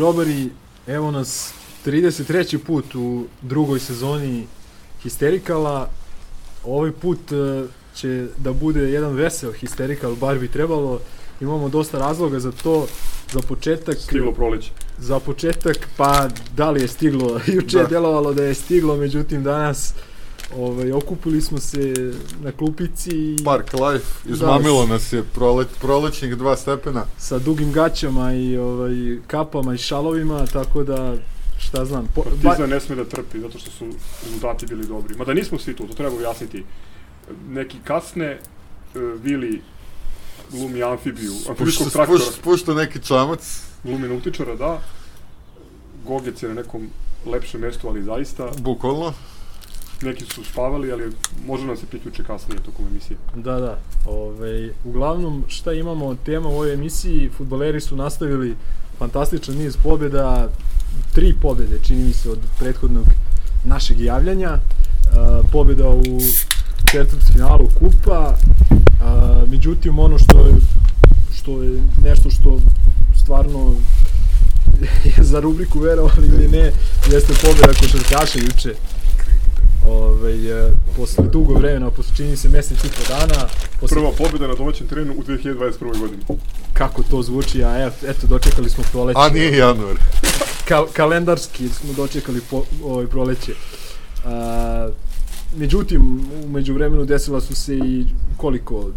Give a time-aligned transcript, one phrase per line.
[0.00, 0.48] Grobari,
[0.86, 1.52] evo nas
[1.86, 2.58] 33.
[2.58, 4.46] put u drugoj sezoni
[5.02, 5.88] Histerikala.
[6.64, 7.64] Ovaj put e,
[7.94, 11.00] će da bude jedan vesel Histerikal, bar bi trebalo.
[11.40, 12.86] Imamo dosta razloga za to.
[13.32, 13.98] Za početak...
[13.98, 14.70] Stiglo proleće.
[14.98, 17.40] Za početak, pa da li je stiglo?
[17.54, 17.82] Juče da.
[17.82, 19.94] je delovalo da je stiglo, međutim danas
[20.56, 21.94] ovaj, okupili smo se
[22.42, 23.10] na klupici.
[23.10, 27.04] i Park Life, izmamilo da, nas je proleć, prolećnih dva stepena.
[27.18, 31.16] Sa dugim gaćama i ovaj, kapama i šalovima, tako da
[31.58, 32.08] šta znam.
[32.14, 32.66] Po, Partizan ba...
[32.66, 33.84] ne sme da trpi, zato što su
[34.24, 35.16] rezultati bili dobri.
[35.16, 36.64] Mada nismo svi tu, to treba ujasniti.
[37.48, 38.38] Neki kasne,
[38.94, 39.62] uh, Vili
[40.50, 42.18] glumi amfibiju, amfibijskog traktora.
[42.18, 43.62] Spušta, spušta neki čamac.
[43.84, 44.82] Glumi nautičara, da.
[46.06, 46.88] Gogec je na nekom
[47.26, 48.50] lepšem mestu, ali zaista.
[48.58, 49.12] Bukvalno.
[50.02, 51.12] Neki su spavali, ali
[51.46, 53.16] može nam se priključe kasnije tokom emisije.
[53.34, 53.78] Da, da.
[54.06, 57.30] Ove, uglavnom, šta imamo tema u ovoj emisiji?
[57.36, 58.56] Futboleri su nastavili
[58.98, 60.48] fantastičan niz pobjeda,
[61.14, 63.06] tri pobjede, čini mi se, od prethodnog
[63.64, 64.52] našeg javljanja.
[64.52, 66.20] Uh, pobjeda u
[66.90, 68.34] četvrt finalu kupa,
[68.70, 70.54] uh, međutim ono što je,
[71.34, 72.60] što je nešto što
[73.22, 73.74] stvarno
[75.16, 76.72] je za rubriku verovali ili ne,
[77.12, 78.74] jeste pobjeda košarkaša juče.
[79.88, 83.48] Ove, e, posle dugo vremena, posle čini se mesec i po dana.
[83.80, 83.96] Posle...
[83.96, 86.00] Prva pobjeda na domaćem terenu u 2021.
[86.00, 86.22] godini.
[86.72, 89.20] Kako to zvuči, a eto, eto dočekali smo proleće.
[89.20, 89.96] A nije januar.
[90.68, 93.52] Kal kalendarski smo dočekali po, ovaj proleće.
[94.24, 94.88] A,
[95.56, 98.06] međutim, umeđu vremenu desila su se i
[98.36, 98.90] koliko,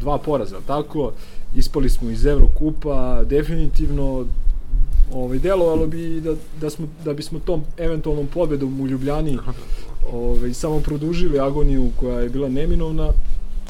[0.00, 1.12] dva poraza, tako?
[1.54, 4.26] Ispali smo iz Evrokupa, definitivno
[5.12, 9.38] ovaj delovalo bi da da smo da bismo tom eventualnom pobedom u Ljubljani
[10.12, 13.08] ovaj samo produžili agoniju koja je bila neminovna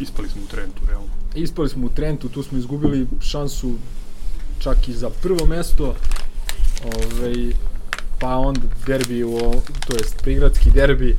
[0.00, 3.74] ispali smo u Trentu realno ispali smo u Trentu tu smo izgubili šansu
[4.58, 5.94] čak i za prvo mesto
[6.84, 7.52] ovaj
[8.18, 9.38] pa onda derbi u
[9.86, 11.16] to jest prigradski derbi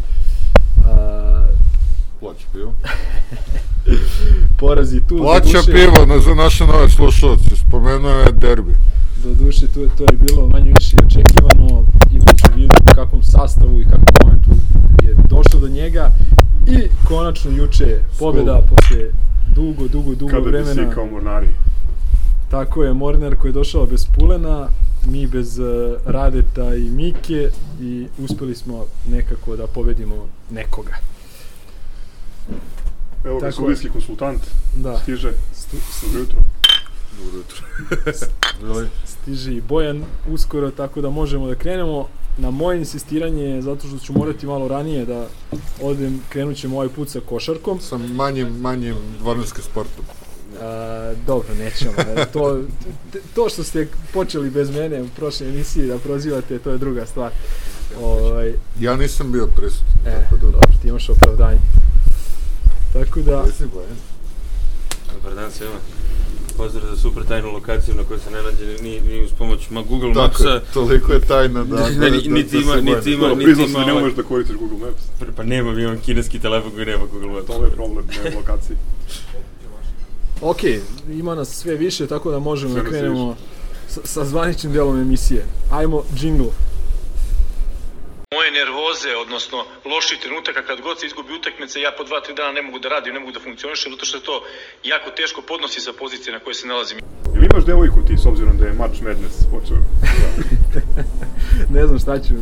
[0.86, 1.46] a,
[2.20, 2.74] Plaća pivo.
[4.60, 5.18] porazi tu.
[5.18, 7.56] Plaća duše, pivo na, za naše nove slušalce.
[7.56, 8.76] Spomenuo je derbi.
[9.24, 13.82] Do duše, to, to je bilo manje više očekivano i u vidu u kakvom sastavu
[13.82, 14.50] i kakvom momentu
[15.04, 16.12] je došlo do njega.
[16.68, 18.78] I konačno juče pobjeda Skol.
[18.78, 19.12] posle
[19.56, 20.76] dugo, dugo, dugo Kada vremena.
[20.76, 21.48] Kada bi kao Mornari.
[22.52, 24.68] Tako je, Mornar koji je došao bez Pulena,
[25.06, 25.68] mi bez uh,
[26.06, 27.50] Radeta i Mike
[27.82, 30.16] i uspeli smo nekako da pobedimo
[30.52, 30.96] nekoga.
[33.26, 34.42] Evo ga sudijski konsultant,
[34.76, 34.98] da.
[34.98, 36.40] stiže, Stu, dobro jutro.
[37.18, 38.88] Dobro jutro.
[39.06, 42.08] Stiže i Bojan uskoro, tako da možemo da krenemo.
[42.40, 45.28] Na moje insistiranje, zato što ću morati malo ranije da
[45.82, 47.80] odem, krenut ćemo ovaj put sa košarkom.
[47.80, 50.06] Sa manjim, manjim dvornarskim sportom.
[50.62, 51.92] A, dobro, nećemo.
[52.34, 52.62] To,
[53.36, 57.32] to što ste počeli bez mene u prošloj emisiji da prozivate, to je druga stvar.
[58.02, 59.88] Ovaj, ja nisam bio prisutan.
[60.06, 61.60] E, tako da, dobro, ti imaš opravdanje.
[62.94, 63.46] Tako da...
[65.14, 65.80] Dobar dan svema.
[66.60, 69.82] Pozdrav za super tajnu lokaciju na kojoj se ne nađe ni, ni uz pomoć ma
[69.82, 70.50] Google Tako Mapsa.
[70.50, 71.76] Je, toliko je tajna da...
[71.76, 72.76] da, da, da niti ima, niti ima,
[73.36, 73.86] niti ima...
[73.86, 75.02] Ne umeš da koristiš Google Maps.
[75.36, 77.48] Pa nema, imam kineski telefon koji nema Google Maps.
[77.48, 78.78] To je problem, nema lokaciji.
[80.42, 80.60] ok,
[81.12, 83.36] ima nas sve više, tako da možemo da krenemo
[83.88, 85.46] sa, sa zvaničnim delom emisije.
[85.72, 86.52] Ajmo, jingle
[88.36, 89.58] moje nervoze, odnosno
[89.92, 92.88] loši trenutaka kad god se izgubi utakmica, ja po dva, tri dana ne mogu da
[92.90, 94.36] radim, ne mogu da funkcionišem, zato što je to
[94.92, 96.98] jako teško podnosi sa pozicije na kojoj se nalazim.
[97.34, 99.80] Jel imaš devojku ti, s obzirom da je March Madness počeo?
[101.76, 102.34] ne znam šta ću,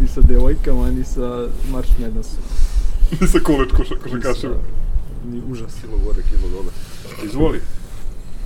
[0.00, 1.26] ni sa devojkama, ni sa
[1.74, 2.44] March Madnessom.
[3.20, 4.58] ni sa koleč košakašima.
[5.30, 5.72] Ni užas.
[5.80, 6.72] Kilo gore, kilo dole.
[7.28, 7.60] Izvoli.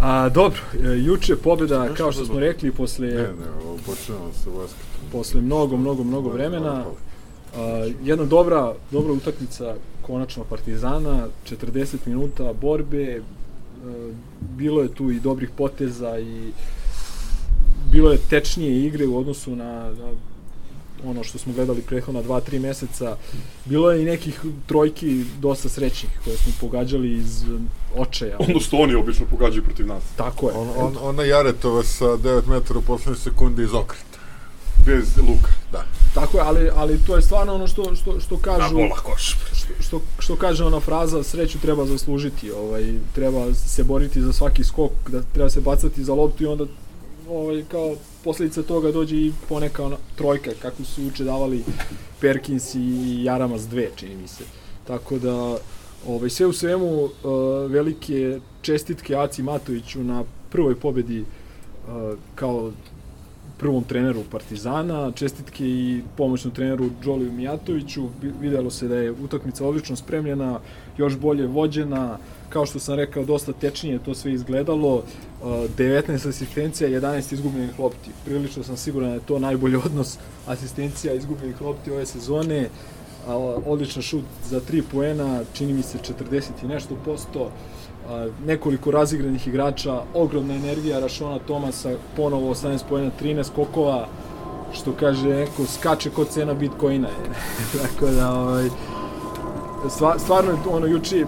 [0.02, 3.06] A, dobro, e, juče pobjeda, kao što smo rekli, posle...
[3.06, 5.10] Ne, ne, ovo počnemo sa basketom.
[5.12, 6.84] Posle mnogo, mnogo, mnogo vremena.
[7.56, 9.74] A, jedna dobra, dobra utakmica
[10.06, 16.52] konačno Partizana, 40 minuta borbe, a, e, bilo je tu i dobrih poteza i
[17.92, 20.12] bilo je tečnije igre u odnosu na, na
[21.06, 23.16] ono što smo gledali prethodna 2-3 meseca.
[23.64, 27.44] Bilo je i nekih trojki dosta srećnih koje smo pogađali iz
[27.96, 28.36] očaja.
[28.48, 30.02] Ono što oni obično pogađaju protiv nas.
[30.16, 30.54] Tako je.
[30.54, 34.12] On, on, ona Jaretova sa 9 metara u poslednje sekunde iz okreta.
[34.86, 35.52] Bez luka.
[35.72, 35.84] Da.
[36.14, 38.62] Tako je, ali, ali to je stvarno ono što, što, što kažu...
[38.62, 39.36] Na bola koš.
[39.52, 44.64] Što, što, što kaže ona fraza, sreću treba zaslužiti, ovaj, treba se boriti za svaki
[44.64, 46.64] skok, da treba se bacati za loptu i onda
[47.30, 47.94] ovaj, kao
[48.24, 51.64] posledica toga dođe i poneka ona, trojka, kako su uče davali
[52.20, 52.80] Perkins i
[53.24, 54.44] Jaramas dve, čini mi se.
[54.86, 55.56] Tako da,
[56.08, 57.10] ovaj, sve u svemu, uh,
[57.70, 61.26] velike čestitke Aci Matoviću na prvoj pobedi uh,
[62.34, 62.72] kao
[63.58, 68.08] prvom treneru Partizana, čestitke i pomoćnom treneru Đoliju Mijatoviću.
[68.22, 70.60] Vi- Videlo se da je utakmica odlično spremljena,
[70.98, 72.18] još bolje vođena,
[72.52, 74.94] kao što sam rekao, dosta tečnije to sve izgledalo.
[74.96, 78.10] Uh, 19 asistencija, 11 izgubljenih lopti.
[78.24, 82.68] Prilično sam siguran da je to najbolji odnos asistencija izgubljenih lopti ove sezone.
[83.28, 85.98] A, odličan šut za 3 poena, čini mi se
[86.30, 87.50] 40 i nešto posto.
[88.08, 94.08] A, nekoliko razigranih igrača, ogromna energija Rašona Tomasa, ponovo 18 poena, 13 skokova,
[94.72, 97.08] što kaže neko, skače kod cena Bitcoina.
[97.82, 98.68] Tako da, ovaj,
[99.88, 101.26] stva, stvarno je ono juče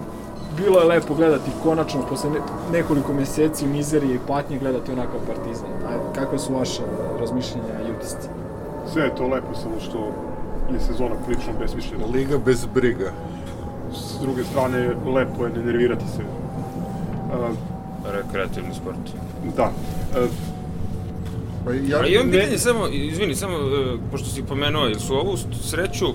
[0.56, 2.40] bilo je lepo gledati konačno posle ne,
[2.72, 5.68] nekoliko meseci mizerije i patnje gledati onakav partizan.
[5.88, 6.82] Ajde, kakve su vaše
[7.20, 8.28] razmišljenja i utisci?
[8.92, 9.98] Sve je to lepo, samo što
[10.72, 12.06] je sezona prilično besmišljena.
[12.06, 13.12] Liga bez briga.
[13.94, 14.78] S druge strane,
[15.14, 16.22] lepo je ne nervirati se.
[16.22, 17.56] Uh,
[18.12, 18.96] Rekreativni sport.
[19.56, 19.70] da.
[20.22, 20.28] Uh,
[21.64, 25.14] Pa ja, A imam ne- pitanje samo, izvini, samo, e, pošto si pomenuo, ili su
[25.14, 26.06] ovu sreću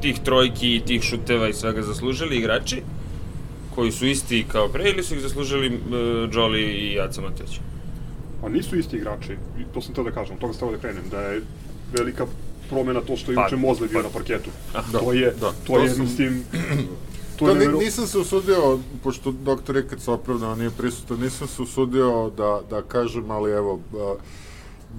[0.00, 2.82] tih trojki i tih šuteva i svega zaslužili igrači
[3.80, 5.70] koji su isti kao pre ili su ih zaslužili e,
[6.32, 7.60] Jolly i Jaca Matević?
[8.44, 10.78] a nisu isti igrači, i to sam teo da kažem, od toga sam teo da
[10.78, 11.42] krenem, da je
[11.92, 12.26] velika
[12.70, 14.50] promena to što je Pa, juče Mozle bio pa- na parketu.
[14.92, 15.50] Da, to je, da.
[15.50, 16.44] to, To je, sam- mislim,
[17.38, 17.78] to je ni, nevero...
[17.78, 22.60] nisam se usudio, pošto doktor je kad se opravdao nije prisutan, nisam se usudio da,
[22.70, 24.14] da kažem, ali evo, a,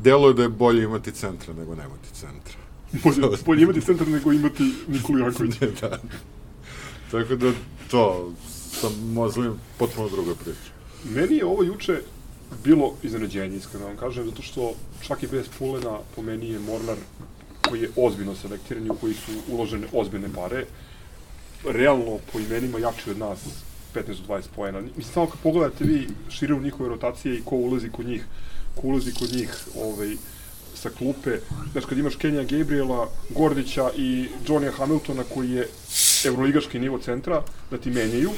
[0.03, 2.57] deluje da je bolje imati centra nego nemati centra.
[3.03, 5.65] bolje, bolje imati centar nego imati Nikolu Jankovića.
[5.81, 5.99] da.
[7.11, 7.51] Tako da,
[7.91, 8.31] to,
[8.81, 10.71] sa Mozlim potpuno druga priča.
[11.03, 12.01] Meni je ovo juče
[12.63, 16.97] bilo iznenađenje, iskreno vam kažem, zato što čak i bez Pulena po meni je Mornar
[17.69, 20.65] koji je ozbiljno selektiran i u koji su uložene ozbiljne pare,
[21.65, 23.39] realno po imenima jači od nas
[23.95, 24.81] 15 do 20 poena.
[24.81, 28.25] Mislim, samo kad pogledate vi širinu njihove rotacije i ko ulazi kod njih,
[28.75, 30.15] ko ulazi kod njih ovaj,
[30.75, 31.37] sa klupe,
[31.71, 35.67] znaš, kad imaš Kenja Gabriela, Gordića i Johnny'a Hamiltona koji je
[36.25, 38.31] evroligaški nivo centra, da ti menjaju,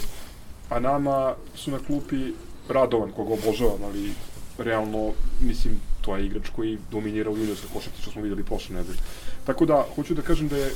[0.69, 2.33] a nama su na klupi
[2.69, 4.11] Radovan, koga obožavam, ali
[4.57, 5.11] realno,
[5.41, 8.99] mislim, to je igrač koji dominira u juniorskoj košarci, što smo videli prošle nedelje.
[9.45, 10.71] Tako da, hoću da kažem da je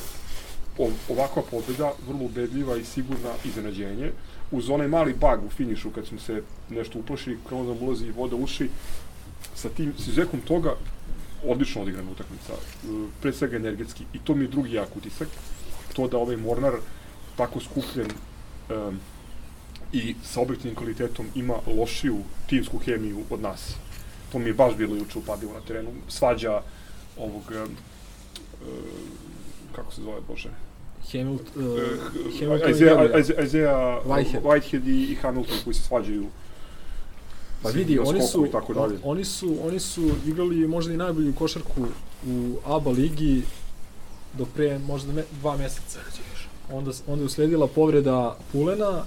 [1.10, 4.12] ovakva pobjeda vrlo ubedljiva i sigurna iznenađenje.
[4.52, 8.36] Uz onaj mali bug u finišu, kad smo se nešto uplašili, kao da ulazi voda
[8.36, 8.70] u uši,
[9.56, 10.76] sa tim, s izuzetkom toga,
[11.46, 12.54] odlično odigrana utakmica,
[13.22, 15.28] pre svega energetski, i to mi je drugi jak utisak,
[15.94, 16.74] to da ovaj Mornar
[17.36, 18.08] tako skupljen
[18.70, 19.00] um,
[19.94, 22.18] i sa objektivnim kvalitetom ima lošiju
[22.50, 23.76] timsku hemiju od nas.
[24.32, 25.90] To mi je baš bilo juče upadilo na terenu.
[26.08, 26.62] Svađa
[27.18, 27.70] ovog, uh,
[29.76, 30.50] kako se zove, Bože?
[31.12, 31.80] Hamilton, Uh,
[32.40, 33.20] Hamilton Isaiah, Gabriel.
[33.20, 34.42] Isaiah, Isaiah Whitehead.
[34.42, 36.26] Whitehead i, i Hamilton koji se svađaju.
[37.64, 39.00] Pa vidi, oni su, i tako dalje.
[39.04, 41.88] oni su, oni su igrali možda i najbolju košarku
[42.28, 43.42] u ABA ligi
[44.34, 46.00] do pre možda me, dva meseca.
[46.72, 49.06] Onda, onda je usledila povreda Pulena,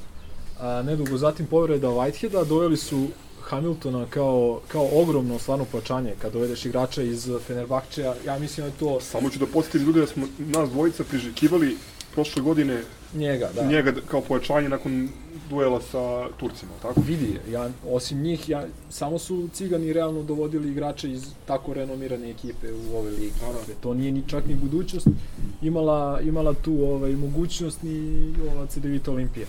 [0.61, 3.07] a nedugo zatim povreda Whiteheada, doveli su
[3.41, 8.15] Hamiltona kao, kao ogromno stvarno pojačanje kad dovedeš igrača iz Fenerbahčeja.
[8.27, 11.77] Ja mislim da je to Samo ću da podsjetim ljude da smo nas dvojica priželjkivali
[12.13, 12.83] prošle godine
[13.15, 13.67] njega, da.
[13.67, 15.09] njega kao pojačanje nakon
[15.51, 17.01] duela sa Turcima, tako?
[17.07, 22.73] Vidi, ja, osim njih, ja, samo su cigani realno dovodili igrače iz tako renomirane ekipe
[22.73, 23.33] u ove ligi.
[23.41, 23.53] Da, da.
[23.53, 25.07] Dakle, to nije ni čak ni budućnost
[25.63, 29.47] imala, imala tu ovaj, mogućnost ni ova CDVita Olimpija.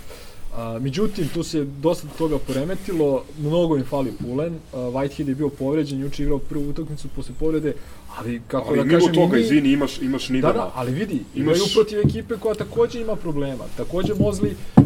[0.54, 5.50] A, međutim, tu se dosta toga poremetilo, mnogo im fali Pulen, a, Whitehead je bio
[5.50, 7.74] povređen, juče je igrao prvu utakmicu posle povrede,
[8.10, 10.54] ali kako Ali da kažem, toga, i mi- izvini, imaš, imaš Da, Nidana.
[10.54, 13.64] da, ali vidi, Imaš- imaju protiv ekipe koja takođe ima problema.
[13.78, 14.84] Takođe Mozli uh,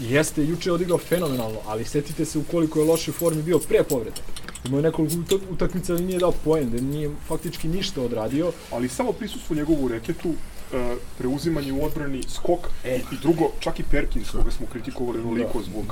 [0.00, 4.20] jeste juče odigrao fenomenalno, ali setite se u koliko je lošoj formi bio pre povrede.
[4.66, 8.52] Imao je nekoliko utak utakmica ali nije dao poen, da nije faktički ništa odradio.
[8.72, 10.34] ali samo prisustvo njegovu reketu,
[10.72, 12.96] uh, preuzimanje u odbrani, skok E.
[13.12, 15.64] i drugo, čak i Perkins, koga smo kritikovali onoliko Da.
[15.64, 15.84] zbog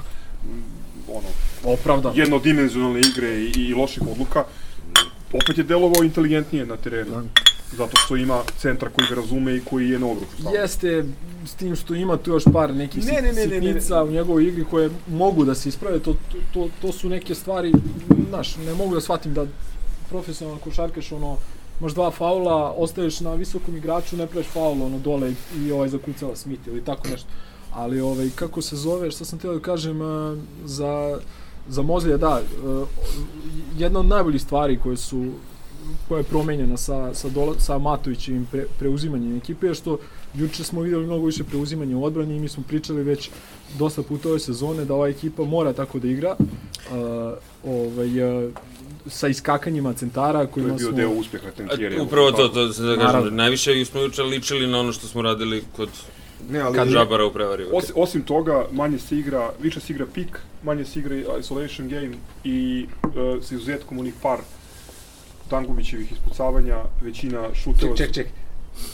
[0.44, 0.62] mm,
[1.08, 1.28] ono,
[1.74, 2.12] Opravdan.
[2.16, 4.44] jednodimenzionalne igre i, i loših odluka,
[5.32, 7.22] opet je delovao inteligentnije na terenu.
[7.76, 10.36] Zato što ima centar koji ga razume i koji je na obruču.
[10.54, 11.04] Jeste
[11.46, 13.66] s tim što ima tu još par nekih Ne, ne, ne, ne, ne, ne.
[13.66, 16.16] sitnica u njegovoj igri koje mogu da se isprave, to,
[16.54, 17.72] to, to, su neke stvari,
[18.28, 19.46] znaš, ne mogu da shvatim da
[20.08, 21.36] profesionalan košarkaš, ono,
[21.80, 26.36] imaš dva faula, ostaješ na visokom igraču, ne praviš faul, ono, dole i ovaj zakucava
[26.36, 27.28] Smith ili tako nešto.
[27.72, 31.18] Ali, ovaj, kako se zove, šta sam htio da kažem, eh, za,
[31.68, 32.84] za Mozlija, da, eh,
[33.78, 35.26] jedna od najboljih stvari koje su
[36.08, 39.98] koja je promenjena sa, sa, dola, sa Matovićevim pre, preuzimanjem ekipe, je što
[40.34, 43.30] juče smo videli mnogo više preuzimanja u odbrani i mi smo pričali već
[43.78, 46.36] dosta puta ove sezone da ova ekipa mora tako da igra.
[46.38, 46.46] Uh,
[47.64, 48.50] ovaj, uh,
[49.06, 50.96] sa iskakanjima centara To kojima je bio smo...
[50.96, 52.00] deo uspeha Tentjeri.
[52.00, 53.30] Upravo to, to se da kažem, Naravno.
[53.30, 55.88] najviše smo juče ličili na ono što smo radili kod
[56.48, 56.76] Ne, ali...
[56.76, 57.66] Kad Žabara u prevari.
[57.72, 62.10] Osim, osim toga, manje se igra, više se igra pik, manje se igra isolation game
[62.44, 63.10] i uh,
[63.42, 64.38] sa izuzetkom onih par
[65.50, 67.96] Dangubićevih ispucavanja, većina šuteva...
[67.96, 68.26] Ček, ček, ček.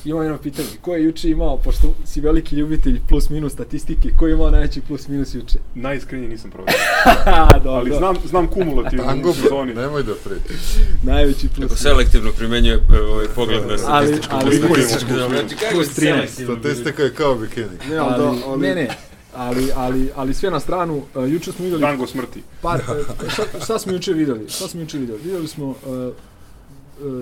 [0.05, 0.69] Imam jedno pitanje.
[0.81, 4.81] Ko je juče imao, pošto si veliki ljubitelj plus minus statistike, ko je imao najveći
[4.81, 5.59] plus minus juče?
[5.75, 6.79] Najiskrenije nisam proverio.
[7.25, 7.71] Ha, dobro.
[7.71, 9.75] Ali znam, znam kumulativno Tango, u sezoni.
[9.75, 10.61] nemoj da pričaš.
[11.03, 11.81] Najveći plus Kako minus.
[11.81, 14.69] selektivno primenjuje e, ovaj pogled na Ali- statističku ali- poziciju.
[14.89, 16.05] Statističku Znači, kako plus si 13.
[16.27, 17.67] selektivno Statistika je kao bikini.
[17.91, 18.61] Ne, ali, da, ali...
[18.61, 18.89] Ne, ne.
[19.35, 22.43] Ali, ali, ali sve na stranu, uh, juče smo videli Tango smrti.
[22.63, 24.49] par, uh, šta, šta smo juče videli?
[24.49, 25.19] Šta smo juče videli?
[25.21, 26.13] Videli smo uh, uh,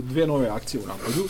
[0.01, 1.29] dve nove akcije u napadu.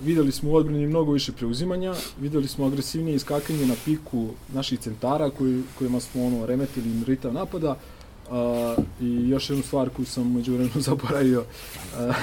[0.00, 5.30] Videli smo u odbrani mnogo više preuzimanja, videli smo agresivnije iskakanje na piku naših centara
[5.30, 7.76] koji, kojima smo ono, remetili im ritam napada.
[8.30, 11.44] Uh, I još jednu stvar koju sam među vremenu zaboravio.
[11.98, 12.14] Uh,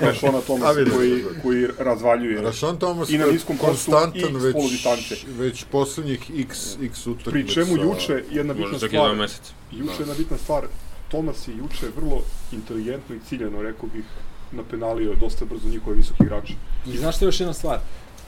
[0.00, 0.94] Rašona A Tomas vidim.
[0.94, 2.42] koji, koji razvaljuje.
[2.42, 7.30] Rašan Thomas I na je niskom konstantan već, već poslednjih x, x utakmica.
[7.30, 9.28] Pri čemu juče jedna bitna stvar,
[9.72, 10.66] juče jedna bitna stvar,
[11.10, 12.22] Tomas je juče vrlo
[12.52, 14.04] inteligentno i ciljeno, rekao bih,
[14.52, 16.54] napenalio dosta brzo njihove visoki igrače.
[16.86, 17.78] I znaš što je još jedna stvar?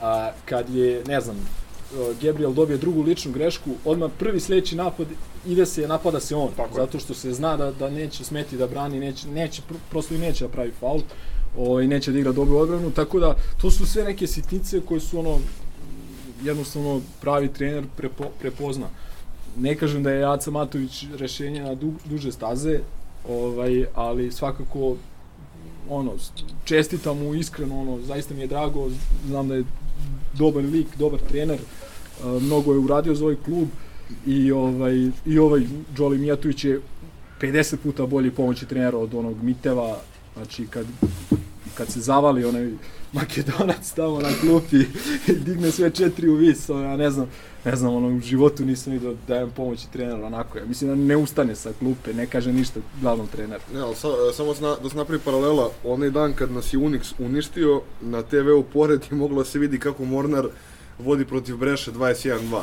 [0.01, 5.07] A, kad je, ne znam, uh, Gabriel dobije drugu ličnu grešku, odmah prvi sledeći napad
[5.45, 8.67] ide se, napada se on, Tako zato što se zna da, da neće smeti da
[8.67, 11.01] brani, neće, neće, pr- prosto i neće da pravi faul,
[11.57, 15.19] ovaj, neće da igra dobru odbranu, tako da to su sve neke sitnice koje su
[15.19, 15.39] ono,
[16.43, 18.87] jednostavno pravi trener prepo, prepozna.
[19.57, 22.79] Ne kažem da je Aca Matović rešenje na du, duže staze,
[23.29, 24.95] ovaj, ali svakako
[25.89, 26.13] ono,
[26.65, 28.89] čestitam mu iskreno, ono, zaista mi je drago,
[29.27, 29.63] znam da je
[30.33, 31.59] dobar lik, dobar trener,
[32.41, 33.67] mnogo je uradio za ovaj klub
[34.25, 35.61] i ovaj, i ovaj
[35.95, 36.81] Đoli Mijatović je
[37.41, 39.97] 50 puta bolji pomoći trenera od onog Miteva,
[40.35, 40.85] znači kad,
[41.73, 42.71] kad se zavali onaj
[43.13, 44.77] Makedonac tamo na klupi
[45.27, 47.27] i digne sve četiri u vis, ja ne znam,
[47.65, 50.95] ne znam, ono, u životu nisam vidio da dajem pomoći treneru onako, ja mislim da
[50.95, 53.61] ne ustane sa klupe, ne kaže ništa glavnom treneru.
[53.73, 57.13] Ne, ali sa, samo zna, da se napravi paralela, onaj dan kad nas je Unix
[57.19, 60.47] uništio, na TV-u pored je moglo da se vidi kako Mornar
[60.99, 62.61] vodi protiv Breše 21-2.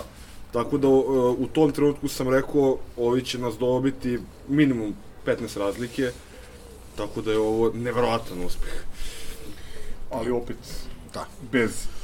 [0.52, 1.04] Tako da uh,
[1.38, 4.94] u tom trenutku sam rekao, ovi će nas dobiti minimum
[5.26, 6.10] 15 razlike,
[6.96, 8.72] tako da je ovo neverovatan uspeh.
[10.10, 10.56] ali opet
[11.14, 11.26] Da.
[11.52, 11.97] bez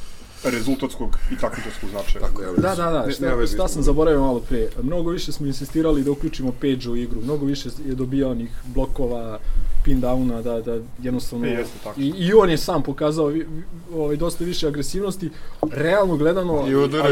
[0.45, 2.27] rezultatskog i takmičarskog značaja.
[2.27, 2.49] Tako je.
[2.57, 4.69] Da, da, da, Ne- šta, s sam zaboravio malo pre.
[4.83, 9.39] Mnogo više smo insistirali da uključimo Page u igru, mnogo više je dobio onih blokova,
[9.85, 11.47] pin downa, da, da jednostavno...
[11.47, 12.01] E, jeste tako.
[12.01, 13.33] I, I on je sam pokazao
[13.95, 15.31] ovaj, dosta više agresivnosti.
[15.71, 16.65] Realno gledano...
[16.69, 17.09] I udara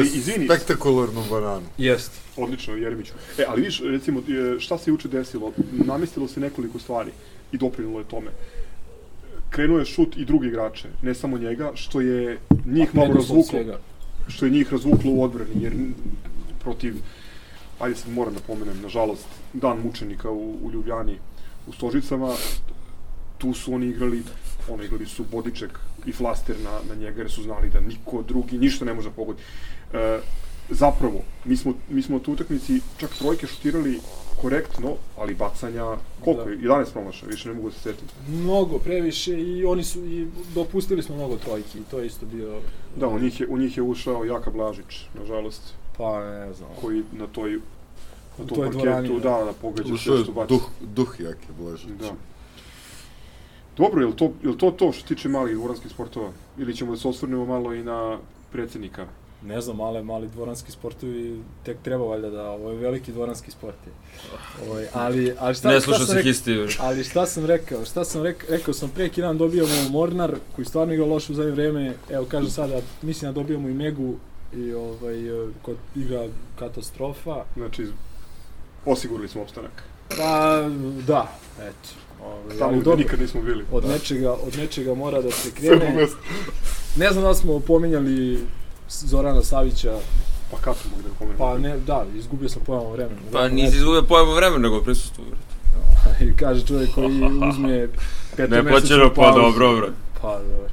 [0.46, 1.66] spektakularnu bananu.
[1.78, 2.12] Jest.
[2.36, 3.12] Odlično, Jeremiću.
[3.38, 5.52] E, ali viš, recimo, e, šta se juče desilo?
[5.72, 7.10] Namestilo se nekoliko stvari
[7.52, 8.30] i doprinilo je tome.
[9.52, 13.78] Krenuo je šut i drugi igrače, ne samo njega, što je njih malo Preduslov razvuklo,
[14.28, 15.74] što je njih razvuklo u odbrani, jer
[16.62, 16.94] protiv,
[17.78, 21.18] ajde sad moram da pomenem, nažalost, dan mučenika u, u Ljubljani,
[21.66, 22.34] u Stožicama,
[23.38, 24.22] tu su oni igrali,
[24.68, 28.58] oni igrali su bodiček i flaster na, na njega, jer su znali da niko drugi
[28.58, 29.42] ništa ne može da pogodi.
[29.92, 30.18] E,
[30.70, 34.00] zapravo, mi smo, mi smo tu utakmici čak trojke šutirali
[34.40, 36.50] korektno, ali bacanja, koliko Da.
[36.50, 36.58] je?
[36.58, 38.08] 11 promaša, više ne mogu da se setim.
[38.28, 42.60] Mnogo, previše i oni su i dopustili smo mnogo trojki i to je isto bio
[42.96, 45.62] Da, u njih je, u njih je ušao Jaka Blažić, nažalost,
[45.96, 46.68] pa ne znam.
[46.80, 47.52] koji na toj
[48.38, 49.44] na tom toj parketu, dvorani, da, da.
[49.44, 50.48] da, pogađa sve što baci.
[50.54, 51.88] duh, duh Jake Blažić.
[52.00, 52.10] Da.
[53.76, 56.30] Dobro, je li to, je li to to što se tiče malih dvoranskih sportova?
[56.58, 58.18] Ili ćemo da se osvrnemo malo i na
[58.52, 59.06] predsednika?
[59.46, 63.76] Ne znam, male, mali dvoranski sportovi tek treba valjda da, ovo je veliki dvoranski sport
[63.86, 63.92] je.
[64.68, 66.58] Ovaj, ali, ali šta, Ne šta sluša sam se histi.
[66.80, 67.84] Ali šta sam rekao?
[67.84, 68.48] Šta sam rekao?
[68.50, 71.94] Rekao sam pre neki dan dobijamo Mornar, koji stvarno igra loše u zadnje vreme.
[72.10, 74.14] Evo kaže sada, mislim da dobijamo i Megu
[74.56, 75.16] i ovaj,
[75.62, 76.26] kod igra
[76.58, 77.44] katastrofa.
[77.56, 77.86] Znači,
[78.86, 79.82] osigurali smo opstanak.
[80.08, 80.68] Pa,
[81.06, 81.88] da, eto.
[82.26, 83.64] Ovaj, Tamo gde nikad nismo bili.
[83.72, 86.06] od nečega, od nečega mora da se krene.
[86.96, 88.38] Ne znam da smo pominjali
[89.00, 89.98] Zorana Savića,
[90.50, 91.38] Pa kako mogu da ga pomenem?
[91.38, 93.20] pa ne, da, izgubio sam pojam o vremenu.
[93.32, 95.24] Pa nisi izgubio pojam o vremenu, nego prisustvo.
[96.20, 97.06] I kaže čovjek koji
[97.50, 97.88] uzme
[98.36, 99.40] petomesečnu Neplaćeno, pa pauzu.
[99.40, 99.88] dobro, bro.
[100.22, 100.68] Pa dobro.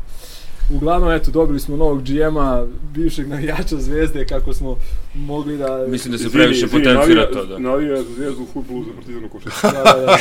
[0.76, 4.78] Uglavnom, eto, dobili smo novog GM-a, bivšeg navijača Zvezde, kako smo
[5.16, 5.86] mogli da...
[5.88, 7.60] Mislim da se previše potencira to, da.
[7.60, 9.58] Navija za Zvezdu u futbolu za Partizanu Košarku.
[9.74, 10.18] Da, da,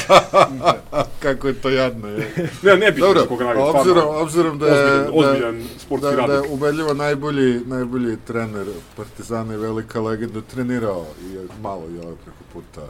[0.91, 1.05] da.
[1.19, 2.51] Kako je to jadno, je.
[2.63, 4.21] Ne, ne bitno Dobro, za koga navija, obzirom, stvarno.
[4.23, 5.01] obzirom da je...
[5.01, 6.53] Ozbiljan, ozbiljan sportski da, da je radnik.
[6.53, 12.81] ubedljivo najbolji, najbolji trener Partizana i velika legenda trenirao i malo i ovaj preko puta.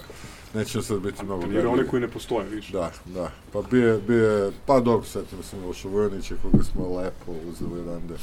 [0.55, 2.73] Nećemo sad biti mnogo Jer one koji ne postoje više.
[2.73, 3.31] Da, da.
[3.53, 7.81] Pa bio je, bio je, pa dobro, setimo se Miloša Vojanića, koga smo lepo uzeli
[7.81, 8.15] odande.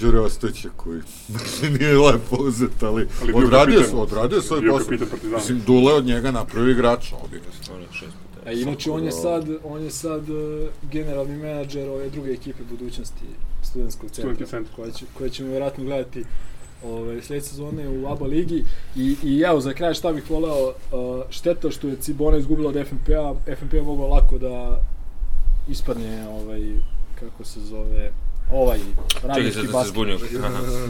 [0.00, 3.90] Đure Ostojića koji znači, nije lepo uzet, ali, Ali odradio kapitan.
[3.90, 4.90] se, odradio svoj Bio posao.
[5.34, 7.40] Mislim, Dule od njega napravi igrača ovdje.
[7.74, 8.48] Ono, šest puta.
[8.48, 10.36] A inače on je sad, on je sad uh,
[10.92, 13.24] generalni menadžer ove druge ekipe budućnosti
[13.62, 14.74] studentskog centra, Studentski centar.
[14.76, 16.24] koja, će, koja ćemo vjerojatno gledati
[16.84, 18.64] ove, sljedeće sezone u ABA ligi
[18.96, 20.74] i, i evo za kraj šta bih voleo uh,
[21.30, 24.80] šteta što je Cibona izgubila od FNP-a FNP je mogao lako da
[25.68, 26.60] ispadne ovaj
[27.20, 28.10] kako se zove
[28.52, 30.40] ovaj Čekaj radnički sad da se basket.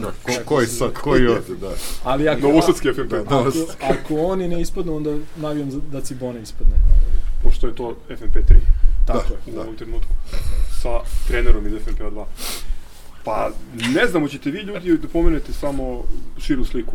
[0.01, 1.71] Da, ko, koji sad, koji ovdje, da.
[2.03, 3.09] Ali ako, Novosadski FNP.
[3.09, 3.85] Da, ako, Novosadski.
[3.85, 6.73] ako oni ne ispadnu, onda navijam da Cibona ispadne.
[7.43, 8.55] Pošto je to FNP 3
[9.05, 9.51] Tako Da.
[9.51, 9.57] je.
[9.57, 10.09] u ovom trenutku.
[10.81, 10.89] Sa
[11.27, 12.25] trenerom iz FNP 2.
[13.23, 13.51] Pa,
[13.95, 16.03] ne znam, hoćete vi ljudi da pomenete samo
[16.37, 16.93] širu sliku.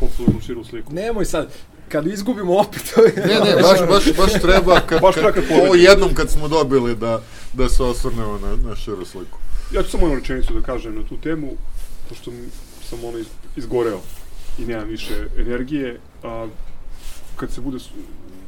[0.00, 0.92] Popularnu širu sliku.
[0.92, 1.52] Nemoj sad,
[1.88, 2.94] kad izgubimo opet...
[3.16, 6.48] Ne, ne, baš, baš, baš treba, kad, Baš kad, treba kad ovo jednom kad smo
[6.48, 9.38] dobili da, da se osvrnemo na, na širu sliku.
[9.74, 11.48] Ja ću samo jednu rečenicu da kažem na tu temu,
[12.08, 12.30] pošto
[12.88, 13.26] sam ono iz,
[13.56, 14.00] izgoreo
[14.58, 16.00] i nemam više energije.
[16.24, 16.46] A,
[17.36, 17.78] kad se bude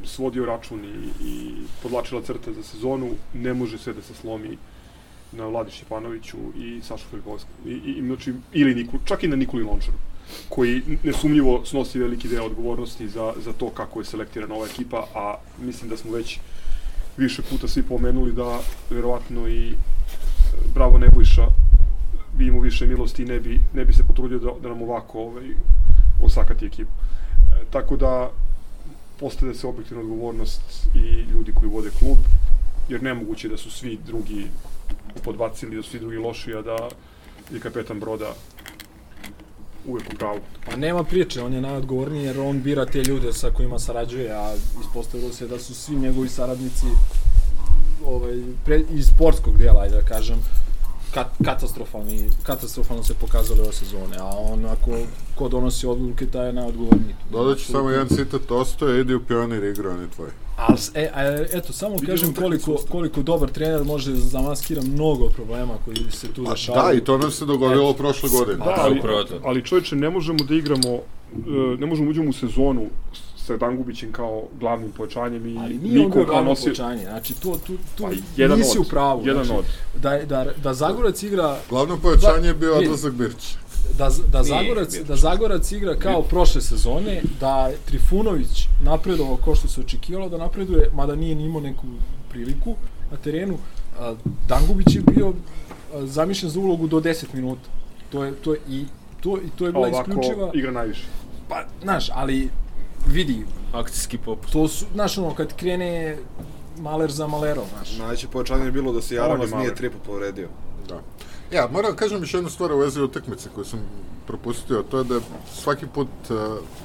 [0.05, 1.51] svodio račun i, i
[1.83, 4.57] podlačila crta za sezonu, ne može sve da se slomi
[5.31, 7.53] na Vladi Šćepanoviću i Sašu Filipovskom.
[7.65, 9.97] I, i, znači, ili Niku, čak i na Nikoli Lončaru
[10.49, 15.35] koji nesumnjivo snosi veliki deo odgovornosti za, za to kako je selektirana ova ekipa, a
[15.61, 16.39] mislim da smo već
[17.17, 19.75] više puta svi pomenuli da verovatno i e,
[20.73, 21.47] bravo Nebojša
[22.33, 25.19] bi imao više milosti i ne bi, ne bi se potrudio da, da nam ovako
[25.19, 25.47] ovaj,
[26.23, 26.91] osakati ekipu.
[26.91, 28.31] E, tako da
[29.19, 30.99] postavlja se objektivna odgovornost i
[31.33, 32.17] ljudi koji vode klub,
[32.89, 34.47] jer nemoguće da su svi drugi
[35.23, 36.77] podbacili, da su svi drugi loši, a da
[37.51, 38.33] je kapetan broda
[39.87, 40.39] uvek u pravu.
[40.65, 44.55] Pa nema priče, on je najodgovorniji jer on bira te ljude sa kojima sarađuje, a
[44.81, 46.85] ispostavilo se da su svi njegovi saradnici
[48.05, 50.37] ovaj, pre, iz sportskog dijela, ajde da kažem,
[51.13, 54.97] kat, katastrofalni, katastrofalno se pokazali ove sezone, a on ako
[55.35, 57.15] ko donosi odluke, taj je najodgovorniji.
[57.31, 60.29] Dodat ću samo jedan citat, ostoje, idi u pionir igru, on je tvoj.
[60.67, 65.29] Ali, e, a, eto, samo Vidimo kažem koliko, koliko dobar trener može da zamaskira mnogo
[65.29, 66.85] problema koji se tu Pa, dešavaju.
[66.87, 68.57] da, i to nam se dogodilo prošle godine.
[68.57, 69.01] Da, Pa, ali,
[69.43, 70.99] ali čovječe, ne možemo da igramo, e,
[71.79, 72.85] ne možemo da uđemo u sezonu
[73.37, 76.63] sa Dangubićem kao glavnim pojačanjem i Ali nije on kao glavno nosi...
[76.63, 79.21] pojačanje, znači tu, tu, tu Pa, jedan nisi od, u pravu.
[79.27, 80.01] jedan znači, od.
[80.01, 82.85] Da, da, da Zagorac igra Glavno pojačanje je bio Vidi.
[82.85, 83.57] odlazak Birčića.
[83.97, 89.67] Da, da, Nije Zagorac, da Zagorac igra kao prošle sezone, da Trifunović napredovao kao što
[89.67, 91.87] se očekivalo da napreduje, mada nije ni imao neku
[92.29, 92.75] priliku
[93.11, 93.57] na terenu.
[93.99, 94.15] A,
[94.47, 95.33] Dangubić je bio
[95.93, 97.69] a, zamišljen za ulogu do 10 minuta.
[98.11, 98.85] To je, to je, i,
[99.21, 100.51] to, i to je bila ovako isključiva...
[100.53, 101.03] igra najviše.
[101.49, 102.49] Pa, znaš, ali
[103.07, 104.53] vidi, Akcijski popust.
[104.53, 106.17] to su, znaš ono, kad krene
[106.79, 107.97] maler za malerom, znaš.
[107.97, 110.47] Najveće pojačanje je bilo da se Jaramaz nije tripu povredio.
[110.87, 111.01] Da.
[111.51, 113.79] Ja, moram da kažem još jednu stvar u vezi utakmice koju sam
[114.27, 115.19] propustio, to je da
[115.53, 116.37] svaki put uh,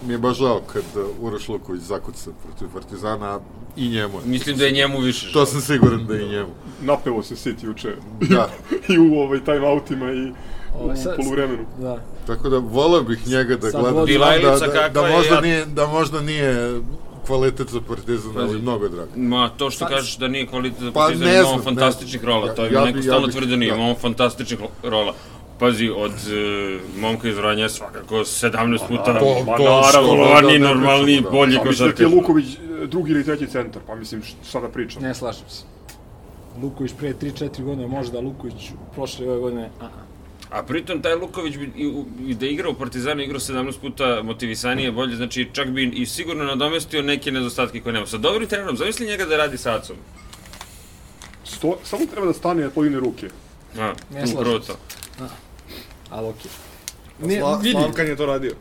[0.07, 3.41] mi je baš žao kad uh, Uroš Luković zakuca protiv Partizana
[3.77, 4.19] i njemu.
[4.21, 4.27] je.
[4.27, 6.49] Mislim da je njemu više To sam siguran da je i njemu.
[6.83, 8.49] Napevo se City juče Da.
[8.95, 10.33] i u ovaj timeoutima i
[10.81, 11.65] Ovaj, u sad- poluvremenu.
[11.81, 12.03] Da.
[12.27, 13.91] Tako da voleo bih njega da Znam da,
[14.59, 16.81] da, kakva da, je, možda nije, da možda nije
[17.27, 19.11] kvalitet za Partizan, ali mnogo drago.
[19.17, 21.59] Ma, to što Sad- kažeš da nije kvalitet za Pa, Partizan, ne ima znam, on
[21.59, 22.33] ne fantastičnih znam.
[22.33, 23.77] rola, Ja- to je ja neko bi- stalno ja tvrdi da nije, da.
[23.77, 25.15] ima on fantastičnih rola.
[25.59, 30.59] Pazi, od e, momka iz Vranja svakako 17 puta to- Ma to naravno, da, da,
[30.65, 31.31] normalniji, da.
[31.31, 32.13] bolji A mislim da ti je košarkaš.
[32.13, 32.47] Luković
[32.83, 35.03] e, drugi ili treći centar, pa mislim šta da pričam.
[35.03, 35.63] Ne slažem se.
[36.63, 38.55] Luković pre 3-4 godine možda, Luković
[38.95, 39.89] prošle ove godine, a,
[40.51, 40.59] a.
[40.59, 41.93] A pritom taj Luković bi i,
[42.27, 46.45] i da igra u Partizanu, igrao 17 puta motivisanije, bolje, znači čak bi i sigurno
[46.45, 48.07] nadomestio neke nedostatke koje nema.
[48.07, 49.97] Sa dobrim trenerom, zamisli njega da radi sa Acom.
[51.45, 53.29] Sto, samo treba da stane na podigne ruke.
[53.79, 54.67] A, Ne slažem se.
[54.67, 54.79] to.
[56.11, 56.51] ali okej.
[57.19, 58.53] Ne, Sla, Slavkan je to radio.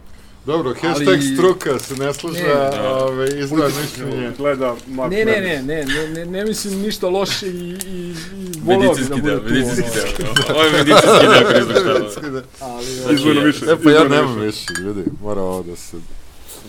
[0.45, 2.95] Dobro, hashtag Ali- struka se ne sluša, da.
[2.95, 4.31] ove, izgleda mišljenje.
[4.37, 5.65] Gleda Mark ne, ne, Fernandes.
[5.65, 9.21] ne, ne, ne, ne, ne mislim ništa loše i, i, i voleo bi da Medicinski
[9.21, 10.33] bude deo, tu, medicinski deo.
[10.49, 12.41] Ovo je medicinski deo koji izveštava.
[12.59, 13.65] ali, Izdvojeno Znači, više.
[13.71, 14.65] E pa ja nemam više.
[14.81, 15.97] ljudi, mora ovo da se...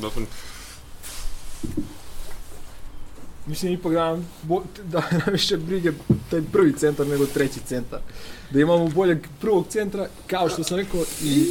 [0.00, 0.22] Dobro.
[3.46, 5.92] mislim ipak da nam, bo, da nam više brige
[6.30, 7.98] taj prvi centar nego treći centar.
[8.50, 11.46] Da imamo boljeg prvog centra, kao što sam rekao, i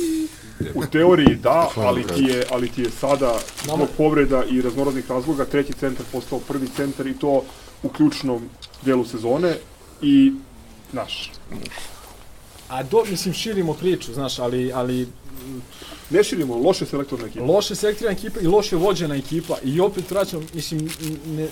[0.73, 5.45] U teoriji da, ali ti je, ali ti je sada zbog povreda i raznorodnih razloga
[5.45, 7.43] treći centar postao prvi centar i to
[7.83, 8.49] u ključnom
[8.81, 9.57] delu sezone
[10.01, 10.33] i
[10.91, 11.31] znaš,
[12.69, 15.07] A do, mislim, širimo priču, znaš, ali, ali
[16.09, 17.45] ne širimo, loše selektorna ekipa.
[17.45, 20.89] loše selektirana ekipa i loše vođena ekipa i opet vraćam, mislim,
[21.25, 21.47] ne,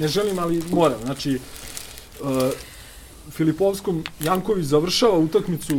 [0.00, 1.38] ne želim, ali moram, znači,
[2.20, 2.28] uh,
[3.30, 5.76] Filipovskom Janković završava utakmicu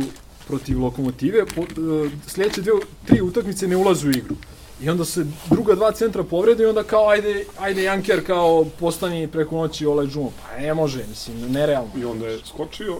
[0.48, 2.72] protiv Lokomotive, po, uh, sljedeće dve,
[3.06, 4.36] tri utakmice ne ulaze u igru.
[4.80, 9.28] I onda se druga dva centra povrede i onda kao ajde, ajde Janker kao postani
[9.28, 10.32] preko noći Olaj Džumo.
[10.42, 11.90] Pa ne može, mislim, nerealno.
[11.96, 12.96] I onda je skočio,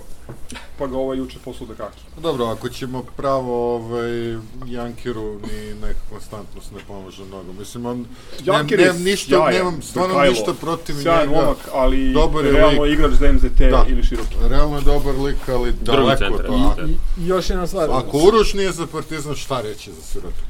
[0.78, 1.38] pa ga ovaj juče
[1.68, 1.98] da kaki.
[2.22, 4.36] Dobro, ako ćemo pravo ovaj,
[4.66, 7.52] Jankiru ni neka konstantnost ne pomaže mnogo.
[7.52, 8.06] Mislim, on,
[8.44, 10.32] Janker nem, je nem, ništa, sjajan, nemam stvarno Mihajlo.
[10.32, 11.40] ništa protiv Sjajan njega.
[11.40, 12.92] momak, ali Dobar je realno lik.
[12.94, 13.84] igrač za MZT Da.
[13.88, 14.34] ili široki.
[14.48, 16.84] Realno je dobar lik, ali daleko da.
[16.86, 16.90] I,
[17.22, 17.90] I još jedna stvar.
[17.90, 20.42] Ako Uroš nije za Partizan, šta reći za sirotu?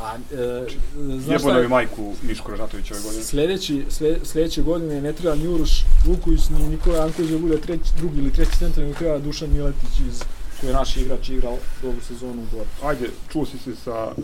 [0.00, 1.62] A, e, znaš Jebo šta nam je?
[1.62, 3.24] je majku Miško Režatović ove godine.
[3.24, 7.90] Sledeći, sle, sledeće godine ne treba ni Uroš Vuković, ni Nikola Janković da bude treći,
[7.96, 10.22] drugi ili treći centar, nego treba Dušan Miletić iz
[10.60, 12.68] koji je naš igrač igrao dobru sezonu u Boru.
[12.82, 14.22] Ajde, čuo si se sa, e,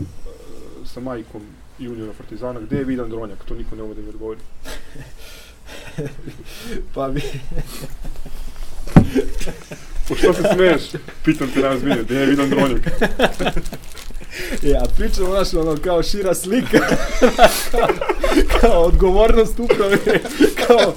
[0.93, 1.41] sa majkom
[1.79, 3.43] juniora Partizana, gde je Vidan Dronjak?
[3.43, 4.39] To niko ne ume da mi odgovori.
[6.93, 7.21] Pa bi...
[10.07, 10.81] Po što se smeješ?
[11.25, 12.81] Pitam te danas bilje, gde je Vidan Dronjak?
[14.63, 16.79] E, a pričamo, znaš, ono, kao šira slika,
[17.71, 17.87] kao,
[18.61, 19.97] kao odgovornost uprave,
[20.67, 20.93] kao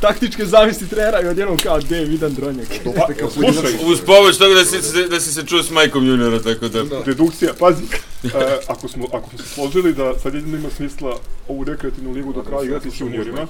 [0.00, 2.68] taktičke zamisli trenera i odjednom kao, gde je Vidan Dronjak?
[2.84, 6.68] Pa, slušaj, Uz pomoć toga da si, da si se čuo s majkom juniora, tako
[6.68, 6.84] da...
[7.06, 7.82] dedukcija, pazi,
[8.24, 8.28] e,
[8.68, 11.16] ako, smo, ako smo se složili da sad jedino ima smisla
[11.48, 13.46] ovu rekreativnu ligu do kraja igrati s juniorima,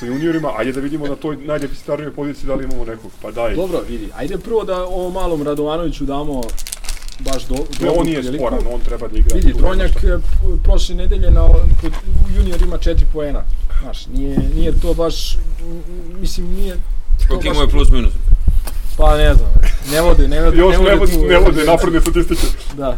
[0.00, 3.54] sa juniorima, ajde da vidimo na toj najdeficitarnijoj poziciji da li imamo nekog, pa daj.
[3.54, 6.42] Dobro, vidi, ajde prvo da ovom malom Radovanoviću damo
[7.18, 8.44] baš do, Ne, dobru on nije priliku.
[8.44, 9.36] sporan, on treba da igra.
[9.36, 9.54] Vidi,
[9.88, 10.08] šta.
[10.08, 10.18] e,
[10.64, 11.48] prošle nedelje na,
[11.80, 11.92] kod
[12.36, 13.42] junior ima 4 poena.
[13.82, 15.36] Znaš, nije, nije to baš,
[16.20, 16.76] mislim, nije...
[17.28, 18.12] Koliko imamo je plus minus?
[18.96, 19.50] Pa ne znam,
[19.92, 22.46] ne vode, ne vode, Još ne vode, tu, ne vode napredne statistike.
[22.76, 22.96] Da.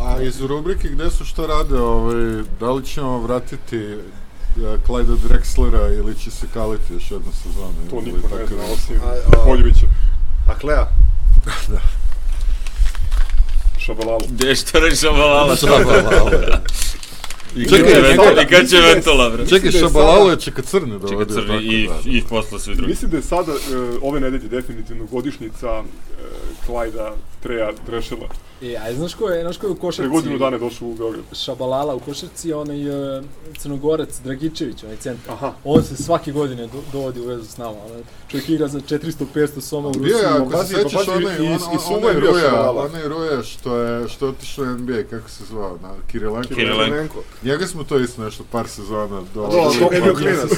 [0.00, 5.98] A iz rubrike gde su šta rade, ovaj, da li ćemo vratiti uh, Clyda Drexlera
[5.98, 7.72] ili će se kaliti još jednu sezonu?
[7.90, 9.00] To niko ne zna, da- osim
[9.44, 9.86] Poljevića,
[10.46, 10.86] A Klea?
[11.44, 12.01] Šabalalu.
[14.28, 15.56] Gde što reći šabalala?
[17.56, 19.46] I Čekaj, Ventola- i kad će Ventola, bre?
[19.46, 22.74] Čekaj, Mislim da je Šabalalo je čeka crne da Čekaj, crni i, i posla svi
[22.74, 22.90] drugi.
[22.90, 23.56] Mislim da je sada, e,
[24.02, 25.82] ove nedelje, definitivno godišnjica e,
[26.66, 28.28] Klajda Treja Drešela.
[28.62, 30.08] E, a znaš ko je, znaš ko je u Pre košarci?
[30.08, 31.24] godinu dana je došao u Beograd.
[31.32, 32.88] Šabalala u košarci je onaj
[33.18, 33.24] uh,
[33.58, 35.34] crnogorac Dragičević, onaj centar.
[35.34, 35.52] Aha.
[35.64, 37.70] On se svake godine do, dovodi u vezu s nama.
[37.70, 37.94] Ono,
[38.28, 40.18] čovjek igra za 400-500 soma u Bio Rusiji.
[40.18, 41.36] je, ako se sećaš, pa onaj,
[41.96, 45.44] onaj je bio Ruja, onaj Ruja što je, što je otišao u NBA, kako se
[45.44, 46.48] zvao, na Kirilenko.
[46.54, 46.84] Kirilenko.
[46.84, 47.22] Kirilenko.
[47.44, 49.40] Njega smo to isto nešto par sezona do...
[49.42, 49.48] Do,
[49.80, 50.50] to je bio klinac.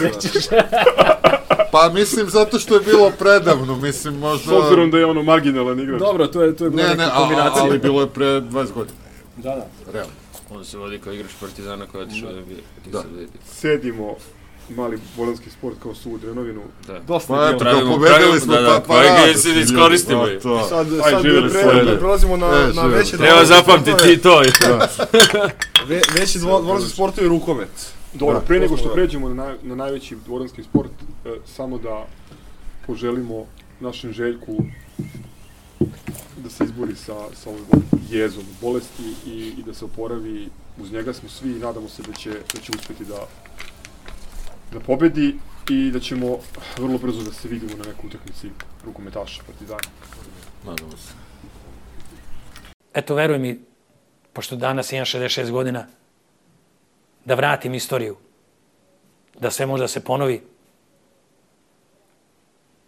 [1.73, 4.45] Pa mislim, zato što je bilo predavno, mislim, možda...
[4.45, 5.99] S obzirom da je ono marginalan igrač.
[6.01, 7.63] Dobro, to je, to je bila Ne, neka ne, a, kombinacija.
[7.65, 8.97] ali bilo je pre 20 godina,
[9.37, 9.67] Da, da.
[9.93, 10.13] realno.
[10.51, 12.57] On se vodi kao igrač Partizana koji je otišao da bi...
[12.93, 13.03] Da.
[13.53, 14.15] Sedimo
[14.71, 16.61] mali boranski sport kao su u Drenovinu.
[16.87, 16.99] Da.
[16.99, 17.71] Dosta Pa je eto, bilo.
[17.71, 20.41] da Pravimo- pobedili pravimo- smo da, da, pa, pa pa ga rado se iskoristimo To,
[20.41, 20.69] to.
[20.69, 24.43] Sad, Aj, sad živjeli pre, prelazimo na, E, na veće Treba zapamtiti i to.
[25.87, 27.69] Ve, veći dvo, dvoranski sportovi rukomet.
[28.15, 28.95] Dobro, Da, pre nego što da.
[28.95, 30.91] pređemo na, naj, na najveći dvoranski sport,
[31.25, 32.07] e, samo da
[32.87, 33.47] poželimo
[33.81, 34.57] našem Željku
[36.37, 37.61] da se izbori sa, sa ovom
[38.11, 40.49] jezom bolesti i, i da se oporavi.
[40.79, 43.27] Uz njega smo svi i nadamo se da će, da će uspeti da,
[44.75, 45.39] da pobedi
[45.71, 46.39] i da ćemo
[46.79, 48.51] vrlo brzo da se vidimo na nekoj utakmici
[48.85, 49.89] rukometaša Partizana.
[50.67, 51.13] Nadamo se.
[52.95, 53.61] eto veruj mi,
[54.33, 55.87] pošto danas imam 66 godina,
[57.25, 58.17] da vratim istoriju,
[59.41, 60.43] da sve može da se ponovi,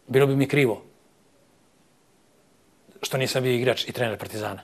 [0.08, 0.82] bilo bi mi krivo
[3.02, 4.62] što nisam bio igrač i trener Partizana.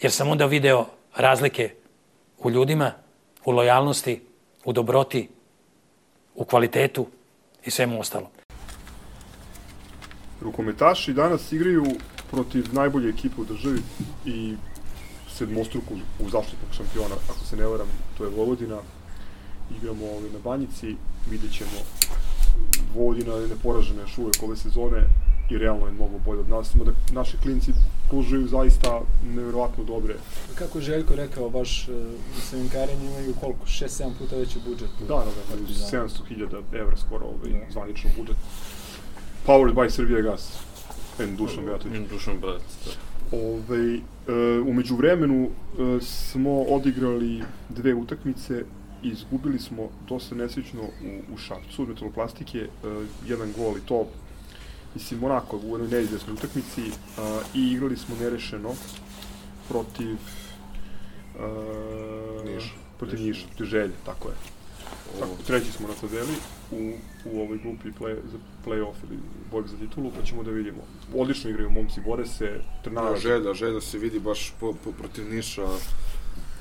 [0.00, 1.74] Jer sam onda video razlike
[2.38, 2.92] u ljudima,
[3.44, 4.22] u lojalnosti,
[4.64, 5.28] u dobroti,
[6.40, 7.06] u kvalitetu
[7.64, 8.28] i svemu ostalom.
[10.40, 11.84] Rukometaši danas igraju
[12.30, 13.80] protiv najbolje ekipe u državi
[14.24, 14.54] i
[15.28, 18.78] sedmostruku u zaštitnog šampiona, ako se ne varam, to je Vojvodina.
[19.76, 20.96] Igramo ovaj, na Banjici,
[21.30, 21.80] vidjet ćemo
[22.94, 25.04] Vojvodina je neporažena još uvek ove sezone
[25.50, 27.72] i realno je mnogo bolje od nas, samo da naši klinci
[28.10, 29.00] pružaju zaista
[29.34, 30.14] neverovatno dobre.
[30.54, 31.94] Kako je Željko rekao, baš uh,
[32.42, 33.64] sa Vinkarenjem imaju koliko?
[33.66, 34.90] 6-7 puta veći budžet.
[35.00, 36.08] Da, da, da, Partizan.
[36.08, 37.72] 700.000 evra skoro ovaj, Da.
[37.72, 38.36] zvanično budžet.
[39.46, 40.58] Powered by Srbija Gas.
[41.18, 42.08] And Dušan Beatović.
[42.10, 42.90] Dušan Balac, da.
[43.36, 44.00] Ove, e,
[44.60, 48.64] umeđu vremenu e, smo odigrali dve utakmice
[49.02, 52.68] i izgubili smo dosta nesrećno u, u Šapcu, od metaloplastike, e,
[53.26, 54.06] jedan gol i to,
[54.94, 56.82] mislim, onako, u jednoj neizvesnoj utakmici
[57.18, 58.70] a, i igrali smo nerešeno
[59.68, 60.16] protiv e,
[62.54, 62.70] Niša.
[62.98, 64.34] protiv Niša, protiv Želje, tako je.
[65.18, 66.34] Tako, treći smo na tabeli
[66.70, 66.92] u,
[67.24, 69.18] u ovoj grupi play, za play-off ili
[69.50, 70.78] borbi za titulu, pa ćemo da vidimo.
[71.14, 75.66] Odlično igraju momci, bore se, Da, želja, želja se vidi baš po, po, protiv Niša,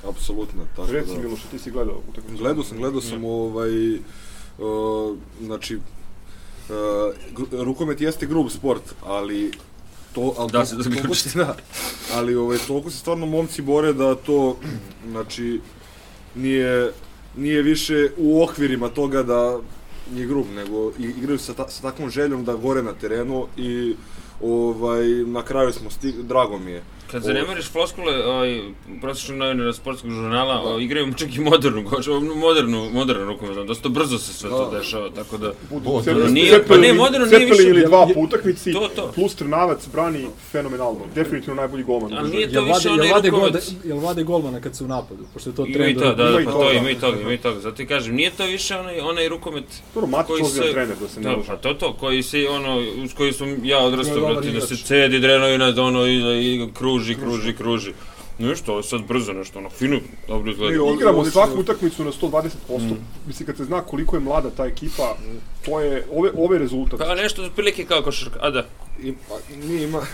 [0.10, 0.64] apsolutno.
[0.76, 1.22] Tako Reci da.
[1.22, 2.44] Miloš, ti si gledao utakmicu?
[2.44, 4.02] Gledao sam, gledao sam ovaj, uh,
[5.42, 5.80] znači,
[6.70, 7.16] uh,
[7.54, 9.52] rukomet jeste grub sport, ali
[10.14, 11.30] to, ali Da se toliko zaključiti.
[11.30, 11.56] se- da,
[12.14, 14.58] ali ovaj, toliko se stvarno momci bore da to,
[15.08, 15.62] znači,
[16.36, 16.92] nije,
[17.38, 19.60] nije više u okvirima toga da
[20.14, 23.96] je grub, nego igraju sa, ta, sa takvom željom da gore na terenu i
[24.42, 26.84] ovaj, na kraju smo stigli, drago mi je.
[27.12, 28.62] Kad zanemariš floskule, ovaj,
[29.02, 30.82] prosječnog novinara sportskog žurnala, da.
[30.82, 31.84] igraju čak i modernu,
[32.36, 34.78] modernu, modernu rukomet, dosta brzo se sve to Da.
[34.80, 35.52] dešava, tako da...
[35.70, 38.74] Budu O, Cepeli- nije- pa Cepeli- moderno, nije Cepeli više- ili dva je- po utakmici,
[38.74, 39.12] To, to.
[39.16, 41.00] plus Trnavac brani fenomenalno.
[41.16, 42.14] Definitivno najbolji golman.
[42.14, 43.72] Ali nije to više vade, onaj rukomet...
[43.84, 45.92] jel vade golmana kad su u napadu, pošto je to Ima trend.
[45.92, 46.72] i to, da, Ima da, i pa to, to, da.
[46.72, 47.60] ima i toga, ima i toga.
[47.60, 50.74] Zato ti kažem, nije to više onaj, onaj rukomet Dobro, Matić koji ozbiljan se...
[50.74, 51.48] trener, da se ne Da, laže.
[51.48, 55.72] pa to to, koji se, ono, uz koji sam ja odrastao, da se cedi drenovina,
[55.72, 56.68] da ono, i, da, i
[57.00, 57.94] kruži, kruži, kruži.
[58.40, 60.76] Nešto, ovo je sad brzo nešto, ono, fino, dobro izgleda.
[60.76, 62.96] I ovo- Igramo svaku utakmicu na 120%.
[63.28, 65.16] Mislim, kad se zna koliko je mlada ta ekipa,
[65.66, 67.00] to je, ove, ove rezultat.
[67.00, 68.66] Pa nešto otprilike kao košarka, a da,
[69.04, 69.98] I, pa, nije ima...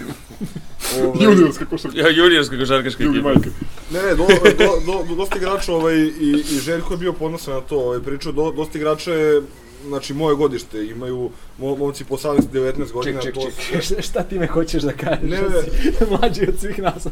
[0.98, 1.98] ovaj, Juniorska košarka.
[1.98, 3.34] ja, juniorska košarkaška Ljudi, ekipa.
[3.34, 3.50] majke.
[3.91, 7.54] Ne, ne, do, do, do, do, dosta igrača ovaj, i, i Željko je bio ponosan
[7.54, 9.41] na to, ovaj, pričao, do, dosta igrača je,
[9.88, 14.24] znači, moje godište, imaju mo, momci po 18-19 godina, Ček, ček, to ček, šta, šta
[14.24, 15.30] ti me hoćeš da kažeš?
[15.30, 16.08] Ne, da ne.
[16.19, 17.08] mlađi od svih nas.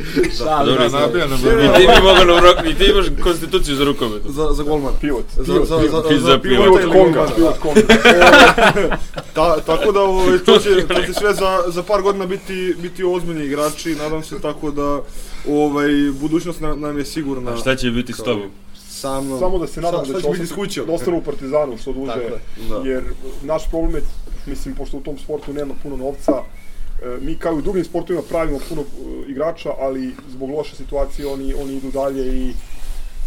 [0.38, 1.02] Šalim Dobro, znam.
[1.02, 2.70] nabija nam Ne, ne, I ti mi mogu na uro...
[2.70, 4.22] I ti imaš konstituciju za rukomet.
[4.28, 4.96] za, za golmana.
[5.00, 5.24] Pivot.
[5.36, 6.42] Za, za, za, za, Pivot, za pivot.
[6.42, 7.60] pivota Pivot ili Konga, pivot da.
[7.60, 7.80] Konga.
[9.34, 13.04] Ta, tako da ovaj, to, će, to će sve za, za par godina biti, biti
[13.04, 15.00] ozbiljni igrači, nadam se tako da
[15.48, 15.88] ovaj,
[16.20, 17.52] budućnost nam, nam je sigurna.
[17.52, 18.50] A šta će biti s tobom?
[18.90, 22.12] Sa mnom, Samo da se nadam da će ostati, da ostanu u Partizanu što duže,
[22.12, 22.40] Tako je.
[22.68, 22.90] Da.
[22.90, 23.02] jer
[23.42, 24.02] naš problem je,
[24.46, 28.22] mislim, pošto u tom sportu nema puno novca, e, mi kao i u drugim sportovima
[28.28, 32.52] pravimo puno e, igrača, ali zbog loše situacije oni, oni idu dalje i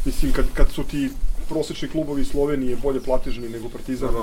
[0.06, 1.10] mislim, kad, kad su ti
[1.50, 4.20] prosečni klubovi iz Slovenije bolje platežni nego Partizan, Da,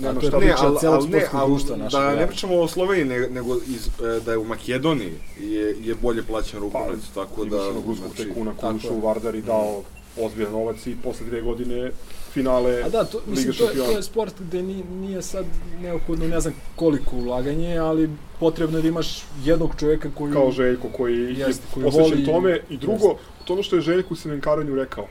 [0.00, 0.08] da.
[0.08, 0.86] nema šta priča pričati.
[0.86, 2.14] ali, ali ne, ali da da.
[2.14, 6.22] ne pričamo o Sloveniji, ne, nego iz, e, da je u Makedoniji je, je bolje
[6.22, 7.56] plaćen rukomet, tako da...
[7.56, 9.82] Imaš onog ruskog znači, tekuna koji tako ušao u Vardar i dao
[10.18, 11.90] ozbiljan novac i posle dve godine
[12.32, 15.44] finale A da, to, mislim, Lige to, je- to je sport gde ni, nije sad
[15.80, 19.08] neophodno, ne znam koliko ulaganje, ali potrebno je da imaš
[19.44, 20.32] jednog čoveka koji...
[20.32, 22.60] kao Željko koji je Jeste, koji posvećen voli- tome.
[22.70, 25.06] I drugo, to ono što je Željko u Semenkaranju rekao,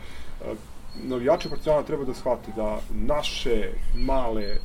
[0.95, 4.55] navijači Partizana treba da shvati da naše male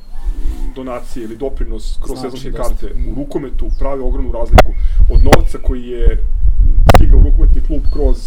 [0.75, 4.71] donacije ili doprinos kroz Znači sezonske karte u rukometu pravi ogromnu razliku
[5.09, 6.23] od novca koji je
[6.95, 8.17] stigao u rukometni klub kroz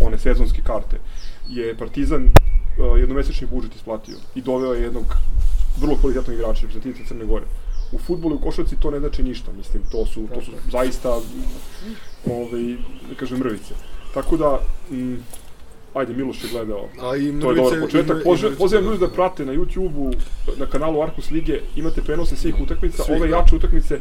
[0.00, 0.96] one sezonske karte
[1.48, 5.04] je Partizan uh, jednomesečni budžet isplatio i doveo je jednog
[5.80, 7.44] vrlo kvalitetnog igrača reprezentativca Crne Gore.
[7.92, 11.08] U futbolu i u košarci to ne znači ništa, mislim, to su, to su zaista,
[12.26, 12.76] ovaj,
[13.08, 13.74] da kažem, mrvice.
[14.14, 15.14] Tako da, mm,
[15.94, 18.24] ajde, Miloš je gledao, A i to je dobar Mrvice- početak.
[18.24, 20.12] Mrvice Pozivam ljudi da prate na YouTube-u,
[20.56, 24.00] na kanalu Arkus Lige, imate prenose svih utakmica, ove jače utakmice e,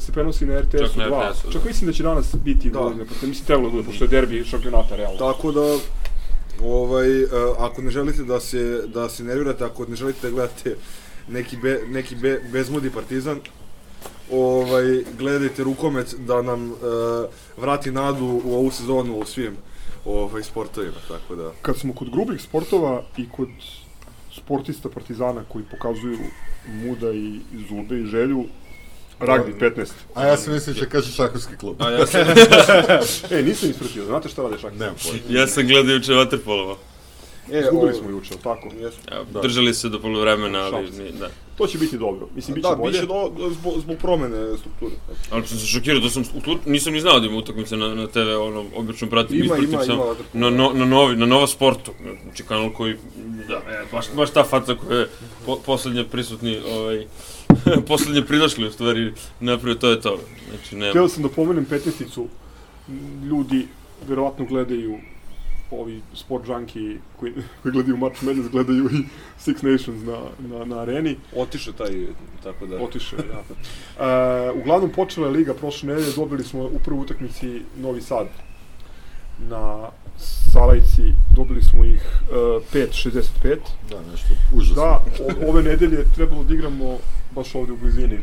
[0.00, 1.30] se prenosi na RTS-u Čak na 2.
[1.30, 1.52] RTS-u, da.
[1.52, 2.80] Čak mislim da će danas biti Da.
[2.80, 2.94] da.
[3.26, 5.18] mislim trebalo da bude, pošto je derbi šampionata, realno.
[5.18, 5.60] Tako da,
[6.62, 7.26] ovaj, e,
[7.58, 10.76] ako ne želite da se, da se nervirate, ako ne želite da gledate
[11.28, 13.40] neki, be, neki be, bezmudi partizan,
[14.32, 16.74] ovaj, gledajte rukomet da nam e,
[17.56, 19.56] vrati nadu u ovu sezonu u svim
[20.04, 21.52] ovaj, sportovima, tako da...
[21.62, 23.48] Kad smo kod grubih sportova i kod
[24.36, 26.18] sportista Partizana koji pokazuju
[26.66, 28.44] muda i zube i želju,
[29.20, 29.86] Ragbi 15.
[30.14, 31.82] A ja sam mislio će kaže šahovski klub.
[31.82, 32.20] A ja sam,
[33.30, 34.78] E, nisam ispratio, znate šta rade šakisti?
[34.80, 35.18] Nemam pojma.
[35.28, 36.76] ja sam gledao juče Waterpolova.
[37.52, 38.68] E, Izgubili ovaj, smo juče, jel tako?
[38.82, 39.40] Ja, Da.
[39.40, 41.28] Držali se do polovremena, ali ni, da.
[41.58, 42.28] To će biti dobro.
[42.34, 42.92] Mislim, bit će Da, bolje.
[42.92, 44.94] biće do, zbog, zbog promene strukture.
[45.30, 46.24] Ali sam se šokirao da sam,
[46.66, 49.84] nisam ni znao da ima utakmice na, na TV, ono, obično pratim, Ima, ispratim ima,
[49.84, 52.96] sam ima na, no, na, novi, na Nova Sportu, znači kanal koji,
[53.48, 55.08] da, e, baš, baš ta faca koja je
[55.46, 57.06] po, poslednje prisutni, ovaj,
[57.88, 60.18] poslednje pridošli u stvari napravio, to je to,
[60.50, 60.90] znači nema.
[60.90, 62.26] Hteo sam da pomenem 15-icu.
[63.24, 63.66] Ljudi
[64.08, 64.98] verovatno gledaju
[65.70, 69.04] ovi sport junkie koji, koji gledaju March Madness, gledaju i
[69.40, 71.16] Six Nations na, na, na areni.
[71.36, 72.06] Otiše taj,
[72.42, 72.82] tako da...
[72.82, 73.42] Otiše, ja.
[74.06, 78.26] E, uglavnom, počela je liga prošle nedelje, dobili smo u prvoj utakmici Novi Sad
[79.38, 79.88] na
[80.52, 82.34] Salajci, dobili smo ih e,
[82.72, 83.56] 5-65.
[83.90, 84.82] Da, nešto užasno.
[84.82, 85.04] Da,
[85.46, 86.98] o, ove nedelje trebalo da igramo
[87.34, 88.18] baš ovde u blizini.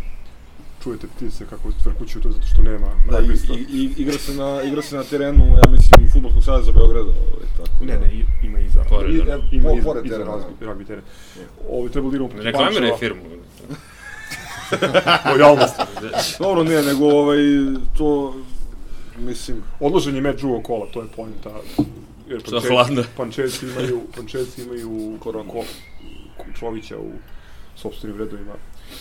[0.86, 4.62] Čujete ptice kako tvrkuću, to zato što nema Da, i, i, i, igra, se na,
[4.64, 7.10] igra se na terenu, ja mislim, Futbolskog saveza Beograda.
[7.10, 8.00] Ovaj, tako Ne, da.
[8.00, 8.84] ne, i- ima iza.
[8.84, 9.40] Pored, I, da.
[9.52, 11.04] ima Po- iza, pored iza terena, rugby, rugby teren.
[11.70, 12.98] Ovo trebalo da igramo protiv Reklamiraj Pančeva.
[12.98, 13.22] firmu.
[15.32, 15.76] Lojalnost.
[16.40, 17.38] Dobro, ne, nego ovaj,
[17.98, 18.36] to,
[19.20, 21.50] mislim, Odložen je meč drugog kola, to je poenta.
[22.30, 23.04] Jer Što hladno.
[23.18, 25.52] Pančevci imaju, Pančevci imaju koronu.
[25.52, 25.64] Ko,
[26.60, 27.12] Čovića u
[27.76, 28.54] sobstvenim redovima.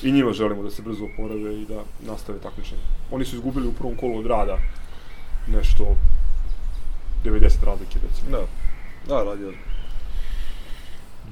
[0.02, 2.80] I njima želimo da se brzo oporave i da nastave takmičenje.
[3.10, 4.58] Oni su izgubili u prvom kolu od rada
[5.46, 5.96] nešto
[7.24, 8.30] 90 razlike, recimo.
[8.30, 8.46] da,
[9.08, 9.54] da, radi od...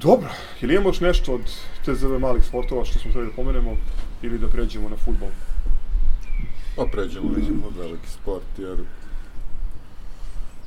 [0.01, 0.29] Dobro,
[0.61, 1.41] ili imamo još nešto od
[1.85, 3.77] TZV malih sportova što smo hteli da pomenemo
[4.21, 5.29] ili da pređemo na futbol?
[6.75, 8.77] Pa pređemo u veliki sport, jer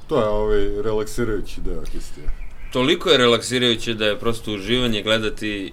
[0.06, 2.26] to je ovaj relaksirajući deo histije.
[2.72, 5.72] Toliko je relaksirajuće da je prosto uživanje gledati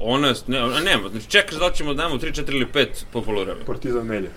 [0.00, 3.22] ono, ne, ono, nema, znači čekaš da ćemo da damo 3, 4 ili 5 po
[3.22, 3.66] polovremenu.
[3.66, 4.30] Partizan Melje.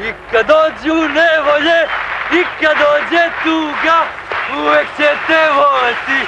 [0.00, 1.78] I kad dođu nevolje,
[2.38, 3.98] i kad dođe tuga,
[4.60, 6.18] uvek ćete voleti,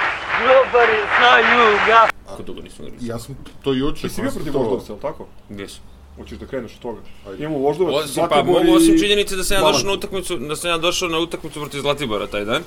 [0.41, 2.09] grobari znaju ga.
[2.29, 3.07] Kako dugo nismo igrali.
[3.07, 4.71] Ja sam to juče Ti si bio protiv konstatovao.
[4.71, 5.27] Voždovca, je li tako?
[5.49, 5.81] Gdje su?
[6.17, 7.01] Hoćeš da kreneš od toga?
[7.29, 7.45] Ajde.
[7.45, 10.57] Imamo Voždovac, Osim, pa Zlatibor mogu osim činjenice da sam ja došao na utakmicu, da
[10.57, 12.63] sam ja došao na utakmicu protiv Zlatibora taj dan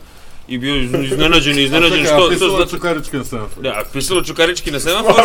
[0.49, 2.71] i bio iznenađen, iznenađen što, a što pisalo znači...
[2.71, 3.61] Čukarički na semaforu.
[3.61, 5.13] Da, pisalo Čukarički na semafor.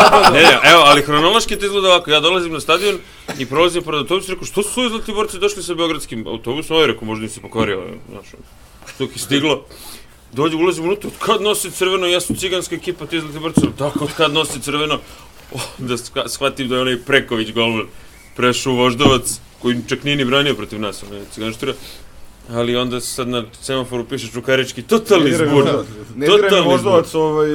[0.34, 2.10] ne, ne, evo, ali hronološki to izgleda ovako.
[2.10, 2.98] Ja dolazim na stadion
[3.38, 6.76] i prolazim pored autobusa i rekao, što su ovi Zlatiborci došli sa beogradskim autobusom?
[6.76, 8.26] Ovo je rekao, možda nisi pokvario, znaš,
[8.98, 9.64] dok je stiglo.
[10.32, 14.12] Dođe, ulazim unutra, od kad nosi crveno, ja sam ciganska ekipa, ti Zlatiborci, tako, od
[14.16, 14.98] kad nosi crveno,
[15.52, 15.96] oh, da
[16.28, 17.86] shvatim da je onaj Preković golman
[18.36, 21.72] prešao Voždovac, koji čak nije ni branio protiv nas, onaj ciganštura.
[22.52, 25.64] Ali onda sad na semaforu piše Čukarički, totalni zbur.
[26.16, 27.50] Ne diraj mi Totalni Voždovac, ovaj,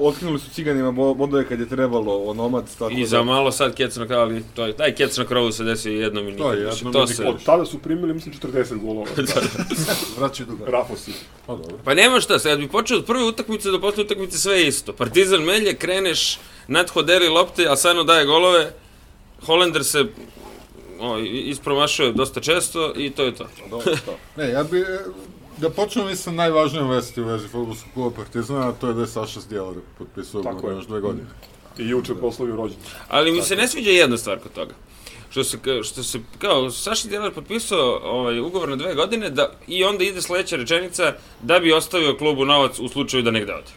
[0.00, 3.96] otkinuli su ciganima bo- bodove kad je trebalo, onomad, tako I za malo sad kec
[3.96, 6.64] na krovu, ali to je, taj kec na krovu se desi jednom i nikad je
[6.64, 6.76] više.
[6.76, 7.24] jednom To se...
[7.24, 9.06] Od tada su primili, mislim, 40 golova.
[10.18, 10.64] Vraćaj duga.
[10.70, 11.12] Rafosi.
[11.46, 11.78] Pa dobro.
[11.84, 14.92] Pa nema šta, sad bi počeo od prve utakmice do posle utakmice sve je isto.
[14.92, 18.72] Partizan melje, kreneš, nadhoderi lopte, Asano daje golove,
[19.46, 20.04] Holender se
[21.00, 23.46] o, ispromašuje dosta često i to je to.
[24.36, 24.98] Ne, ja bi, e,
[25.58, 29.06] da počnemo sa najvažnijom vesti u vezi futbolskog kluba Partizana, a to je da je
[29.06, 31.26] Saša Zdjelar potpisao Tako ugovor još dve godine.
[31.78, 32.86] I juče proslavio rođendan.
[33.08, 34.74] Ali mi se ne sviđa jedna stvar kod toga.
[35.30, 39.84] Što se, što se kao, Saša Djelar potpisao ovaj, ugovor na dve godine da, i
[39.84, 43.72] onda ide sledeća rečenica da bi ostavio klubu novac u slučaju da negde ode.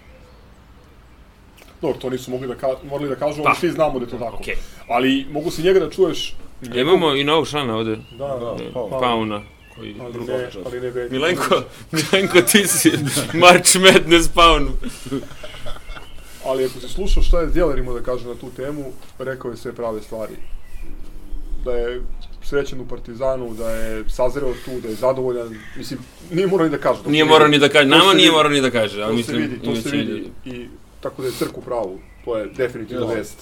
[1.81, 3.49] Dobro, to nisu mogli da, ka morali da kažu, Pa.
[3.49, 4.37] ali svi znamo da je to tako.
[4.37, 4.55] Okej.
[4.87, 6.35] Ali mogu se njega da čuješ...
[6.75, 9.41] Imamo i novog člana ovde, Da, da, pa, Pauna.
[9.75, 9.95] Koji...
[10.01, 11.11] ali ne, ali ne Beđi.
[11.13, 12.91] Milenko, Milenko, ti si
[13.33, 14.71] March Madness Paunu.
[16.45, 18.85] Ali ako si slušao šta je Zdjeler imao da kaže na tu temu,
[19.19, 20.33] rekao je sve prave stvari.
[21.65, 22.01] Da je
[22.43, 25.55] srećen u Partizanu, da je sazreo tu, da je zadovoljan.
[25.77, 25.99] Mislim,
[26.31, 27.03] nije morao ni da kaže.
[27.03, 29.17] to Nije se morao ni da kaže, nama se nije morao ni da kaže, ali
[29.17, 29.49] To se mislim...
[29.51, 30.31] vidi, to se vidi.
[30.45, 30.67] I
[31.01, 31.99] tako da je crk u pravu.
[32.25, 33.15] To je definitivno Ja.
[33.15, 33.37] vest.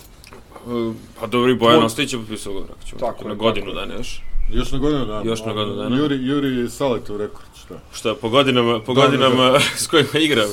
[1.20, 3.36] Pa dobro, i Bojan Tvoj- Ostojić je potpisao ugovor, ako ćemo Tako tako, je, na
[3.36, 3.74] godinu je.
[3.76, 4.22] dana još.
[4.52, 5.22] Još na godinu dana.
[5.26, 5.98] Još na godinu dana.
[5.98, 7.80] Juri, Juri Saletov rekord, šta?
[7.94, 10.48] Šta, po godinama, po Da, da, godinama s kojima je igrao.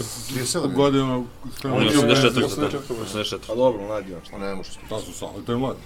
[0.55, 1.25] Po godinama...
[1.53, 2.35] s On kojima je je 84.
[2.35, 2.79] bio- 84.
[3.15, 3.37] 84.
[3.49, 4.13] A dobro, mladi.
[4.31, 4.71] Pa ne može.
[4.91, 5.77] Da su Saletov je mlad.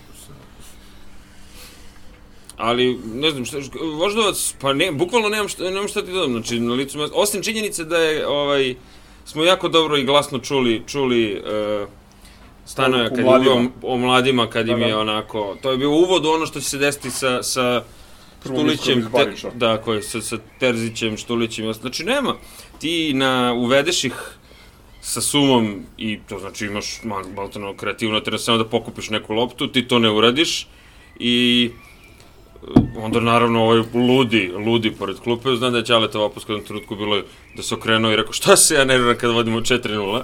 [2.56, 3.56] Ali, ne znam, šta,
[3.94, 7.42] Voždovac, pa ne, bukvalno nemam šta, nemam šta ti dodam, znači, na licu mesta, osim
[7.42, 8.74] činjenice da je, ovaj,
[9.24, 11.42] smo jako dobro i glasno čuli, čuli
[11.82, 11.88] uh,
[12.76, 13.50] Poruku kad je mladima.
[13.52, 14.98] uveo o mladima, kad Da, im je da.
[14.98, 17.82] onako, to je bio uvod u ono što će se desiti sa, sa
[18.42, 22.34] Štulićem, te, da, koji sa, sa Terzićem, Štulićem, znači nema,
[22.80, 24.12] ti na, uvedeš ih
[25.00, 29.68] sa sumom i to znači imaš mal- malteno kreativno, treba samo da pokupiš neku loptu,
[29.68, 30.66] ti to ne uradiš
[31.18, 31.70] i
[32.54, 32.66] e,
[32.96, 36.96] onda naravno ovaj ludi, ludi pored klupe, znam da je Ćaletov opus u jednom trenutku
[36.96, 37.22] bilo
[37.56, 40.22] da se okrenuo i rekao šta se ja nerviram kad vodimo 4-0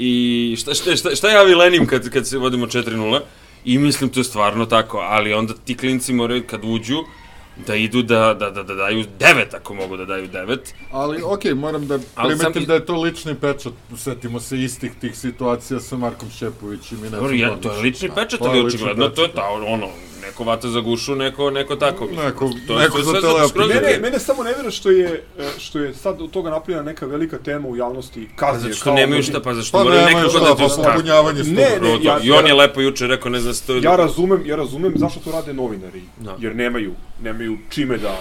[0.00, 0.12] i
[0.56, 3.20] šta, šta, šta, šta ja vilenim kad, kad se vodimo 4-0
[3.64, 6.98] i mislim to je stvarno tako, ali onda ti klinci moraju kad uđu
[7.66, 10.58] da idu da, da, da, da daju 9 ako mogu da daju 9
[10.90, 13.72] Ali, okej, moram da sam primetim i- da je to lični pečat.
[13.96, 17.62] Setimo se istih tih situacija sa Markom Šepovićem i Necom ja, Tomićem.
[17.62, 19.88] to je lični pečat, ali očigledno to je ta, ono,
[20.20, 22.04] neko vata za gušu, neko, neko tako.
[22.04, 22.26] mislim.
[22.26, 24.00] Neko- To je neko sve- za skroz Mene, okej.
[24.00, 25.08] mene samo ne vera što je,
[25.38, 28.28] e, što je sad od toga napravljena neka velika tema u javnosti.
[28.30, 30.72] Pa Kazne, zato što nemaju šta, pa zašto Pa moraju nekako šta, da pa ti
[30.84, 31.86] popunjavanje Ne, stupa.
[31.88, 33.82] ne, ja- I on je lepo juče rekao, ne znam što je...
[33.82, 36.36] Ja razumem, ja razumem zašto to rade novinari, Da.
[36.40, 36.92] jer nemaju,
[37.22, 38.20] nemaju čime da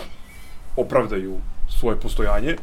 [0.76, 1.36] opravdaju
[1.70, 2.56] svoje postojanje,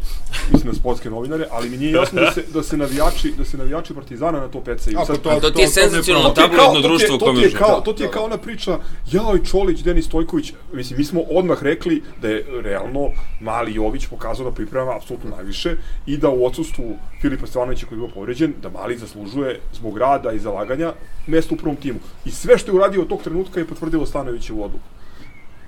[0.53, 3.57] mislim na sportske novinare, ali mi nije jasno da se, da se navijači, da se
[3.57, 4.99] navijači Partizana na to pecaju.
[5.07, 7.47] Sad- pa A to ti je senzacionalno to tabloidno to društvo u to kome ti
[7.47, 8.79] je kao, to ti je kao ona priča,
[9.13, 14.07] jao i Čolić, Denis Stojković, mislim, mi smo odmah rekli da je realno mali Jović
[14.07, 15.77] pokazao da priprema apsolutno najviše
[16.07, 20.33] i da u odsustvu Filipa Stevanovića koji je bio povređen, da mali zaslužuje zbog rada
[20.33, 20.93] i zalaganja
[21.27, 21.99] mesto u prvom timu.
[22.25, 24.96] I sve što je uradio od tog trenutka je potvrdilo Stanovićevu odluku.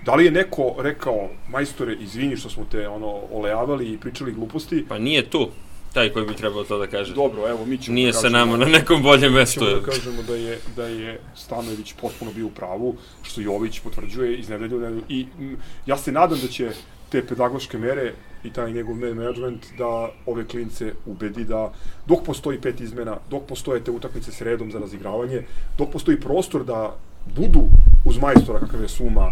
[0.05, 4.84] Da li je neko rekao, majstore, izvini što smo te ono olejavali i pričali gluposti,
[4.88, 5.49] Pa nije tu
[5.92, 7.14] taj koji bi trebao to da kaže.
[7.14, 9.61] dobro, evo, mi ćemo Nije da sa nama na nekom boljem mestu.
[9.61, 14.36] ćemo da kažemo da je, da je Stanojević potpuno bio u pravu, što Jović potvrđuje
[14.36, 15.03] iz nedelju u nedelju.
[15.09, 16.70] I m, ja se nadam da će
[17.09, 18.12] te pedagoške mere
[18.44, 19.86] i taj njegov man management da
[20.26, 21.72] ove klince ubedi da
[22.07, 25.42] dok postoji pet izmena, dok postoje te utakmice s redom za razigravanje,
[25.78, 26.96] dok postoji prostor da
[27.36, 27.68] budu
[28.05, 29.30] uz majstora kakav je Suma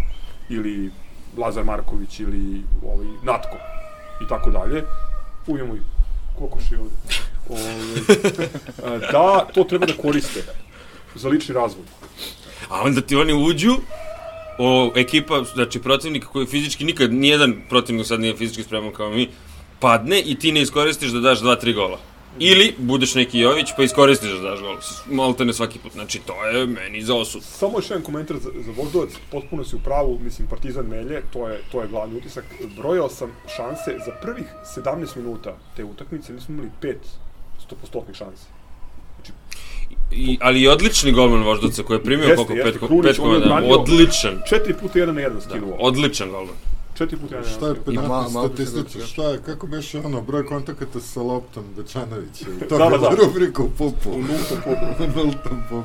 [0.48, 0.90] ili
[1.36, 3.56] Lazar Marković ili ovaj, Natko
[4.24, 4.84] i tako dalje,
[5.46, 5.80] ujemo i
[6.38, 6.96] kokoši ovde.
[7.48, 10.44] Ove, da to treba da koriste
[11.14, 11.84] za lični razvoj.
[12.68, 13.76] A onda ti oni uđu,
[14.58, 19.28] o, ekipa, znači protivnika koji fizički nikad, nijedan protivnik sad nije fizički spreman kao mi,
[19.80, 21.98] padne i ti ne iskoristiš da daš 2-3 gola.
[22.38, 24.76] Ili budeš neki Jović pa iskoristiš da daš gol.
[25.10, 25.92] Malte ne svaki put.
[25.92, 27.42] Znači to je meni za osud.
[27.42, 31.48] Samo još jedan komentar za, za Voždovac, potpuno si u pravu, mislim, Partizan Melje, to
[31.48, 32.44] je, to je glavni utisak.
[32.76, 37.00] Brojao sam šanse za prvih 17 minuta te utakmice, mi smo imali pet
[37.66, 38.44] stopostotnih šanse.
[40.12, 42.52] I, ali i odlični golman Voždovca koji je primio Jeste, koliko?
[42.52, 43.60] jeste, Pet, Krunić, pet komada.
[43.64, 44.40] Odličan.
[44.48, 45.76] Četiri puta jedan na jedan skinuo.
[45.80, 46.54] Odličan golman.
[46.98, 49.06] Četiri puta jedan na Šta je penalna malo statistika?
[49.06, 52.44] Šta je, kako beše ono, broj kontakata sa loptom Dečanovića?
[52.68, 53.16] To Da, je da, da.
[53.24, 54.10] rubrika u pupu.
[54.10, 55.02] U nultom popu.
[55.02, 55.82] U nultom pupu.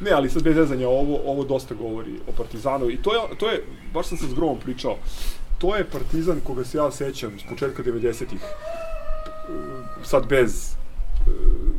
[0.00, 3.50] Ne, ali sad bez zezanja, ovo, ovo dosta govori o Partizanu i to je, to
[3.50, 3.64] je,
[3.94, 4.96] baš sam se s Gromom pričao,
[5.58, 8.48] to je Partizan koga se ja sećam s početka 90-ih, e,
[10.04, 11.30] sad bez e,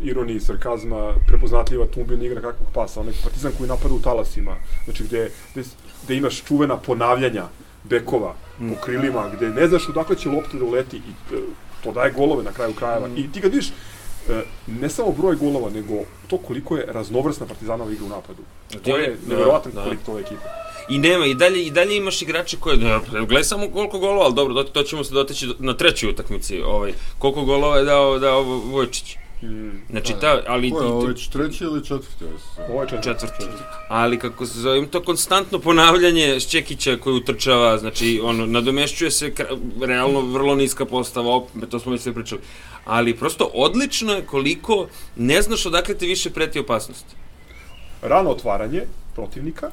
[0.02, 5.04] ironije i sarkazma, prepoznatljiva Tumbin igra kakvog pasa, onaj Partizan koji napada u talasima, znači
[5.04, 5.64] gde, gde,
[6.04, 7.44] gde imaš čuvena ponavljanja
[7.90, 11.40] bekova po krilima, gde ne znaš odakle će lopta da uleti i e,
[11.84, 13.08] to daje golove na kraju krajeva.
[13.18, 15.94] I ti kad vidiš e, ne samo broj golova, nego
[16.28, 18.44] to koliko je raznovrsna Partizanova igra u napadu.
[18.84, 19.82] To je Da, nevjerovatan da.
[19.82, 20.42] kvalitet ove ekipe.
[20.90, 24.34] I nema, i dalje, i dalje imaš igrače koje, da, gledaj samo koliko golova, ali
[24.36, 28.20] dobro, to, to ćemo se doteći do- na trećoj utakmici, ovaj, koliko golova je dao,
[28.20, 29.16] dao Vojčić.
[29.42, 30.72] Mm, Znači, ta, ali...
[30.72, 32.26] Ko je ovo ti- već treći ili četvrti?
[32.70, 33.10] ovo je četvrti.
[33.10, 33.46] četvrti.
[33.90, 39.32] Ali kako se zove, ima to konstantno ponavljanje Šćekića koji utrčava, znači ono, nadomešćuje se
[39.32, 42.42] kra- realno vrlo niska postava, opet, to smo već sve pričali.
[42.86, 47.06] Ali prosto odlično je koliko ne znaš odakle ti više preti opasnost.
[48.02, 48.82] Rano otvaranje
[49.16, 49.72] protivnika,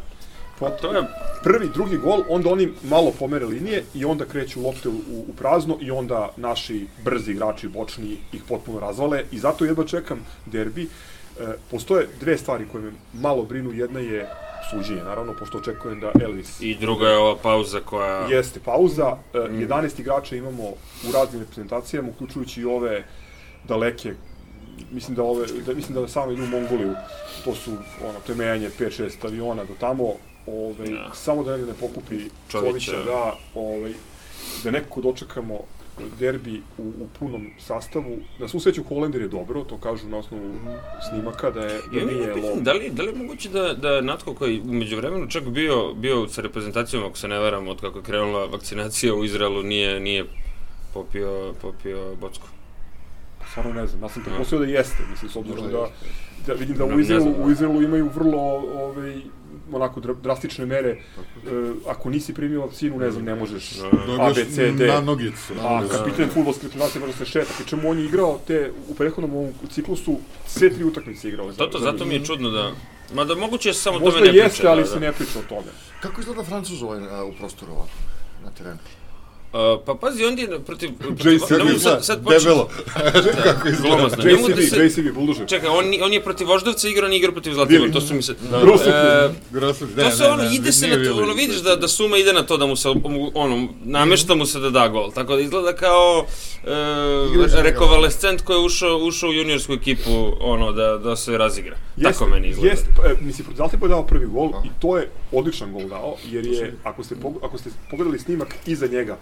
[0.59, 1.02] Pa to je,
[1.42, 4.92] prvi, drugi gol, onda oni malo pomere linije i onda kreću lopte u,
[5.28, 10.26] u prazno i onda naši brzi igrači bočni ih potpuno razvale i zato jedva čekam
[10.46, 10.82] derbi.
[10.82, 14.28] E, postoje dve stvari koje me malo brinu, jedna je
[14.70, 18.26] suđenje, naravno, pošto očekujem da Elvis i druga je ova pauza koja...
[18.30, 20.62] Jeste pauza, e, 11 igrača imamo
[21.09, 23.05] u raznim reprezentacijama, uključujući i ove
[23.68, 24.14] daleke,
[24.90, 26.94] mislim da ove, da, mislim da samo idu u Mongoliju,
[27.44, 27.70] to su,
[28.09, 30.12] ono, to je mejanje 5-6 aviona do tamo,
[30.47, 31.11] ovaj, Da.
[31.14, 32.16] samo da negde ne pokupi
[32.49, 32.68] Čovića.
[32.70, 33.92] Čovića, da, ovaj,
[34.64, 35.59] da nekako dočekamo
[36.18, 38.16] derbi u, u punom sastavu.
[38.38, 40.51] Na svu sreću Holendir je dobro, to kažu na osnovu
[41.11, 42.62] snimaka, da je, da Ja nije nije lom.
[42.64, 46.28] da li, da li je moguće da, da Natko koji umeđu vremenu čak bio, bio
[46.28, 50.24] sa reprezentacijom, ako se ne varam, od kako je krenula vakcinacija u Izraelu, nije, nije
[50.95, 52.47] popio, popio bocku.
[53.51, 55.88] Stvarno ne znam, ja sam pretpostavio da jeste, mislim, s obzirom da,
[56.47, 57.45] da vidim da u Izraelu, da.
[57.45, 58.40] u Izraelu imaju vrlo
[58.74, 59.20] ovaj,
[59.72, 60.90] onako dra- drastične mere.
[60.90, 60.98] E,
[61.88, 63.86] ako nisi primio vakcinu, ne znam, ne možeš Da.
[63.86, 64.86] A, Dobiješ B, C, D.
[64.86, 65.52] na nogicu.
[65.61, 65.88] A Da.
[65.88, 67.52] kapitan fudbalske reprezentacije može se šeta.
[67.57, 71.52] Pri čemu on je igrao te, u prethodnom ovom ciklusu, sve tri utakmice igrao.
[71.52, 72.72] To, to, zato mi je čudno da...
[73.14, 74.70] Mada moguće se samo Možda tome ne jeste, priča.
[74.70, 75.00] ali da, se da.
[75.00, 75.70] ne priča o tome.
[76.00, 77.90] Kako izgleda Francuz ovaj, a, u prostoru ovako,
[78.44, 78.78] na terenu?
[79.55, 80.90] Uh, pa pazi, on je protiv...
[80.98, 82.68] protiv JCB, ne mogu sad, sad početi- Debelo.
[83.44, 83.96] Kako izgleda?
[83.96, 84.24] Glomazno.
[84.24, 84.86] Ne mogu da JCB, se...
[84.86, 85.46] JCB, Buldožer.
[85.48, 88.22] Čekaj, on, on je protiv Voždovca igrao, on je igrao protiv Zlatibora, to su mi
[88.22, 88.34] se...
[88.62, 88.88] Grosov.
[88.88, 92.32] E, Grosov, To se ono, ide se na to, ono vidiš da, da Suma ide
[92.32, 92.88] na to da mu se,
[93.34, 95.12] ono, namešta mu se da da gol.
[95.12, 96.26] Tako da izgleda kao
[96.64, 101.76] e, rekovalescent koji je ušao, ušao u juniorsku ekipu, ono, da, da se razigra.
[102.02, 102.70] Tako meni izgleda.
[102.70, 106.16] Jest, e, mislim, protiv Zlatibora je dao prvi gol i to je odličan gol dao,
[106.30, 109.16] jer je, ako ste, ako ste pogledali snimak iza njega,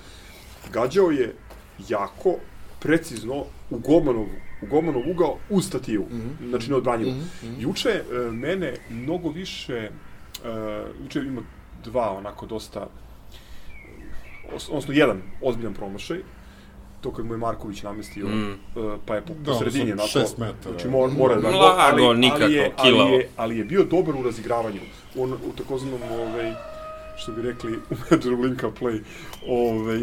[0.71, 1.35] gađao je
[1.81, 2.35] jako,
[2.81, 3.35] precizno,
[3.71, 4.27] u golmanov,
[4.63, 6.07] u golmanov ugao uz stativu,
[6.43, 7.13] znači na odbranjivu.
[7.59, 9.91] Juče e, mene mnogo više, e,
[11.03, 11.43] juče ima
[11.85, 12.87] dva onako dosta,
[14.49, 16.19] os- odnosno jedan ozbiljan promašaj,
[17.01, 18.51] to kad mu je Marković namestio, Mm.
[18.51, 18.57] e,
[19.07, 20.71] pa je po, Da, po sredini, sa onako, šest metara.
[20.71, 23.03] znači mora, mora da Lago, ali, nikako, ali, je, kilavo.
[23.03, 24.81] ali, je, ali je bio dobar u razigravanju,
[25.17, 26.53] on u takozvanom, ovaj,
[27.17, 29.01] što bi rekli, u Major Linka play,
[29.49, 30.01] ovaj,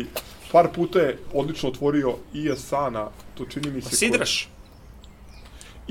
[0.52, 3.89] par puta je odlično otvorio i Asana, to čini mi se...
[3.89, 4.50] ko- Sidraš.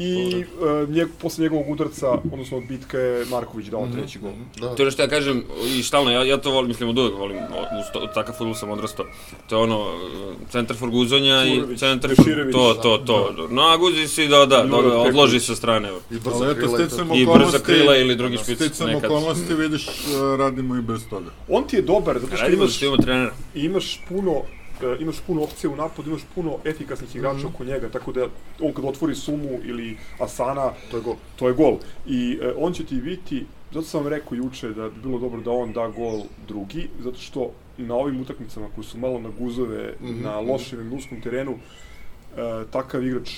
[0.00, 0.44] I
[0.82, 4.30] uh, njeg, posle njegovog udarca, odnosno odbitka je Marković dao treći gol.
[4.60, 4.74] Da.
[4.74, 5.44] To je što ja kažem,
[5.78, 8.54] i stalno, ja, ja to volim, mislim, od uvek volim, o- uz to, takav futbol
[8.54, 9.06] sam odrastao.
[9.48, 13.48] To je ono, e, centar for guzonja i centar for, to, to, to.
[13.50, 15.08] No, a guzi si, da, da, da, Peković.
[15.08, 15.88] odloži sa strane.
[16.10, 16.88] I brza brzo eto, krila i to.
[16.88, 19.92] sticam I brza krila ili drugi špic Sticam okolnosti, vidiš, e,
[20.38, 21.30] radimo i bez toga.
[21.48, 23.32] On ti je dobar, zato što Radimo imaš, što imamo trenera.
[23.54, 24.42] imaš puno
[25.00, 28.26] imaš puno opcija u napadu, imaš puno efikasnih igrača oko njega, tako da
[28.60, 31.14] on kad otvori Sumu ili Asana, to je gol.
[31.36, 31.76] To je gol.
[32.06, 35.40] I e, on će ti biti, zato sam vam rekao juče da bi bilo dobro
[35.40, 39.94] da on da gol drugi, zato što na ovim utakmicama koji su malo na guzove,
[40.00, 41.58] na lošem ili uskom terenu, e,
[42.70, 43.30] takav igrač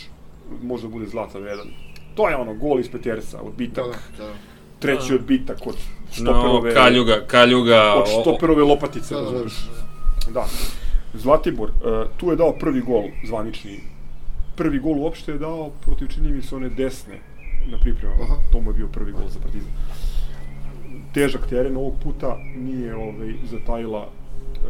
[0.63, 1.67] može da bude zlata vredan.
[2.15, 3.87] To je ono, gol iz peterca, odbitak,
[4.19, 4.33] Da, da.
[4.79, 7.95] treći odbitak od No, štoperove, kaljuga, kaljuga.
[7.95, 9.53] od štoperove lopatice, Da, da, razumeš?
[10.35, 10.47] Da.
[11.15, 13.81] Zlatibor, uh, tu je dao prvi gol zvanični.
[14.57, 17.19] Prvi gol uopšte je dao protiv čini mi se one desne
[17.71, 18.23] na pripremama.
[18.23, 18.35] Aha.
[18.53, 19.73] To mu je bio prvi gol za Partizan.
[21.15, 24.09] Težak teren ovog puta nije ovaj zatajila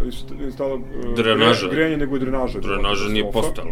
[0.09, 0.83] e, stala uh,
[1.17, 1.69] Drenaža.
[1.69, 2.61] grejanje, nego je drenaža.
[2.61, 3.69] Drenaža nije katastrofa.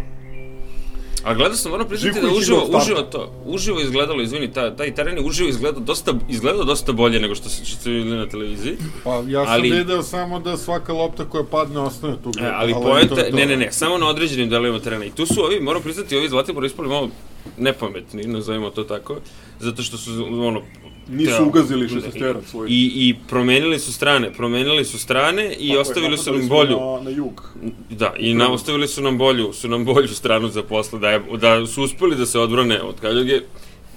[1.25, 5.17] A gledao sam, moram priznati da uživo, uživo to, uživo izgledalo, izvini, ta, taj teren
[5.17, 8.77] je uživo izgledao dosta, izgledao dosta bolje nego što, se- što ste vidjeli na televiziji.
[9.05, 12.33] Pa ja sam Ali- video samo da svaka lopta koja padne ostane tu.
[12.41, 13.23] E, ali to poenta, to.
[13.33, 15.05] ne, ne, ne, samo na određenim delovima terena.
[15.05, 17.09] I tu su ovi, moram priznati, ovi Zlatibor ispali malo
[17.57, 19.17] nepametni, nazovimo to tako,
[19.61, 20.11] zato što su,
[20.41, 20.63] ono...
[21.09, 22.69] Nisu teo- ugazili šestesterac svoj.
[22.69, 26.49] I, I promenili su strane, promenili su strane i Tako je, ostavili su napadali nam
[26.49, 26.97] bolju.
[26.97, 27.43] Na, na jug.
[27.91, 31.23] Da, i na, ostavili su nam bolju, su nam bolju stranu za posle, da, je,
[31.39, 33.41] da su uspeli da se odbrane od Kaljuge,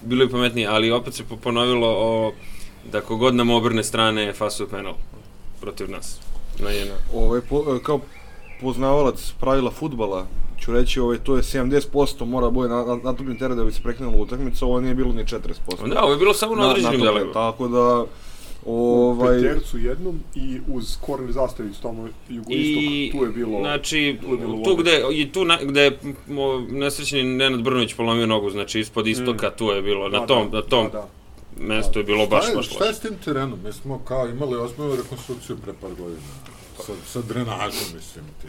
[0.01, 2.33] bilo je pametnije, ali opet se po- ponovilo o,
[2.91, 4.93] da kogod nam obrne strane fasu penal
[5.61, 6.19] protiv nas.
[6.59, 6.93] Na jedna.
[7.13, 7.99] Ovaj, po, kao
[8.61, 10.27] poznavalac pravila futbala,
[10.61, 13.81] ću reći, ovaj, to je 70% mora bude na, na, natopljen teren da bi se
[13.83, 15.89] prekinula utakmica, ovo nije bilo ni 40%.
[15.89, 17.33] Da, ovo je bilo samo na određenim delovima.
[17.33, 18.05] Tako da,
[18.65, 23.59] ovaj, U Petercu jednom i uz korner zastavicu tamo jugoistok, I, tu je bilo...
[23.59, 25.99] znači, tu je bilo tu gde, i tu na, gde je
[26.69, 30.57] nesrećni Nenad Brnović polomio nogu, znači ispod istoka, tu je bilo, na Da, tom, da,
[30.57, 31.07] na tom da, da.
[31.65, 33.59] mestu je bilo baš, baš šta je s tim terenom?
[33.63, 36.21] Mi smo kao imali ozbiljnu rekonstrukciju pre par godina.
[36.77, 38.47] Sa, sa drenažom, mislim, ti.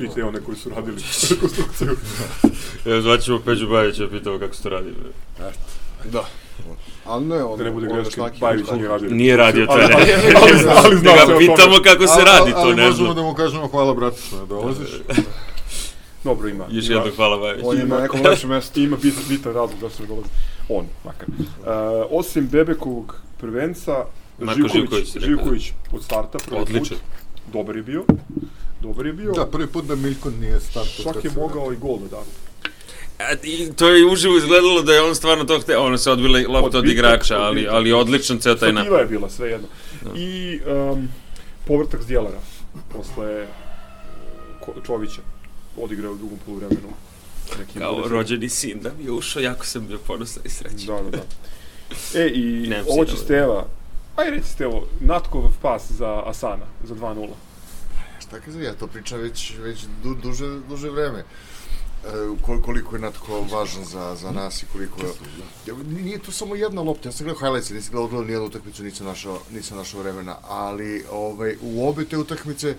[0.00, 0.96] Pitaj one koji su radili
[1.30, 1.88] rekonstrukciju.
[2.86, 4.90] Evo, zvaćemo Peđu Bajevića, pitamo kako se to radi.
[6.04, 6.24] da.
[7.04, 9.10] Ali ne, on, Da ne bude on greške, Bajević nije radio.
[9.10, 9.96] Nije radio Ali- trener.
[9.96, 11.84] ali- ali zna- ali zna Da ga o pitamo tome.
[11.84, 13.16] kako se Ali- radi, to ali ne možemo znam.
[13.16, 14.88] da mu kažemo hvala brate što ne dolaziš.
[16.24, 16.64] Dobro ima.
[16.70, 17.64] Još jednog hvala Bajević.
[17.66, 18.80] On je Ima- na nekom lepšem mestu.
[18.80, 20.28] Ima bitan, bitan razlog zašto ne dolazi.
[20.68, 21.28] On, makar.
[21.28, 21.36] Uh,
[22.10, 24.04] osim Bebekovog prvenca,
[24.38, 26.82] Marko Živković, Živković, od starta, prvi Odličan.
[26.88, 27.52] put.
[27.52, 28.04] Dobar je bio.
[28.80, 29.32] Dobar je bio.
[29.32, 31.12] Da, prvi put da Milko nije startao.
[31.12, 32.22] Čak je mogao i gol da da.
[33.18, 36.40] A, i, to je uživo izgledalo da je on stvarno to hteo, ono se odbila
[36.48, 38.86] lopta od, igrača, ali, ali odličan ceo taj napad.
[38.86, 39.68] Stativa je bila, sve jedno.
[40.02, 40.10] Da.
[40.20, 40.60] I
[40.92, 41.08] um,
[41.66, 42.40] povrtak Zdjelara
[42.92, 43.46] posle eh,
[44.86, 45.20] Čovića
[45.76, 46.88] odigrao u drugom poluvremenu.
[47.78, 48.12] Kao bolestan.
[48.12, 50.86] rođeni sin da mi je ušao, jako sam bio ponosan i srećan.
[50.86, 51.22] Da, da, da.
[52.20, 53.66] E, i ovo će Steva,
[54.16, 57.28] ajde reći Stevo, Natkov pas za Asana, za 2 -0
[58.30, 61.24] tako ja to pričam već, već du, duže, duže vreme.
[62.04, 65.72] E, koliko je Natko važan za, za nas i koliko da.
[65.72, 65.84] je...
[65.84, 69.06] Nije to samo jedna lopta, ja sam gledao highlights, nisam gledao gledao nijednu utakmicu, nisam
[69.06, 72.76] našao, nisam našao vremena, ali ovaj, u obe te utakmice,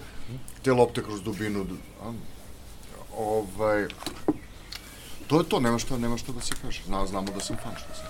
[0.64, 1.66] te lopte kroz dubinu,
[3.18, 3.88] ovaj,
[5.28, 7.74] to je to, nema što, nema što da se kaže, Zna, znamo da sam fan
[7.78, 8.06] što sam.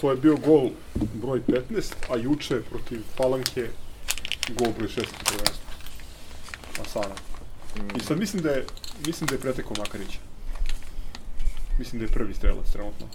[0.00, 0.70] To je bio gol
[1.14, 3.68] broj 15, a juče protiv Palanke
[4.58, 5.66] gol broj 16 u prvenstvu.
[6.82, 7.14] Asana.
[7.96, 8.64] I sad mislim da je,
[9.06, 10.18] mislim da je pretekao Makarića.
[11.78, 13.06] Mislim da je prvi strelac trenutno.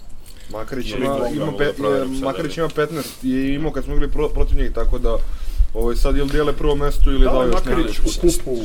[0.50, 3.94] Makarić ima, ima, da pe, proverim sad, Makarić ima 15 i je imao kad smo
[3.94, 5.16] igrali pro, protiv njih, tako da
[5.74, 8.64] ovaj, sad ili dijele prvo mesto ili Da, li još Makarić u kupu u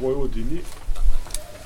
[0.00, 0.60] Vojvodini.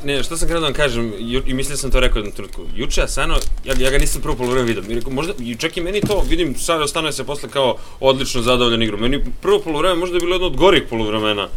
[0.05, 2.35] Ne, šta sam krenuo da vam kažem, ju, i mislio sam to rekao u jednom
[2.35, 2.63] trenutku.
[2.77, 3.35] Juče Asano,
[3.65, 4.83] ja, ja ga nisam prvo polovreme vidio.
[4.91, 8.43] I rekao, možda, i čak i meni to, vidim, sad ostane se posle kao odlično
[8.43, 9.01] zadovoljan igrom.
[9.01, 11.49] Meni prvo polovreme možda je bilo jedno od gorih polovremena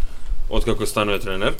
[0.50, 1.54] od kako je stanuje trener.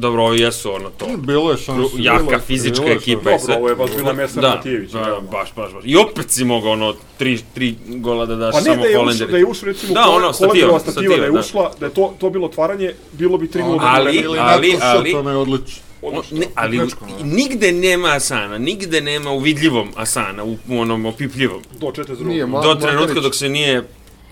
[0.00, 1.06] Dobro, ovi jesu ono to.
[1.18, 1.80] Bilo je šanse.
[1.82, 3.34] Ru- jaka fizička bilo ekipa šanse.
[3.34, 3.54] i sve.
[3.54, 4.90] Dobro, ovo je baš bila Mesa da, Matijević.
[4.90, 5.00] da,
[5.32, 5.82] baš, baš, baš.
[5.84, 8.90] I opet si mogao ono tri, tri gola da daš Pa ne samo da je
[8.90, 9.30] ušla, Holenderi.
[9.32, 11.40] da je ušla recimo Da, ono, stativa, Holenderova stativa, da je stativa, da.
[11.40, 14.70] ušla, da je to, to bilo otvaranje, bilo bi 3-0 Ali- ali- ali-
[15.06, 15.78] šut, onaj odličan.
[16.02, 16.86] O, ne, ali u-
[17.22, 21.62] nigde nema Asana, nigde nema uvidljivom Asana, u, u onom opipljivom.
[21.72, 22.24] do 42.
[22.24, 23.84] Nije, Ma, Do trenutka dok se nije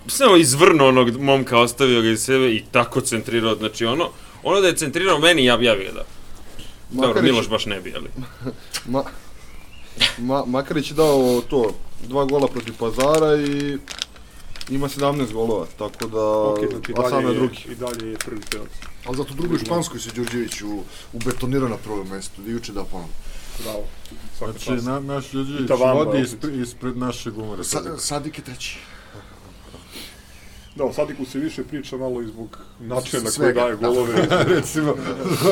[0.07, 4.09] samo izvrnuo onog momka, ostavio ga iz sebe i tako centrirao, znači ono,
[4.49, 6.05] ono da je centrirao meni, ja, bi- ja bi ga dao.
[6.91, 8.09] Dobro, Makarić- Miloš baš ne bi, ali...
[8.87, 9.05] Ma,
[10.19, 11.71] ma, Makarić je dao to,
[12.03, 13.79] dva gola protiv Pazara i
[14.71, 17.59] ima 17 golova, tako da Ok, znači Asano dalje je je, drugi.
[17.67, 18.71] i dalje je prvi strelac.
[19.07, 20.83] Ali zato u drugoj Španskoj se Đurđević u,
[21.13, 23.13] ubetonirao na prvom mestu, da juče dao ponovno.
[23.63, 23.85] Bravo.
[24.39, 24.87] Svaka Znači, čast.
[24.87, 26.25] na, naš Đurđević I Tavamba, vodi opet.
[26.25, 27.65] ispred, ispred našeg umora.
[27.65, 28.79] Sa, Sadik je treći.
[30.79, 33.89] Da, o Sadiku se više priča malo i zbog načina na koji daje da.
[33.89, 34.15] golove.
[34.55, 34.95] Recimo,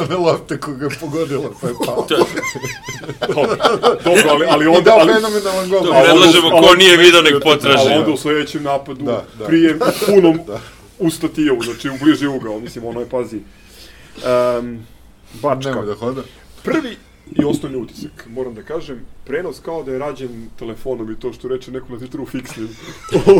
[0.02, 2.06] one lopte koga je pogodila, pa je pao.
[3.34, 3.56] Dobro,
[4.04, 4.80] dobro, ali, ali I onda...
[4.80, 5.80] dao Ali, fenomenalan gol.
[5.80, 7.78] Predlažemo ko nije video nek potraži.
[7.78, 9.44] ali onda u sledećem napadu Da, da.
[9.46, 10.38] prijem u punom
[10.98, 13.36] u statijevu, znači u bliži ugao, mislim, ono je, pazi.
[14.58, 14.86] Um,
[15.42, 15.70] Bačka.
[15.70, 16.22] Nemoj da hoda.
[16.62, 16.96] Prvi
[17.32, 21.48] i osnovni utisak, moram da kažem, prenos kao da je rađen telefonom i to što
[21.48, 22.68] reče neko na Twitteru fiksnim.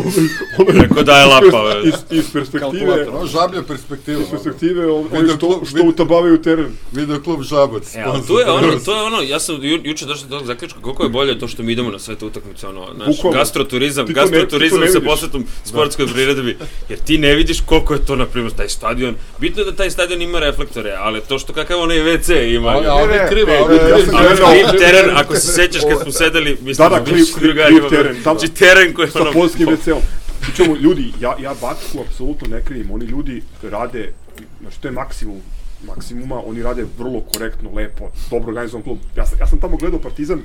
[0.81, 4.21] Rekao da je lapa, iz, iz perspektive, Ono, žablja perspektiva.
[4.21, 6.65] iz perspektive on, oni što, klub- što utabavaju teren.
[6.91, 7.95] Video klub Žabac.
[7.95, 10.47] E, ali to je ono, to je ono, ja sam ju, juče došao do tog
[10.47, 13.39] zaključka koliko je bolje to što mi idemo na sve te utakmice, ono, naš Bukvalno.
[13.39, 16.57] gastroturizam, Ti gastroturizam ne sa posvetom sportskoj priredbi,
[16.89, 19.15] jer ti ne vidiš koliko je to, na primjer, taj stadion.
[19.39, 22.69] Bitno je da taj stadion ima reflektore, ali to što kakav onaj WC ima.
[22.69, 22.89] Ali, ljudi.
[22.89, 24.05] ali ne, krivo, ne, ali ne, ja krivo.
[24.05, 25.51] sam Ali gledao- ne, Kriv teren, ako se
[25.81, 27.05] sećaš kad smo sedeli, mislim, Da, da,
[27.39, 28.21] drugarima, kriv teren, da.
[28.21, 29.31] Znači teren koji je sa ono...
[29.31, 30.01] polskim WC-om.
[30.41, 34.13] Pričamo, ljudi, ja, ja Bačku apsolutno ne krivim, oni ljudi rade,
[34.61, 35.41] znači to je maksimum
[35.85, 38.97] maksimuma, oni rade vrlo korektno, lepo, dobro organizovan klub.
[39.15, 40.41] Ja sam, ja sam tamo gledao Partizan,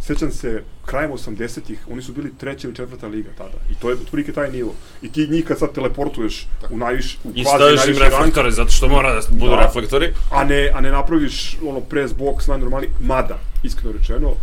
[0.00, 3.58] sećam se, krajem 80-ih, oni su bili treća ili četvrta liga tada.
[3.70, 4.74] I to je otprilike taj nivo.
[5.02, 8.70] I ti njih kad sad teleportuješ u najviš, u I kvazi staviš im reflektore, zato
[8.70, 9.62] što mora da budu Da.
[9.62, 10.12] reflektori.
[10.30, 14.36] a ne, a ne napraviš ono press box najnormalniji, mada, iskreno rečeno, uh,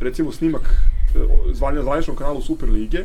[0.00, 3.04] recimo snimak uh, zvanja zvaničnom kanalu Super Lige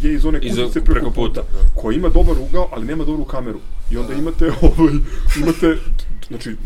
[0.00, 1.42] je iz one kućice preko preko, puta.
[1.42, 3.60] puta, koji ima dobar ugao, ali nema dobru kameru.
[3.90, 4.94] I onda imate, ovaj,
[5.40, 5.76] imate,
[6.28, 6.56] znači,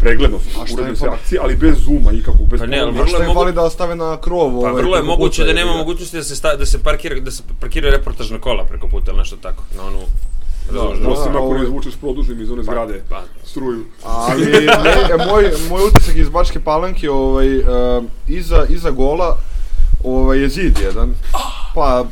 [0.00, 1.20] pregledno su, A šta je uredne sve fali?
[1.20, 4.16] akcije, ali bez zuma ikakvog, bez Pa ne, ali Vrlo je mogu- da stave na
[4.20, 4.50] krov?
[4.50, 7.30] Pa ovaj, vrlo je moguće da nema mogućnosti da se sta, da se parkira da
[7.30, 9.98] se parkira reportažna kola preko puta ili nešto tako, na onu
[10.72, 11.08] razumeš, da.
[11.08, 13.84] Osim ako ne izvučeš produžnim iz one zgrade, pa, struju.
[14.04, 14.60] Ali ne,
[15.10, 17.64] e, moj, moj utisak iz Bačke Palanke, ovaj, uh,
[18.28, 19.38] iza, iza gola
[20.04, 21.14] ovaj, je zid jedan,
[21.74, 22.04] pa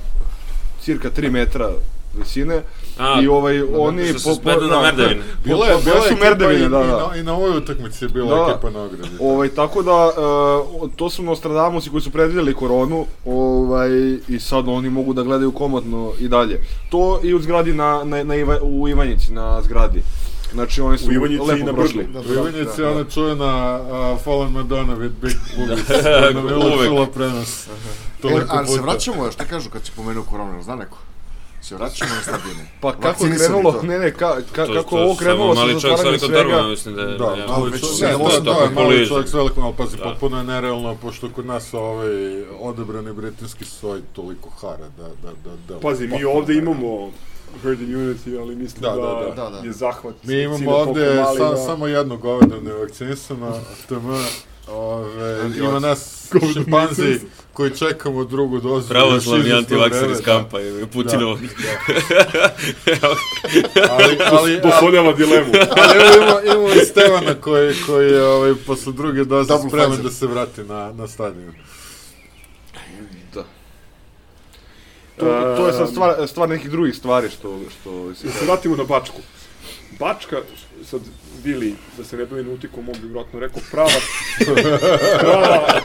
[0.83, 1.71] cirka 3 metra
[2.19, 2.63] visine.
[2.99, 4.07] A, I ovaj, oni...
[4.07, 5.21] su se spredali na merdevine.
[5.45, 6.85] Bila je, po- bila su merdevine, da, da.
[6.85, 8.53] I, na, I na ovoj utakmici je bila Da.
[8.53, 9.09] ekipa na ogradi.
[9.21, 13.91] Ovaj, tako da, uh, to su Nostradamusi koji su predvidjeli koronu, ovaj,
[14.29, 16.61] i sad oni mogu da gledaju komotno i dalje.
[16.91, 20.03] To i u zgradi na, na, na Iva, u Ivanjici, na zgradi.
[20.53, 22.05] Znači oni su Ivanjici lepo na prošli.
[22.05, 22.31] Brdu.
[22.31, 25.89] U Ivanici je ona čujena uh, Fallen Madonna with Big Boobies.
[26.85, 27.11] Je Uvek.
[27.11, 27.67] prenos.
[27.67, 27.71] E,
[28.23, 30.99] Toliko ali se vraćamo, šta kažu kad si pomenuo koronu, zna neko?
[31.69, 32.67] Se vraćamo na stadione.
[32.83, 35.81] Pa kako je krenulo, ne ne, ka, ka, to, kako to ovo krenulo sa mali
[35.81, 36.63] čovjek s zatvaranjem svega.
[36.69, 37.19] mislim da je...
[37.19, 37.31] Da, ja,
[37.65, 40.03] već čovjek, sve ne, to, to je mali čovjek s velikom, ali pazi, Da.
[40.03, 45.75] potpuno je nerealno, pošto kod nas ovaj odebrani britanski soj toliko hara da, da, da,
[45.75, 47.11] da Pazi, mi ovde imamo
[47.63, 49.51] herd immunity, ali mislim Da, da, da, da.
[49.51, 49.67] Da, da.
[49.67, 50.15] je zahvat.
[50.23, 53.53] Mi imamo ovde mali sa, da- samo jedno govedo nevakcinisano,
[53.89, 54.11] TM,
[54.71, 57.21] ove, ima nas šimpanzi
[57.53, 58.89] koji čekamo drugu dozu.
[58.89, 61.39] Pravoslavni antivakseri vreme, iz kampa, je Putinovog.
[62.87, 63.09] da.
[63.91, 64.19] Ali,
[64.81, 65.53] ali, dilemu.
[65.71, 69.91] ali evo imamo, imamo i Stevana koji, koji je ovaj, posle druge doze Double spreman
[69.91, 70.05] Pfizer.
[70.05, 71.55] da se vrati na, na stadion.
[75.17, 77.61] To, to je sad stvar, stvar nekih drugih stvari što...
[77.81, 79.21] što Da se vratimo na Bačku.
[79.99, 80.37] Bačka,
[80.85, 81.01] sad
[81.45, 83.91] bili, da se ne bavi nautikom, on bi vjerojatno rekao, prava,
[85.21, 85.81] prava,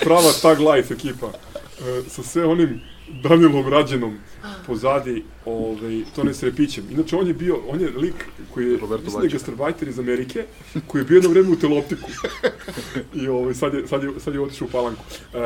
[0.00, 1.26] prava tag life ekipa.
[1.26, 2.80] E, sa sve onim
[3.22, 4.18] Danilom Rađenom
[4.66, 6.84] pozadi, ovaj, to ne s repićem.
[6.90, 8.14] Inače, on je bio, on je lik
[8.54, 10.44] koji je, Roberto mislim da je gastarbajter iz Amerike,
[10.86, 12.10] koji je bio jedno vreme u teloptiku.
[13.14, 15.04] I ovaj, sad, je, sad, je, sad je otišao u palanku.
[15.34, 15.40] Uh,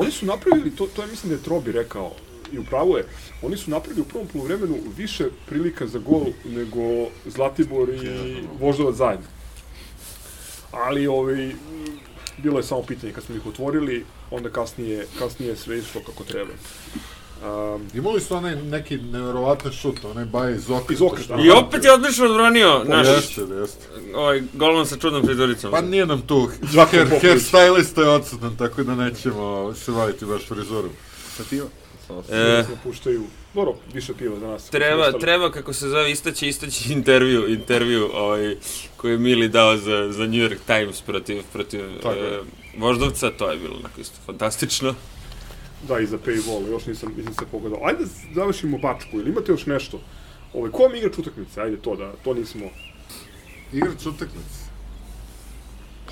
[0.00, 2.12] oni su napravili, to, to je mislim da je Trobi rekao,
[2.52, 3.04] i upravo je,
[3.42, 6.80] oni su napravili u prvom polovremenu više prilika za gol nego
[7.26, 9.26] Zlatibor i Voždovac zajedno.
[10.72, 11.50] Ali ovaj,
[12.38, 16.24] bilo je samo pitanje kad smo ih otvorili, onda kasnije, kasnije je sve išlo kako
[16.24, 16.50] treba.
[17.38, 20.92] Um, Imali su onaj neki nevjerovatan šut, onaj baj iz okreta.
[20.92, 23.84] Iz okreta, što- I opet je odlično odbranio naš Jeste, jeste.
[24.14, 25.70] ovaj golman sa čudnom frizuricom.
[25.70, 27.22] Pa nije nam tu, hair, Popović.
[27.22, 30.90] hairstylista je odsutan, tako da nećemo se baviti baš frizurom.
[32.10, 33.22] E, se puštaju,
[33.54, 34.70] dobro, više piva za nas.
[34.70, 38.56] treba, treba, kako se zove, istaći, istaći intervju, intervju ovaj,
[38.96, 42.40] koji je Mili dao za, za New York Times protiv, protiv e,
[42.78, 44.94] Voždovca, to je bilo onako isto fantastično.
[45.88, 47.80] Da, i za paywall, još nisam, nisam se pogledao.
[47.84, 48.04] Ajde
[48.34, 50.00] završimo bačku, ili imate još nešto?
[50.54, 51.60] Ovaj, ko vam igrač utakmice?
[51.60, 52.70] Ajde to da, to nismo...
[53.72, 54.58] Igrač utakmice.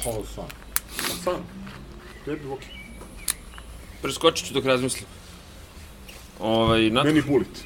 [0.04, 0.48] Paul Sam.
[0.96, 1.46] Pa sam.
[2.24, 2.60] Tebi, ok.
[4.02, 5.15] Preskočit ću dok razmislim.
[6.40, 7.02] Ovaj, na...
[7.02, 7.64] Meni Bulit.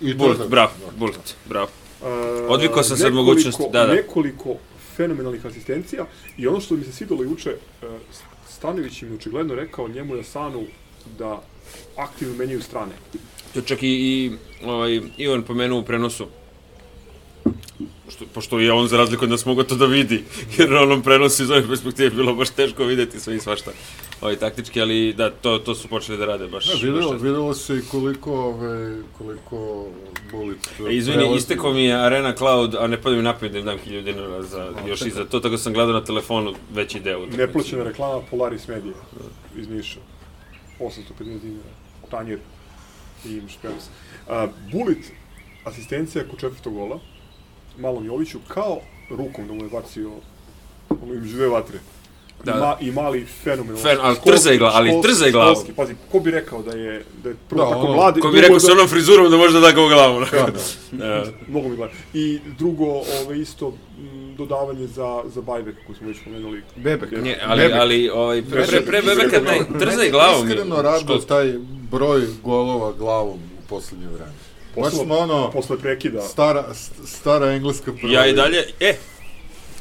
[0.00, 1.68] I Bullet, bravo, Bullet, bravo.
[2.00, 2.06] Uh,
[2.48, 3.92] Odvikao sam nekoliko- mogućnosti, da, da.
[3.94, 4.56] Nekoliko
[4.96, 6.06] fenomenalnih asistencija
[6.38, 7.88] i ono što mi se svidalo juče, uh,
[8.48, 10.64] Stanović im je očigledno rekao njemu i Asanu
[11.18, 11.42] da
[11.96, 12.92] aktivno menjaju strane.
[13.54, 14.32] To čak i, i
[14.64, 16.26] ovaj, Ivan pomenuo u prenosu.
[18.08, 20.24] Što, pošto je on za razliku od nas mogao to da vidi,
[20.58, 23.70] jer na onom prenosu iz ove perspektive bilo baš teško videti sve i svašta.
[24.20, 26.66] Ovaj, taktički, ali da, to, to su počeli da rade baš.
[26.66, 29.86] Da, baš videlo, videlo se i koliko, ove, koliko
[30.30, 30.58] Bullet...
[30.88, 33.78] E, Izvini, istekao mi je Arena Cloud, a ne pada mi napad da im dam
[33.86, 37.26] 1000 dinara za, još i za to, tako sam gledao na telefonu veći deo.
[37.26, 38.92] Neplaćena reklama Polaris Media
[39.56, 40.00] iz Niša.
[40.80, 41.70] 850 dinara.
[42.10, 42.38] Tanjir
[43.24, 43.84] i Špems.
[43.84, 45.12] Uh, Bulit,
[45.64, 46.98] asistencija kod četvrtog gola,
[47.78, 50.10] malom Joviću, kao rukom da mu je bacio
[50.90, 51.78] ono dve vatre.
[52.44, 52.60] Da, Da, da.
[52.60, 53.76] Ma, I mali fenomenal.
[53.78, 55.54] Fen- ali trzaj gla- ali trzaj glavom.
[55.54, 55.72] školski.
[55.72, 58.18] Pazi, ko bi rekao da je, da je prvo Da, tako ono, mlad.
[58.18, 60.20] Ko bi rekao da- sa onom frizurom da može da ga u glavu.
[60.22, 60.46] Da,
[60.92, 61.04] da.
[61.06, 61.96] E, Mogu mi gledati.
[62.14, 62.86] I drugo,
[63.18, 63.74] ove, isto
[64.36, 66.62] dodavanje za, za bajbek koji smo već pomenuli.
[66.76, 67.10] Bebek.
[67.14, 67.76] Nje, ali, Bebek.
[67.76, 70.48] ali ovaj, pre, pre, pre Bebeka taj trzaj glavom.
[70.48, 71.52] je Iskreno rado taj
[71.90, 74.32] broj golova glavom u poslednje vreme.
[74.74, 76.20] Posle- smo ono, Posle prekida.
[76.22, 78.12] stara, st- stara engleska prva.
[78.12, 78.94] Ja i dalje, e,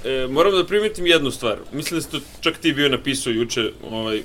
[0.06, 1.58] e, moram da primetim jednu stvar.
[1.74, 4.24] Mislim da ste to čak ti bio napisao juče, ovaj,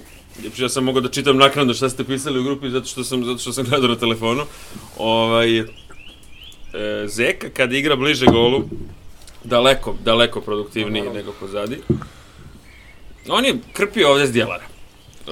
[0.59, 3.39] ja sam mogao da čitam naknadno šta ste pisali u grupi zato što sam, zato
[3.39, 4.43] što sam gledao na telefonu.
[4.99, 5.65] Ovaj, e,
[7.07, 8.65] Zeka kada igra bliže golu,
[9.45, 11.79] daleko, daleko produktivniji nego pozadi.
[13.29, 14.74] On je krpio ovde s djelara.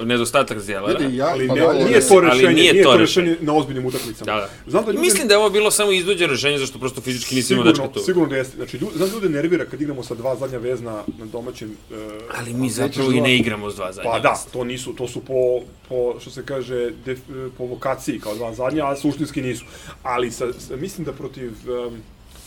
[0.01, 0.99] Nedostatak s djelara.
[0.99, 2.97] Vidi, ja, Ali pa ne, da, nije je- to ali rešenje, nije nije to to
[2.97, 3.27] rešenje.
[3.29, 4.31] rešenje na ozbiljnim utakmicama.
[4.33, 4.49] Da, da.
[4.67, 7.53] Znam da ljude, Mislim da je ovo bilo samo iznuđeno rešenje zašto prosto fizički nisi
[7.53, 7.99] imao dečka sigurno, tu.
[8.05, 8.55] sigurno da jeste.
[8.57, 11.77] Znači, lju, znam da ljude nervira kad igramo sa dva zadnja vezna na domaćem...
[11.91, 11.97] Uh,
[12.39, 14.11] Ali mi zapravo i ne igramo s dva zadnja.
[14.11, 17.19] Pa da, to nisu, to su po, po što se kaže, def,
[17.57, 19.65] po vokaciji kao dva zadnja, a suštinski nisu.
[20.03, 21.51] Ali sa, sa, mislim da protiv
[21.87, 21.97] um,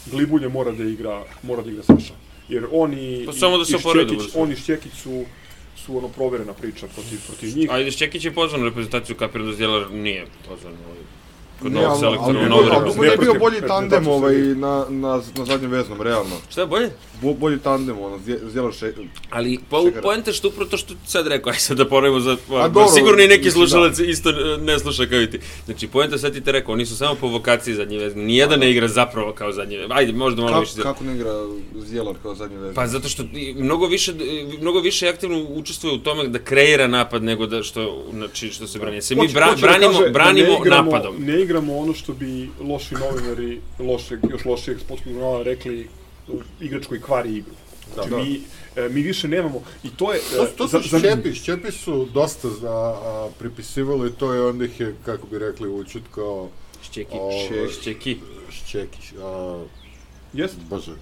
[0.06, 2.14] Glibulje mora da igra, mora da igra Saša.
[2.48, 5.24] Jer oni Pa samo da se i Šćekić, oni i Šćekić su,
[5.76, 7.70] su ono proverena priča protiv, protiv njih.
[7.70, 10.72] Ajde, Šćekić je pozvan na reprezentaciju, kapiram da Zdjelar nije pozvan.
[10.86, 10.98] Ovaj,
[11.62, 12.84] kod Ne, novog ali- selektora ali- u Novom ali.
[12.86, 16.36] Dugo je bio bolji ne, tandem ovaj, na, na, na zadnjem veznom, realno.
[16.50, 16.90] Šta je bolje?
[17.22, 18.92] Bo, bolji tandem, ono, zdjelo še...
[19.30, 22.36] Ali Čekaj, poenta što upravo to što sad rekao, aj sad da ponovimo za...
[22.50, 23.50] A dobro, sigurno i neki da.
[23.50, 25.40] slušalac isto e, ne sluša kao i ti.
[25.64, 28.24] Znači, poenta sad ti te rekao, oni su samo po vokaciji zadnji vezni.
[28.24, 29.94] Nijedan ne igra zapravo kao zadnji vezni.
[29.94, 30.82] Ajde, možda malo Kako, više.
[30.82, 31.32] kako ne igra
[31.76, 32.74] zdjelar kao zadnji vezan?
[32.74, 33.22] Pa zato što
[33.56, 34.12] mnogo više
[34.60, 38.78] mnogo više aktivno učestvuje u tome da kreira napad nego da što znači što se
[38.78, 39.02] brani.
[39.02, 41.14] Se mi bra, da branimo kaže da branimo ne igramo, napadom.
[41.18, 45.88] Ne igramo ono što bi loši novinari, lošeg, još lošijeg sportskog žurnala rekli,
[46.60, 47.52] igrač koji kvari igru.
[47.94, 48.22] Znači, Da, da.
[48.22, 48.40] mi,
[48.76, 50.20] e, mi više nemamo, i to je...
[50.36, 54.80] To, e, to su šćepi, šćepi su dosta za, a, pripisivali to i onda ih
[54.80, 56.48] je, kako bi rekli, učutkao
[56.82, 58.18] Šćeki, Ovo- šćeki,
[58.50, 59.64] Šćekić, a,
[60.32, 60.56] Jeste?
[60.70, 60.92] bože,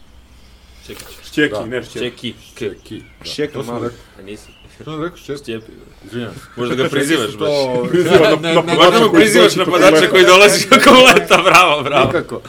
[0.85, 1.67] šćeki, Šćeki, Da.
[1.67, 1.99] ne šćeki.
[1.99, 2.99] šćeki, k, Šćeki.
[3.19, 3.25] Da.
[3.25, 4.49] Šćeka sam rekao, a nisi.
[4.75, 5.39] što sam rekao šćepi?
[5.39, 5.73] Šćepi.
[6.07, 6.31] Izvinjam.
[6.57, 7.49] Možda ga prizivaš baš.
[7.49, 12.07] To, Priziva na- na ne, mu koji prizivaš napadača koji dolazi kako leta, bravo, bravo.
[12.07, 12.41] Nikako.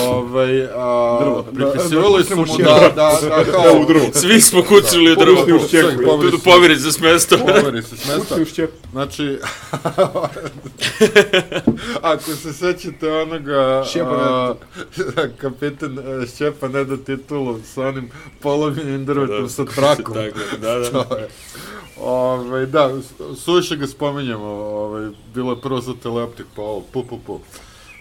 [0.00, 1.46] Ovaj, a, Drvo.
[1.54, 3.80] pripisivali su Da, mu da, da, da, da, kao...
[3.80, 4.06] u drvo.
[4.14, 5.36] Svi smo kucali u drvo.
[5.36, 6.30] Pobrisni u šćeku.
[6.30, 7.38] Tu povirić za smesto.
[7.38, 8.34] Poveri se s mesta.
[8.34, 8.68] Kucni u.
[8.92, 9.38] Znači,
[12.02, 14.54] ako se sećate onoga, Šćepa a,
[15.38, 18.10] kapitan Šćepa ne da titulu sa onim
[18.40, 20.14] polomljenim drvetom sa trakom.
[20.20, 20.90] Tako, da, da.
[21.04, 21.28] To je.
[21.98, 27.04] Ove, da, s- suviše ga spominjamo, ove, bilo je prvo za teleoptik, pa ovo, pu,
[27.04, 27.40] pu, pu.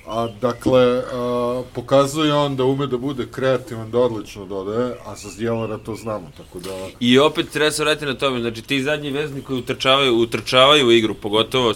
[0.08, 5.30] A, dakle, a, pokazuje on da ume da bude kreativan, da odlično dodaje, a za
[5.30, 6.70] Zdjelara to znamo, tako da...
[7.00, 10.92] I opet treba se vratiti na tome, znači ti zadnji vezni koji utrčavaju, utrčavaju u
[10.92, 11.76] igru, pogotovo e,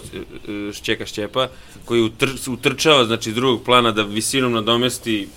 [0.73, 1.47] Šćeka Šćepa,
[1.85, 5.27] koji utr, utrčava znači iz drugog plana da visinom nadomesti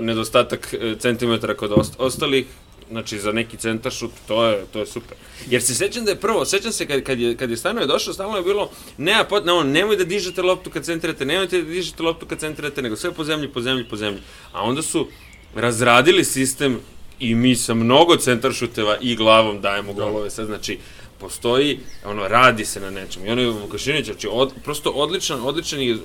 [0.00, 2.46] nedostatak e, centimetara kod ost, ostalih,
[2.90, 5.16] znači za neki centar šut, to je, to je super.
[5.46, 8.14] Jer se sećam da je prvo, sećam se kad, kad je, kad je Stanoje došao,
[8.14, 12.02] stalno je bilo, nema pot, no, nemoj da dižete loptu kad centrirate, nemojte da dižete
[12.02, 14.20] loptu kad centrirate, nego sve po zemlji, po zemlji, po zemlji.
[14.52, 15.08] A onda su
[15.54, 16.80] razradili sistem
[17.18, 20.30] i mi sa mnogo centar šuteva i glavom dajemo golove.
[20.30, 20.78] Sad, znači,
[21.18, 23.26] postoji, ono, radi se na nečem.
[23.26, 25.98] I ono je Vukašinić, znači, od, prosto odličan, odličan i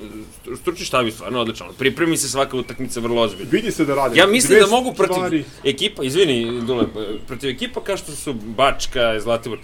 [0.61, 1.67] stručni štab je stvarno odličan.
[1.77, 3.49] Pripremi se svaka utakmica vrlo ozbiljno.
[3.51, 4.19] Vidi se da radi.
[4.19, 6.85] Ja mislim da mogu protiv stvari- ekipa, izvini Dule,
[7.27, 9.59] protiv ekipa kao što su Bačka i Zlatibor,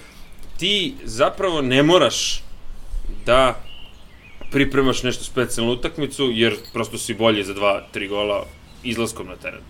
[0.58, 2.44] ti zapravo ne moraš
[3.26, 3.64] da
[4.52, 8.46] pripremaš nešto specijalnu utakmicu, jer prosto si bolji za dva, tri gola
[8.84, 9.62] izlaskom na teren.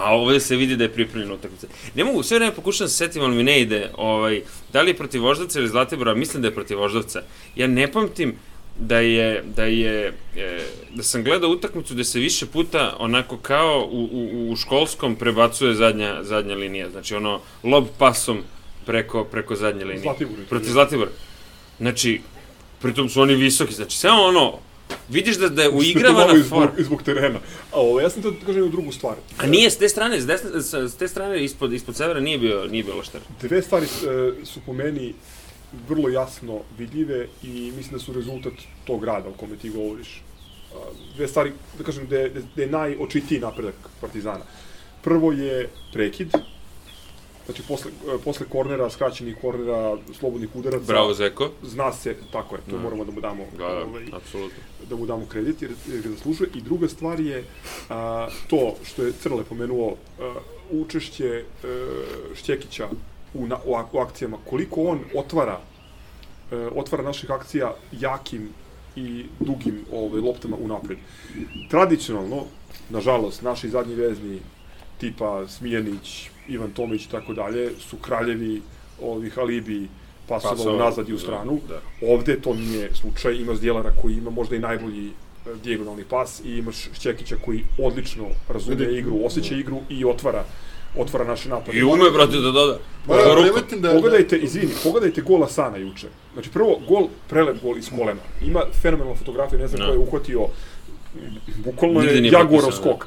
[0.00, 1.66] A ovde se vidi da je pripremljena utakmica.
[1.94, 4.42] Ne mogu, sve vreme pokušam da se setim, ali mi ne ide, ovaj,
[4.72, 7.22] da li je protiv Voždovca ili Zlatibora, mislim da je protiv Voždovca.
[7.56, 8.34] Ja ne pamtim
[8.78, 10.60] da je, da je, e,
[10.94, 15.74] da sam gledao utakmicu gde se više puta onako kao u, u, u školskom prebacuje
[15.74, 16.90] zadnja, zadnja linija.
[16.90, 18.42] Znači ono, lob pasom
[18.86, 20.02] preko, preko zadnje linije.
[20.02, 20.34] Zlatibor.
[20.48, 21.10] Protiv Zlatibora.
[21.78, 22.20] Znači,
[22.82, 24.58] pritom su oni visoki, znači samo ono,
[25.08, 27.38] vidiš da, da je uigrava Malo na i zbog, zbog terena.
[27.72, 29.16] A ovo, ja sam to kažem jednu drugu stvar.
[29.38, 32.66] A nije s te strane, s, desne, s, te strane ispod, ispod severa nije bio,
[32.66, 33.20] nije bio loštar.
[33.42, 35.14] Dve stvari e, su po meni
[35.88, 38.52] vrlo jasno vidljive i mislim da su rezultat
[38.84, 40.22] tog rada o kome ti govoriš.
[40.74, 40.76] A,
[41.16, 44.44] Dve stvari, da kažem, da je, da je najočitiji napredak Partizana.
[45.02, 46.28] Prvo je prekid,
[47.46, 50.84] znači posle, e, posle kornera, skraćenih kornera, slobodnih udaraca.
[50.86, 51.50] Bravo, Zeko.
[51.62, 52.82] Zna se, tako je, to Da.
[52.82, 54.58] moramo da mu damo, Da, da, ovaj, apsolutno.
[54.90, 56.50] da mu damo kredit jer, jer ga zaslužuje.
[56.54, 57.44] I druga stvar je
[57.88, 60.34] a, to što je Crle pomenuo, a,
[60.70, 61.66] učešće a,
[62.34, 62.88] Šćekića
[63.34, 65.60] u, na, u, u akcijama, koliko on otvara
[66.52, 68.48] e, otvara naših akcija jakim
[68.96, 70.98] i dugim ovaj, loptama u napred.
[71.70, 72.44] Tradicionalno,
[72.90, 74.38] nažalost, naši zadnji vezni
[74.98, 78.62] tipa Smijenić, Ivan Tomić i tako dalje su kraljevi
[79.02, 79.88] ovih alibi
[80.28, 81.60] pasova Pasova, unazad i u da, stranu.
[81.68, 81.80] da.
[82.12, 85.10] Ovde to nije slučaj, ima Zdjelara koji ima možda i najbolji e,
[85.64, 90.44] dijagonalni pas i imaš Šćekića koji odlično razume igru, osjeća igru i otvara
[90.96, 91.78] otvara naše napade.
[91.78, 92.78] I ume, brate, da doda.
[93.06, 93.92] Za da primetim da...
[93.92, 96.06] Pogledajte, izvini, pogledajte gol Asana juče.
[96.32, 98.20] Znači prvo gol, prelep gol iz kolena.
[98.42, 99.86] Ima fenomenalnu fotografiju, ne znam Da.
[99.86, 100.46] ko je uhvatio
[101.64, 103.06] bukvalno je Jagorov potpisano, skok.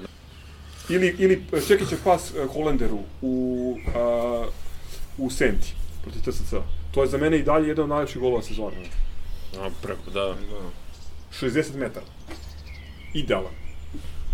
[0.90, 4.46] Ili, ili Čekićev pas e, Holenderu u, a,
[5.18, 5.74] u Senti
[6.04, 6.54] protiv TSC.
[6.92, 8.76] To je za mene i dalje jedan od najlepših golova sezone.
[9.60, 10.36] A, preko, da.
[11.42, 12.06] 60 metara.
[13.14, 13.63] Idealan.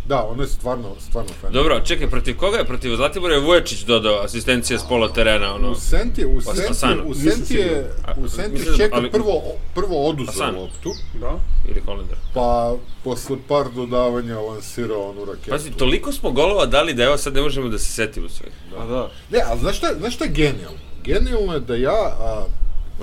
[0.09, 1.63] Da, ono je stvarno, stvarno fenomenalno.
[1.63, 2.65] Dobro, čekaj, protiv koga je?
[2.65, 5.71] Protiv Zlatibora je Vuječić dodao asistencija s pola terena, ono.
[5.71, 9.41] U Senti, u Pa, Senti, u Senti je, u Senti Mislim da- čeka ali- prvo,
[9.75, 11.39] prvo oduzeo loptu, Da?
[11.65, 12.17] Ili Hollander.
[12.33, 15.49] pa posle par dodavanja lansirao onu raketu.
[15.49, 18.47] Pazi, toliko smo golova dali da evo sad ne možemo da se setimo sve.
[18.79, 19.09] A da.
[19.29, 20.77] Ne, ali znaš šta, je- znaš šta je genijalno?
[21.03, 21.91] Genijalno je da ja...
[22.19, 22.45] A,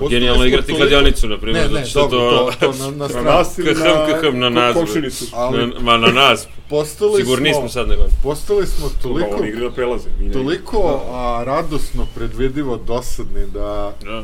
[0.09, 2.51] Genijalno igrati kladionicu, na primjer, Ne, ne, zato što to...
[2.59, 3.25] to, to na, na Na stranu.
[3.27, 4.75] nas ili KHM, na KHM na nas.
[5.33, 8.03] Ali Na, ma na nas, postali sigurni smo, smo sad nego.
[8.23, 10.09] postali smo toliko, oni igraju na prelaze.
[10.33, 13.93] Toliko a, radosno, predvidivo, dosadni da...
[14.03, 14.23] Da.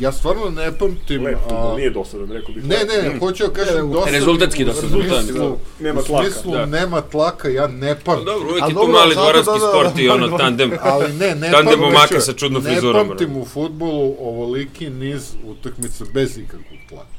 [0.00, 1.24] Ja stvarno ne pamtim...
[1.24, 2.64] Lep a, futbol, nije dosadan, rekao bih.
[2.64, 4.18] Ne, ne, ne, hoću da kažem dosadni.
[4.18, 6.66] Rezultatski u dosadan, smislu- Nema u tlaka, smislu da.
[6.66, 8.24] nema tlaka, ja ne pamtim.
[8.24, 10.36] Dobro, uvijek je tu mali dvoranski da, da, sport i da, ono da.
[10.36, 10.72] tandem.
[10.92, 15.32] Ali ne, ne Tandem pamtim, momaka sa čudnom ne frizurom, pamtim u futbolu ovoliki niz
[15.44, 17.18] utakmica bez ikakvog tlaka.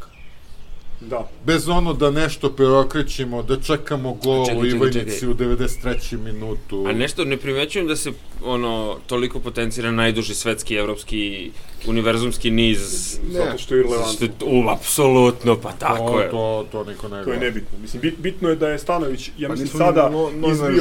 [1.01, 1.29] Da.
[1.45, 6.17] Bez ono da nešto preokrećemo, da čekamo gol Čekaj, u Ivanjici u 93.
[6.17, 6.85] minutu.
[6.87, 8.11] A nešto ne primećujem da se
[8.43, 11.51] ono toliko potencira najduži svetski, evropski,
[11.87, 12.79] univerzumski niz.
[13.31, 16.29] Zato što je je, u, apsolutno, pa tako to, je.
[16.29, 17.79] To, to niko ne To je nebitno.
[17.79, 20.73] Mislim, bit, bitno je da je Stanović, ja Pa mislim, sada no- novinari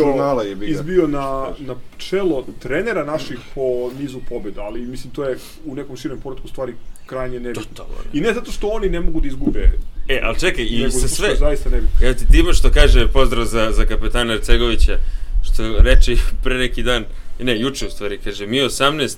[0.51, 5.74] izbio, izbio na, na čelo trenera naših po nizu pobjeda, ali mislim, to je u
[5.74, 6.74] nekom širem poredku stvari
[7.07, 7.62] krajnje nebitno.
[7.62, 7.94] Totalno.
[8.12, 9.70] I ne zato što oni ne mogu da izgube,
[10.09, 12.07] E, ali čekaj, i nego sa sve, zaista nebitno.
[12.07, 14.99] Evo ti Timo što kaže pozdrav za, za kapetana Ercegovića,
[15.42, 17.05] što reče pre neki dan,
[17.40, 19.16] ne, juče u stvari, kaže mi 18,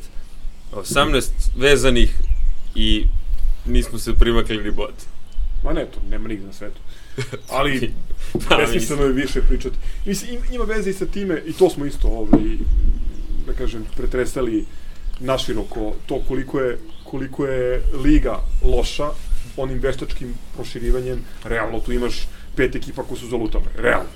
[0.72, 1.22] 18
[1.56, 2.14] vezanih
[2.74, 3.06] i
[3.66, 4.94] nismo se primakli ni bod.
[5.64, 6.80] Ma ne, to nema nigde na svetu.
[7.48, 7.92] Ali,
[8.48, 9.76] Pa, besmisleno je više pričati.
[10.06, 12.56] Mislim, im- ima veze i sa time, i to smo isto, ovaj,
[13.46, 14.64] da kažem, pretresali
[15.20, 19.10] naširoko to koliko je, koliko je liga loša
[19.56, 22.14] onim veštačkim proširivanjem, realno tu imaš
[22.56, 24.08] pet ekipa koje su zalutale, realno.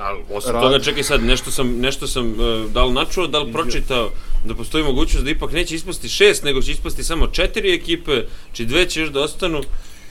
[0.00, 3.38] Ali, osim Rad- toga, čekaj sad, nešto sam, nešto sam uh, da li načuo, da
[3.38, 4.10] li pročitao
[4.44, 8.22] da postoji mogućnost da ipak neće ispasti šest, nego će ispasti samo četiri ekipe,
[8.52, 9.62] či dve će još da ostanu.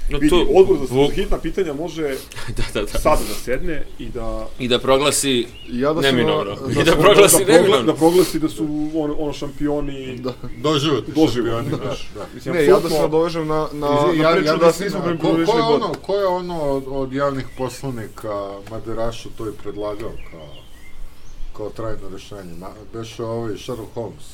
[0.10, 2.02] No, Vidi, to, odbor za, za hitna pitanja može
[2.58, 2.88] da, da, da.
[2.90, 6.56] sada da sedne i da I da proglasi Ja da neminovno.
[6.58, 7.84] da I da sam- proglasi da, neminovno.
[7.84, 8.64] da proglasi da su
[8.96, 10.34] ono, ono šampioni da.
[10.58, 11.78] Doživotni Doživotni, šampioni, da.
[11.80, 12.26] baš, da.
[12.34, 14.72] Mislim, Ne, ja da se nadovežem na, na, Izvini, na ja, priču ja da da
[14.72, 18.34] se nismo ko, ko, približili je ono, ko je ono od, od javnih poslanika
[18.72, 20.48] Maderašu to i predlagao kao,
[21.54, 22.54] kao trajno rešenje?
[22.60, 24.26] Ma, beše ovaj Sherlock Holmes.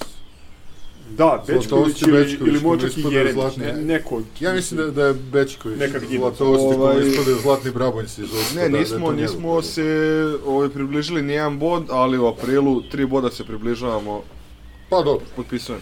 [1.07, 3.63] Da, Bečković ili, Bečković, ili možda i Jeremić, zlatni.
[3.63, 4.15] ne, neko.
[4.15, 5.77] od- Ja mislim da, da je Bečković.
[6.11, 8.55] Zlatovosti Ovaj- koji ispada zlatni brabonjci iz Ospa.
[8.55, 9.83] Ne, da- da nismo, njegov nismo se
[10.45, 14.21] ovaj, približili ni jedan bod, ali u aprilu tri boda se približavamo,
[14.89, 15.25] Pa dobro.
[15.35, 15.81] potpisujem.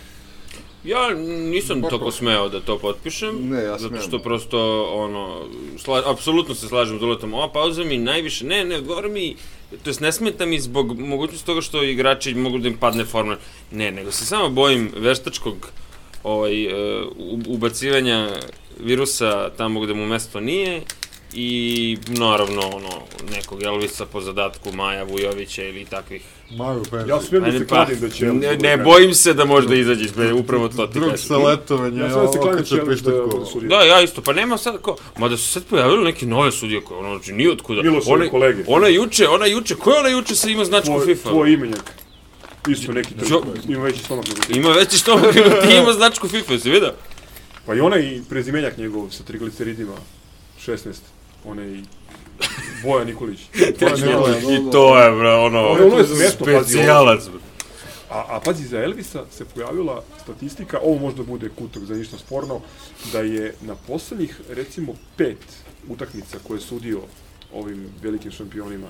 [0.84, 1.09] Ja
[1.43, 3.49] nisam toliko smeo da to potpišem.
[3.49, 5.41] Ne, ja Zato što prosto, ono,
[5.78, 7.34] sla, apsolutno se slažem s Duletom.
[7.34, 9.36] Ova pauza mi najviše, ne, ne, odgovara mi,
[9.84, 13.38] to jest ne smeta mi zbog mogućnosti toga što igrači mogu da im padne forma.
[13.71, 15.69] Ne, nego se samo bojim veštačkog
[16.24, 16.74] ovaj, uh,
[17.47, 18.30] ubacivanja
[18.80, 20.82] virusa tamo gde mu mesto nije
[21.34, 22.89] i naravno ono
[23.36, 26.21] nekog Elvisa po zadatku Maja Vujovića ili takvih
[26.51, 27.09] Maju penziju.
[27.09, 28.25] Ja smijem da se Pa, kladim da će...
[28.25, 31.11] ne, Elvis ne da bojim se da može da izađe iz upravo to ti Drug
[31.17, 33.11] sa letovanja, Ja sam da se kladim da će Elvis da.
[33.67, 36.99] Da, ja isto, pa nema sad ko, mada su sad pojavili neke nove sudije koje,
[36.99, 37.81] ono, znači, nije otkuda.
[37.81, 38.63] Miloševi Ona- kolege.
[38.67, 41.29] Ona juče, ona juče, ko je ona juče sa ima značku Tvoj, FIFA?
[41.29, 41.91] tvoj imenjak.
[42.67, 43.29] Isto neki trg,
[43.69, 44.53] ima veći stomak nego ti.
[44.59, 45.19] Ima veći što
[45.67, 46.93] ti ima značku FIFA, si vidio?
[47.65, 49.93] Pa i onaj prezimenjak njegov sa trigliceridima,
[50.65, 50.77] 16,
[51.46, 51.80] onaj
[52.84, 53.39] Boja Nikolić.
[53.56, 57.39] I to je, bro, ono, Ono- ono je specijalac, bro.
[58.10, 62.62] A, a pazi, za Elvisa se pojavila statistika, ovo možda bude kutak za ništa sporno,
[63.12, 65.38] da je na poslednjih, recimo, pet
[65.89, 67.00] utakmica koje je sudio
[67.54, 68.88] ovim velikim šampionima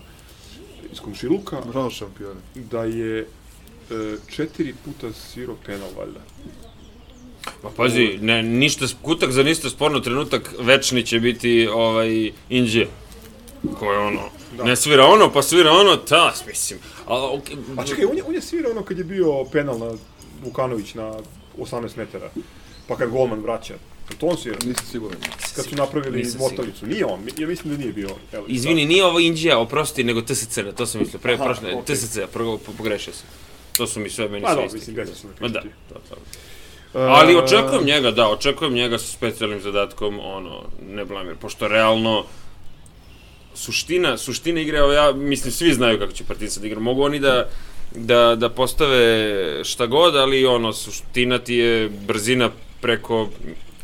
[0.92, 2.40] iz Komšiluka, Bravo šampioni.
[2.56, 3.26] da je e,
[4.30, 6.20] četiri puta svirao penal, valjda.
[7.62, 12.86] Pa pazi, ne, ništa, kutak za ništa sporno trenutak, večni će biti, ovaj, Inđe.
[13.80, 14.22] Ko je ono,
[14.64, 16.80] ne svira ono, pa svira ono, tas, mislim.
[17.08, 19.92] A, okay, A čekaj, on je, on je svirao ono kad je bio penal na
[20.44, 21.14] Vukanović na
[21.58, 22.30] 18 metara,
[22.88, 23.74] pa kad golman vraća.
[24.18, 24.60] To on svirao?
[24.66, 25.18] Nisam siguran.
[25.56, 26.88] Kad su napravili Nisam motalicu.
[26.88, 28.58] Nije on, ja mislim da nije bio Elvis.
[28.58, 31.96] Izvini, nije ovo Indija, oprosti, nego TSC, to sam mislio, pre, prošle, okej.
[31.96, 32.18] TSC,
[32.78, 33.28] pogrešio sam.
[33.78, 34.78] To su mi sve meni Pa sve da, isti.
[34.78, 36.16] mislim, gađa se na Ma da, to, to.
[36.96, 42.24] E, Ali očekujem njega, da, očekujem njega sa specijalnim zadatkom, ono, ne blamir, pošto realno,
[43.56, 46.80] suština, suština igre, evo ja mislim svi znaju kako će Partizan da igra.
[46.80, 47.50] Mogu oni da
[47.92, 49.30] da da postave
[49.64, 52.50] šta god, ali ono suština ti je brzina
[52.82, 53.30] preko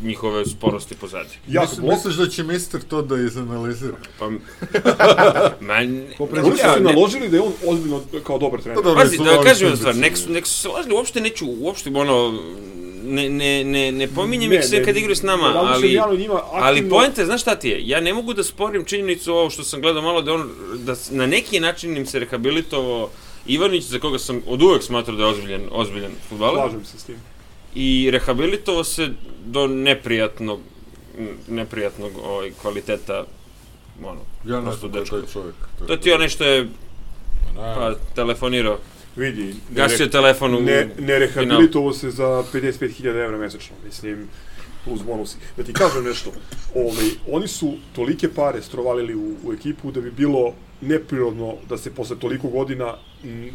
[0.01, 1.29] njihove sporosti pozadi.
[1.47, 3.93] Jak Misliš, blok, misliš da će mister to da izanalizira?
[4.19, 4.29] Pa
[5.61, 8.75] Man, Oni su se naložili da je on ozbiljno kao dobar trener.
[8.75, 9.77] Pa dobro, Pazi, da kažem jednu sudbice.
[9.77, 12.39] stvar, nek, su- nek su se lažili, uopšte neću, uopšte ono,
[13.09, 16.07] ne, ne, ne, ne pominjem Ne, ih sve ne, kad igraju s nama, ali, ja
[16.17, 19.49] njima ali poenta je, znaš šta ti je, ja ne mogu da sporim činjenicu ovo
[19.49, 23.09] što sam gledao malo, da on, da na neki način im se rehabilitovao
[23.47, 27.03] Ivanić, za koga sam od uvek smatrao da je ozbiljan, ozbiljan futbaler, Slažem se s
[27.03, 27.15] tim.
[27.75, 29.09] i rehabilitovao se
[29.45, 30.59] do neprijatnog,
[31.47, 33.25] neprijatnog ovaj, kvaliteta,
[34.03, 35.55] ono, Ja ne znam ko je čovjek.
[35.87, 36.67] To je ti onaj što je,
[37.55, 38.77] Ne, pa, telefonirao,
[39.19, 41.19] Vidi, ne, gasio telefon u ne, ne finalu.
[41.19, 44.27] rehabilitovao se za 55.000 evra mesečno, mislim,
[44.85, 45.37] plus bonusi.
[45.57, 46.31] Da ti kažem nešto,
[46.75, 51.91] ovaj, oni su tolike pare strovalili u, u ekipu da bi bilo neprirodno da se
[51.95, 52.93] posle toliko godina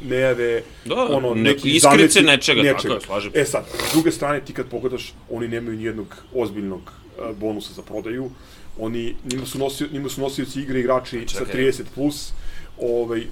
[0.04, 3.32] ne jave Da, ono, ne- neki iskrice zameci nečega, tako je, slažem.
[3.34, 7.82] E sad, s druge strane, ti kad pogledaš, oni nemaju nijednog ozbiljnog a, bonusa za
[7.82, 8.30] prodaju,
[8.78, 11.60] oni, njima su, nosio, njima su nosioci igre igrači sa Čekaj.
[11.60, 12.32] 30+, plus,
[12.80, 13.22] ovaj,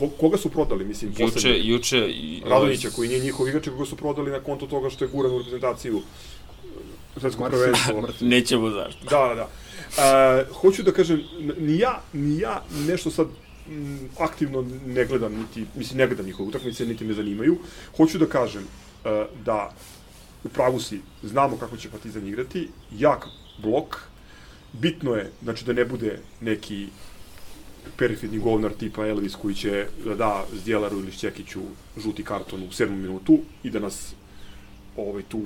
[0.00, 1.98] ko, koga su prodali, mislim, Juče, juče...
[2.10, 5.32] i- Radonjića, koji nije njihov igrač, koga su prodali na konto toga što je guran
[5.32, 6.00] u reprezentaciju
[7.20, 8.02] svetskog prvenstva.
[8.20, 9.04] Nećemo zašto.
[9.10, 9.48] Da, da, da.
[9.98, 11.22] A, hoću da kažem,
[11.58, 13.26] ni ja, ni ja nešto sad
[13.68, 17.58] m, aktivno ne gledam, niti, mislim, ne gledam njihove utakmice, niti me zanimaju.
[17.96, 18.62] Hoću da kažem
[19.04, 19.74] a, da
[20.44, 23.26] u pravu si, znamo kako će Partizan igrati, jak
[23.58, 23.96] blok,
[24.72, 26.86] bitno je, znači da ne bude neki
[27.96, 31.60] perfidni govnar tipa Elvis koji će da da Zdjelaru ili Šćekiću
[31.96, 34.14] žuti karton u sedmom minutu i da nas
[34.96, 35.42] ovaj tu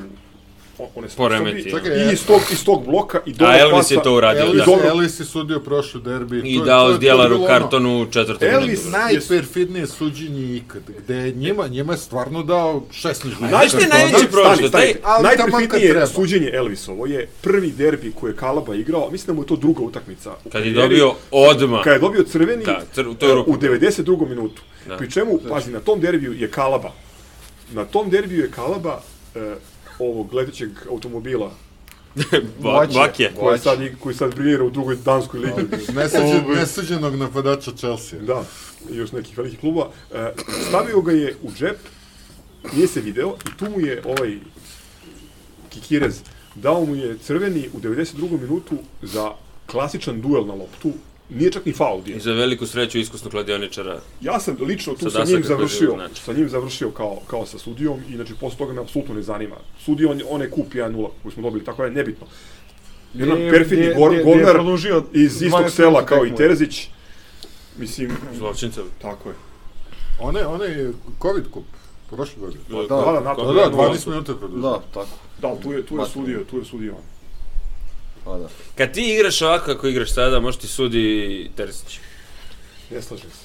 [0.94, 3.94] one se Poremeti, Čekaj, i iz tog, iz tog bloka i dole A Elvis pasa.
[3.94, 4.88] je to uradio, Elvis, da.
[4.88, 6.38] Elvis je sudio prošli derbi.
[6.40, 8.98] I to- to dao je- to je Djelaru bilo ono- karton u četvrtom Elvis minutu.
[8.98, 13.88] najperfidnije suđenje ikad, gde je njima, njima je stvarno dao 16 žutih Znaš šta je
[13.88, 14.26] najveći
[14.70, 16.06] taj- kad Najperfidnije treba.
[16.06, 19.82] suđenje Elvisovo je prvi derbi koji je Kalaba igrao, mislim da mu je to druga
[19.82, 20.30] utakmica.
[20.44, 21.82] u Kad je dobio odma.
[21.82, 23.50] Kad je dobio crveni Da, cr- u toj e, ruku.
[23.50, 24.04] u 92.
[24.26, 24.62] minutu.
[24.88, 24.96] Da.
[24.96, 26.92] Pri čemu, pazi, na tom derbiju je Kalaba.
[27.72, 29.00] Na tom derbiju je Kalaba
[29.34, 29.54] e,
[29.98, 31.50] ovog letećeg automobila
[32.62, 33.32] Ba- Bakje.
[33.40, 35.92] koji sad, koji sad briljira u drugoj danskoj ligi.
[35.92, 36.56] Nesuđen, Ovaj.
[36.56, 38.18] nesuđenog napadača Chelsea.
[38.20, 38.44] Da,
[38.90, 39.88] i još nekih velikih kluba.
[40.14, 40.32] E,
[40.68, 41.76] stavio ga je u džep,
[42.72, 44.38] nije se video i tu mu je ovaj
[45.70, 46.20] Kikirez
[46.54, 48.40] dao mu je crveni u 92.
[48.40, 49.30] minutu za
[49.66, 50.92] klasičan duel na loptu.
[51.34, 52.16] Nije čak ni faul bio.
[52.16, 54.00] I za veliku sreću iskusnog kladioničara.
[54.20, 56.22] Ja sam lično tu Sa sa, njim završio, znači.
[56.22, 59.56] sa njim završio kao, kao sa sudijom i znači posle toga me apsolutno ne zanima.
[59.84, 62.26] Sudio on, on je kup 1-0 koji smo dobili, tako je nebitno.
[63.14, 66.36] Jedan perfidni govnar produžio iz 12 istog sela kao i tekmu.
[66.36, 66.88] Terezić.
[67.78, 68.84] Mislim, Zločincev.
[69.02, 69.34] tako je.
[70.20, 71.64] One, one Covid kup,
[72.10, 72.64] prošle godine.
[72.68, 73.90] Da, da, da, nakon Da, da, 1:0.
[73.90, 74.62] 12 minuta produžio.
[74.62, 75.08] Da, tako.
[75.42, 77.02] Da, tu je, tu je sudio, tu je sudio on.
[78.24, 78.48] Pa da.
[78.74, 81.98] Kad ti igraš ovako kako igraš sada, može ti sudi Terzić.
[82.90, 83.44] Ne slažem se.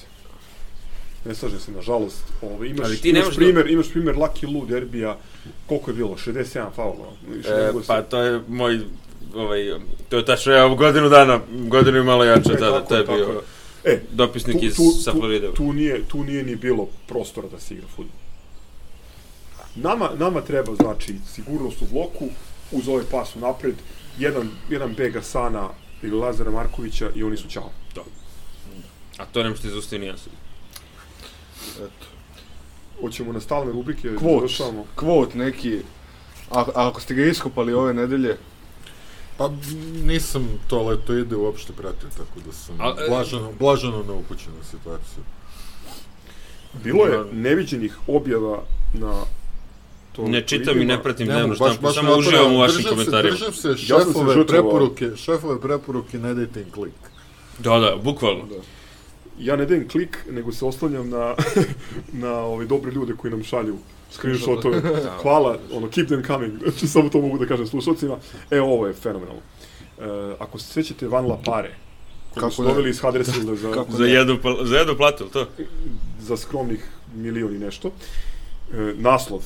[1.24, 2.22] Ne slažem se, nažalost.
[2.42, 5.18] Ove, imaš, Ali ti imaš možeš da- primer, imaš primer Lucky Lu derbija,
[5.66, 6.16] koliko je bilo?
[6.16, 7.12] 67 faula.
[7.28, 8.80] Više ne E, pa to je moj,
[9.34, 9.70] ovaj,
[10.08, 13.06] to je tačno, ja godinu dana, godinu i malo jače E, tada, tako to je
[13.06, 13.42] tako bio
[13.84, 13.94] je.
[13.94, 15.48] E, dopisnik tu, iz tu, sa tu, Floride.
[15.54, 18.16] tu, nije, tu nije ni bilo prostora da se igra futbol.
[19.74, 22.28] Nama, nama treba, znači, sigurnost u bloku,
[22.72, 23.74] uz ovaj pas u napred,
[24.18, 25.68] jedan, jedan Bega Sana
[26.02, 27.70] ili Lazara Markovića i oni su ćao.
[27.94, 28.02] Da.
[29.18, 30.32] A to ne možete zaustaviti ni ja sud.
[31.76, 32.06] Eto.
[33.00, 34.34] Hoćemo na stalne rubrike, da Kvot.
[34.34, 34.84] završavamo.
[34.94, 35.78] Kvot neki.
[36.50, 38.36] A, a ako ste ga iskopali ove nedelje,
[39.40, 39.50] Pa
[40.04, 45.24] nisam to letoide uopšte pratio, tako da sam A, e- blaženo, blaženo neupućen na situaciju.
[46.84, 49.22] Bilo je neviđenih objava na
[50.24, 53.36] to Ne čitam i ne pratim baš- štampu, baš samo uživam u vašim komentarima.
[53.36, 54.44] Držim se šefove žrtvovao.
[54.46, 56.92] preporuke, šefove preporuke, ne dajte im klik.
[57.58, 58.44] Da, da, bukvalno.
[59.38, 61.34] Ja ne dajem klik, nego se oslanjam na,
[62.24, 63.76] na ove dobre ljude koji nam šalju
[64.10, 64.82] screenshotove.
[65.22, 66.52] Hvala, ono, keep them coming.
[66.62, 68.16] Znači, samo to mogu da kažem slušalcima.
[68.50, 69.40] E, ovo je fenomenalno.
[69.98, 71.74] E, ako se sećate Van La Pare,
[72.34, 75.46] koji Kako su doveli iz Huddersfielda za, Kako Za jednu, za jednu platu, to?
[76.20, 77.90] za skromnih milion i nešto.
[78.72, 79.40] E, naslov.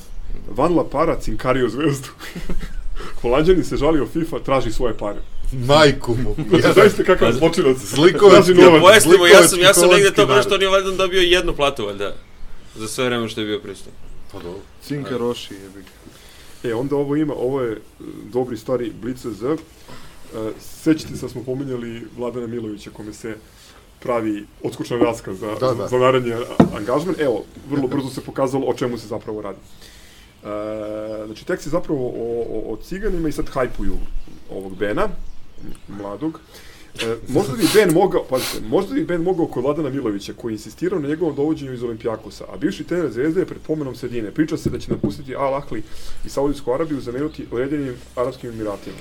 [0.49, 2.07] Van La Para cinkario zvezdu.
[3.21, 5.19] Holandjani se žalio FIFA, traži svoje pare.
[5.51, 6.35] Majku mu.
[6.59, 7.77] Znači, zaista kakav zločinac.
[8.31, 8.81] Traži novac.
[8.81, 10.43] Pojasnimo, ja sam, ja sam negde to narod.
[10.45, 12.15] što on je valjda dobio jednu platu, valjda.
[12.75, 13.93] Za sve vreme što je bio prisutan.
[14.31, 14.61] Pa dobro.
[14.83, 15.85] Cinka Roši je big.
[16.63, 17.77] E, onda ovo ima, ovo je e,
[18.33, 19.45] dobri stari Blic Z.
[19.45, 19.57] E,
[20.59, 23.35] sećate se da smo pominjali Vladana Milovića kome se
[23.99, 25.87] pravi odskučna raska za, Da, da.
[25.87, 26.33] za naredni
[26.77, 27.15] angažman.
[27.19, 29.57] Evo, vrlo brzo se pokazalo o čemu se zapravo radi.
[30.45, 33.97] E, znači, tekst je zapravo o, o, o ciganima i sad hajpuju
[34.49, 35.09] ovog Bena,
[35.87, 36.39] mladog.
[37.03, 40.55] E, možda bi Ben mogao, pazite, možda bi Ben mogao kod Vladana Milovića, koji je
[40.55, 44.31] insistirao na njegovom dovođenju iz Olimpijakosa, a bivši trener Zvezde je pred pomenom sredine.
[44.31, 45.83] Priča se da će napustiti Al Ahli
[46.25, 48.97] i Saudijsku Arabiju zameniti Ujedinjenim Arabskim Emiratima.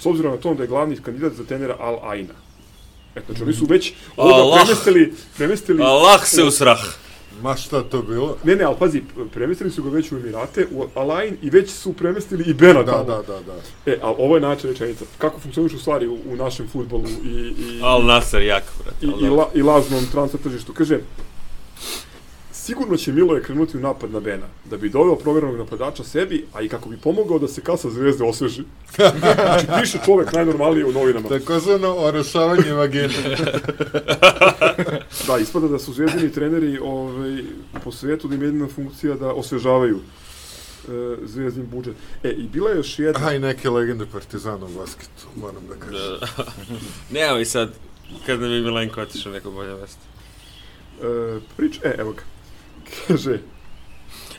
[0.00, 2.34] S obzirom na to da je glavni kandidat za trenera Al Aina.
[3.14, 4.60] Eto, znači oni su već ovoga Allah.
[4.64, 7.03] premestili, premestili Allah se usrah.
[7.42, 8.36] Ma šta to bilo?
[8.44, 11.70] Ne, ne, ali pazi, premestili su ga već u Emirate, u Al Ain i već
[11.70, 13.04] su premestili i Bena Da, tamo.
[13.04, 13.52] da, da, da.
[13.92, 15.04] E, ali ovo je način rečenica.
[15.18, 19.06] Kako funkcionišu stvari u, u našem futbolu i, i, Al Nasser jako, brate.
[19.06, 20.72] i, i, la, i lažnom transfer tržištu.
[20.72, 20.98] Kaže,
[22.64, 26.62] sigurno će Miloje krenuti u napad na Bena, da bi doveo provjerenog napadača sebi, a
[26.62, 28.62] i kako bi pomogao da se kasa zvezde osveži.
[29.18, 31.28] znači, piše čovek najnormalnije u novinama.
[31.28, 33.14] Takozvano orošavanje vagine.
[35.26, 37.42] Da, ispada da su zvezdini treneri ovaj,
[37.84, 41.96] po svetu da im je jedina funkcija da osvežavaju e, zvezdin budžet.
[42.22, 43.28] E, i bila je još jedna...
[43.28, 46.18] A i neke legende Partizana u basketu, moram da kažem.
[46.20, 46.44] Da.
[47.14, 47.72] ne, evo i sad,
[48.26, 50.02] kad nam je Milenko otišao neko bolje mesto.
[51.02, 52.33] E, prič, e, evo ga.
[53.08, 53.38] Kaže,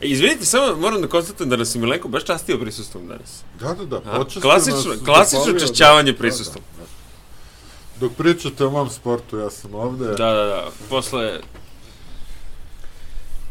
[0.02, 3.44] E, izvinite, samo moram da konstatujem da nas je Milenko baš častio prisustvom danas.
[3.60, 6.64] Da, da, da, A, počastio klasično, nas, klasično zahvalio, čašćavanje da, prisustvom.
[6.78, 6.90] da, da.
[8.00, 10.06] Dok pričate o mom sportu, ja sam ovde.
[10.06, 10.68] Da, da, da.
[10.90, 11.40] Posle,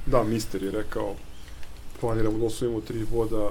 [0.07, 1.15] da, mister je rekao,
[2.01, 3.49] planiramo da osvojimo tri boda.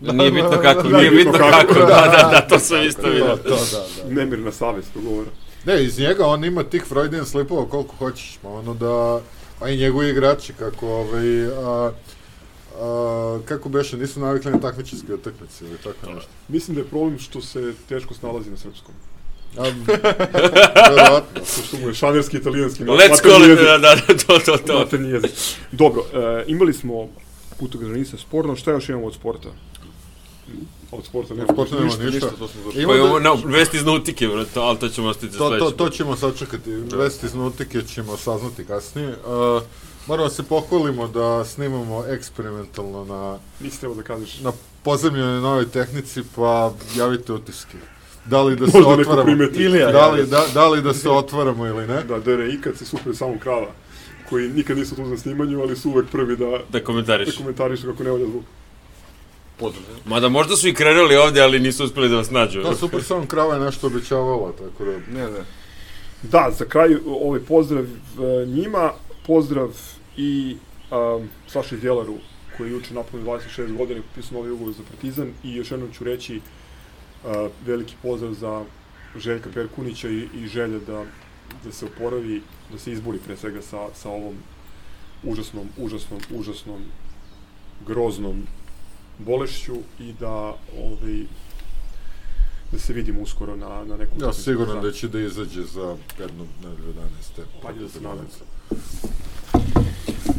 [0.00, 3.36] nije bitno kako, Da, nije bitno kako, da, da, da, to sam isto To, vidio.
[3.36, 3.56] to, da,
[4.04, 4.14] da.
[4.14, 5.30] Nemirna savest govora.
[5.64, 9.20] Ne, iz njega on ima tih Freudian slipova koliko hoćeš, ono da,
[9.60, 11.92] a i njegovi igrači kako ovaj, a,
[12.80, 16.30] a, kako beše, nisu navikli na takmičarske utakmice ili tako nešto.
[16.48, 18.94] Mislim da je problem što se teško snalazi na srpskom.
[20.96, 21.40] Verovatno.
[21.66, 23.64] Što mu je šanerski, italijanski, Let's call it, jezik.
[23.64, 23.96] da, da,
[24.26, 24.96] to, to, to.
[24.96, 25.30] Jezik.
[25.72, 27.08] Dobro, e, imali smo
[27.58, 29.48] putu granica sporno, šta još imamo od sporta?
[30.90, 31.48] Od sporta nema.
[31.52, 32.28] sporta nema ništa.
[32.28, 32.82] to smo završili.
[32.82, 35.58] Ima Pa da- imamo, no, vesti iz Nautike, brate, ali to ćemo ostaviti za To,
[35.60, 36.70] to, to ćemo sačekati.
[36.70, 39.08] Vesti iz Nautike ćemo saznati kasnije.
[39.08, 39.62] Uh,
[40.06, 44.40] moramo se pohvalimo da snimamo eksperimentalno na, Nisi trebao da kažeš.
[44.40, 44.52] na
[44.82, 47.78] pozemljenoj novoj tehnici, pa javite utiske.
[48.24, 49.62] Da li da se Možda otvaramo, primeti.
[49.62, 52.02] Ilija, da, li, javi da, da li da se otvaramo ili ne.
[52.02, 53.66] Da, DRI kad se super samo krava,
[54.28, 57.36] koji nikad nisu tu na snimanju, ali su uvek prvi da, Da da komentariš.
[57.36, 58.44] komentarišu kako ne valja zvuk.
[60.04, 62.62] Mada možda su i krenuli ovde, ali nisu uspeli da vas nađu.
[62.62, 64.90] Da, Super Sound Krava je nešto obećavala, tako da...
[64.92, 65.44] Ne, ne.
[66.22, 68.92] Da, za kraj ovaj pozdrav e, njima,
[69.26, 69.70] pozdrav
[70.16, 70.56] i
[70.90, 72.14] um, Saši Djelaru
[72.56, 75.92] koji je juče napunio 26 godina i potpisao novi ugovor za Partizan i još jednom
[75.92, 78.64] ću reći uh, veliki pozdrav za
[79.16, 81.04] Željka Perkunića i, i želje da,
[81.64, 82.42] da se oporavi,
[82.72, 84.34] da se izbori pre svega sa, sa ovom
[85.22, 86.80] užasnom, užasnom, užasnom,
[87.86, 88.46] groznom
[89.18, 90.30] bolešću i da
[90.78, 91.22] ovaj,
[92.72, 94.18] da se vidimo uskoro na, na nekom...
[94.22, 96.94] Ja siguran da će da izađe za jednu nedelju
[97.38, 97.42] 11.
[97.62, 98.26] Hajde da se nadam.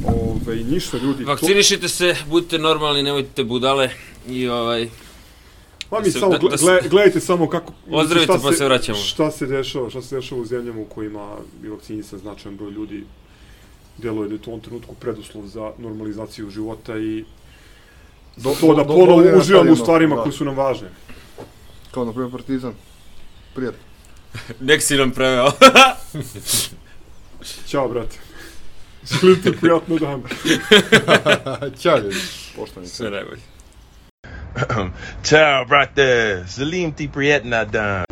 [0.05, 3.89] Ove, ništa ljudi, Vakcinišite se, budite normalni, nemojte budale
[4.27, 4.89] i ovaj...
[5.89, 8.65] Pa mi se- samo da- da se- gle- gledajte samo kako Ozdravite šta pa se
[8.65, 8.97] vraćamo.
[8.97, 13.03] Šta se dešava, šta se dešava u zemljama u kojima je vakcinisan značajan broj ljudi.
[13.97, 17.23] Deluje da je to u ovom trenutku preduslov za normalizaciju života i
[18.37, 20.21] Do- to da do- ponovo dovoljno uživamo u stvarima da.
[20.21, 20.87] koje su nam važne.
[21.91, 22.73] Kao na primjer Partizan.
[23.55, 23.79] Prijatno.
[24.59, 25.51] Nek si nam preveo.
[27.67, 28.17] Ćao, brate.
[29.21, 30.23] Želim ti prijatno dan.
[31.81, 32.15] Ćao ljudi.
[32.55, 32.87] Poštovani.
[32.87, 33.41] Sve najbolje.
[35.23, 36.43] Ciao, brate.
[36.47, 38.05] Salim ti prijetna dan.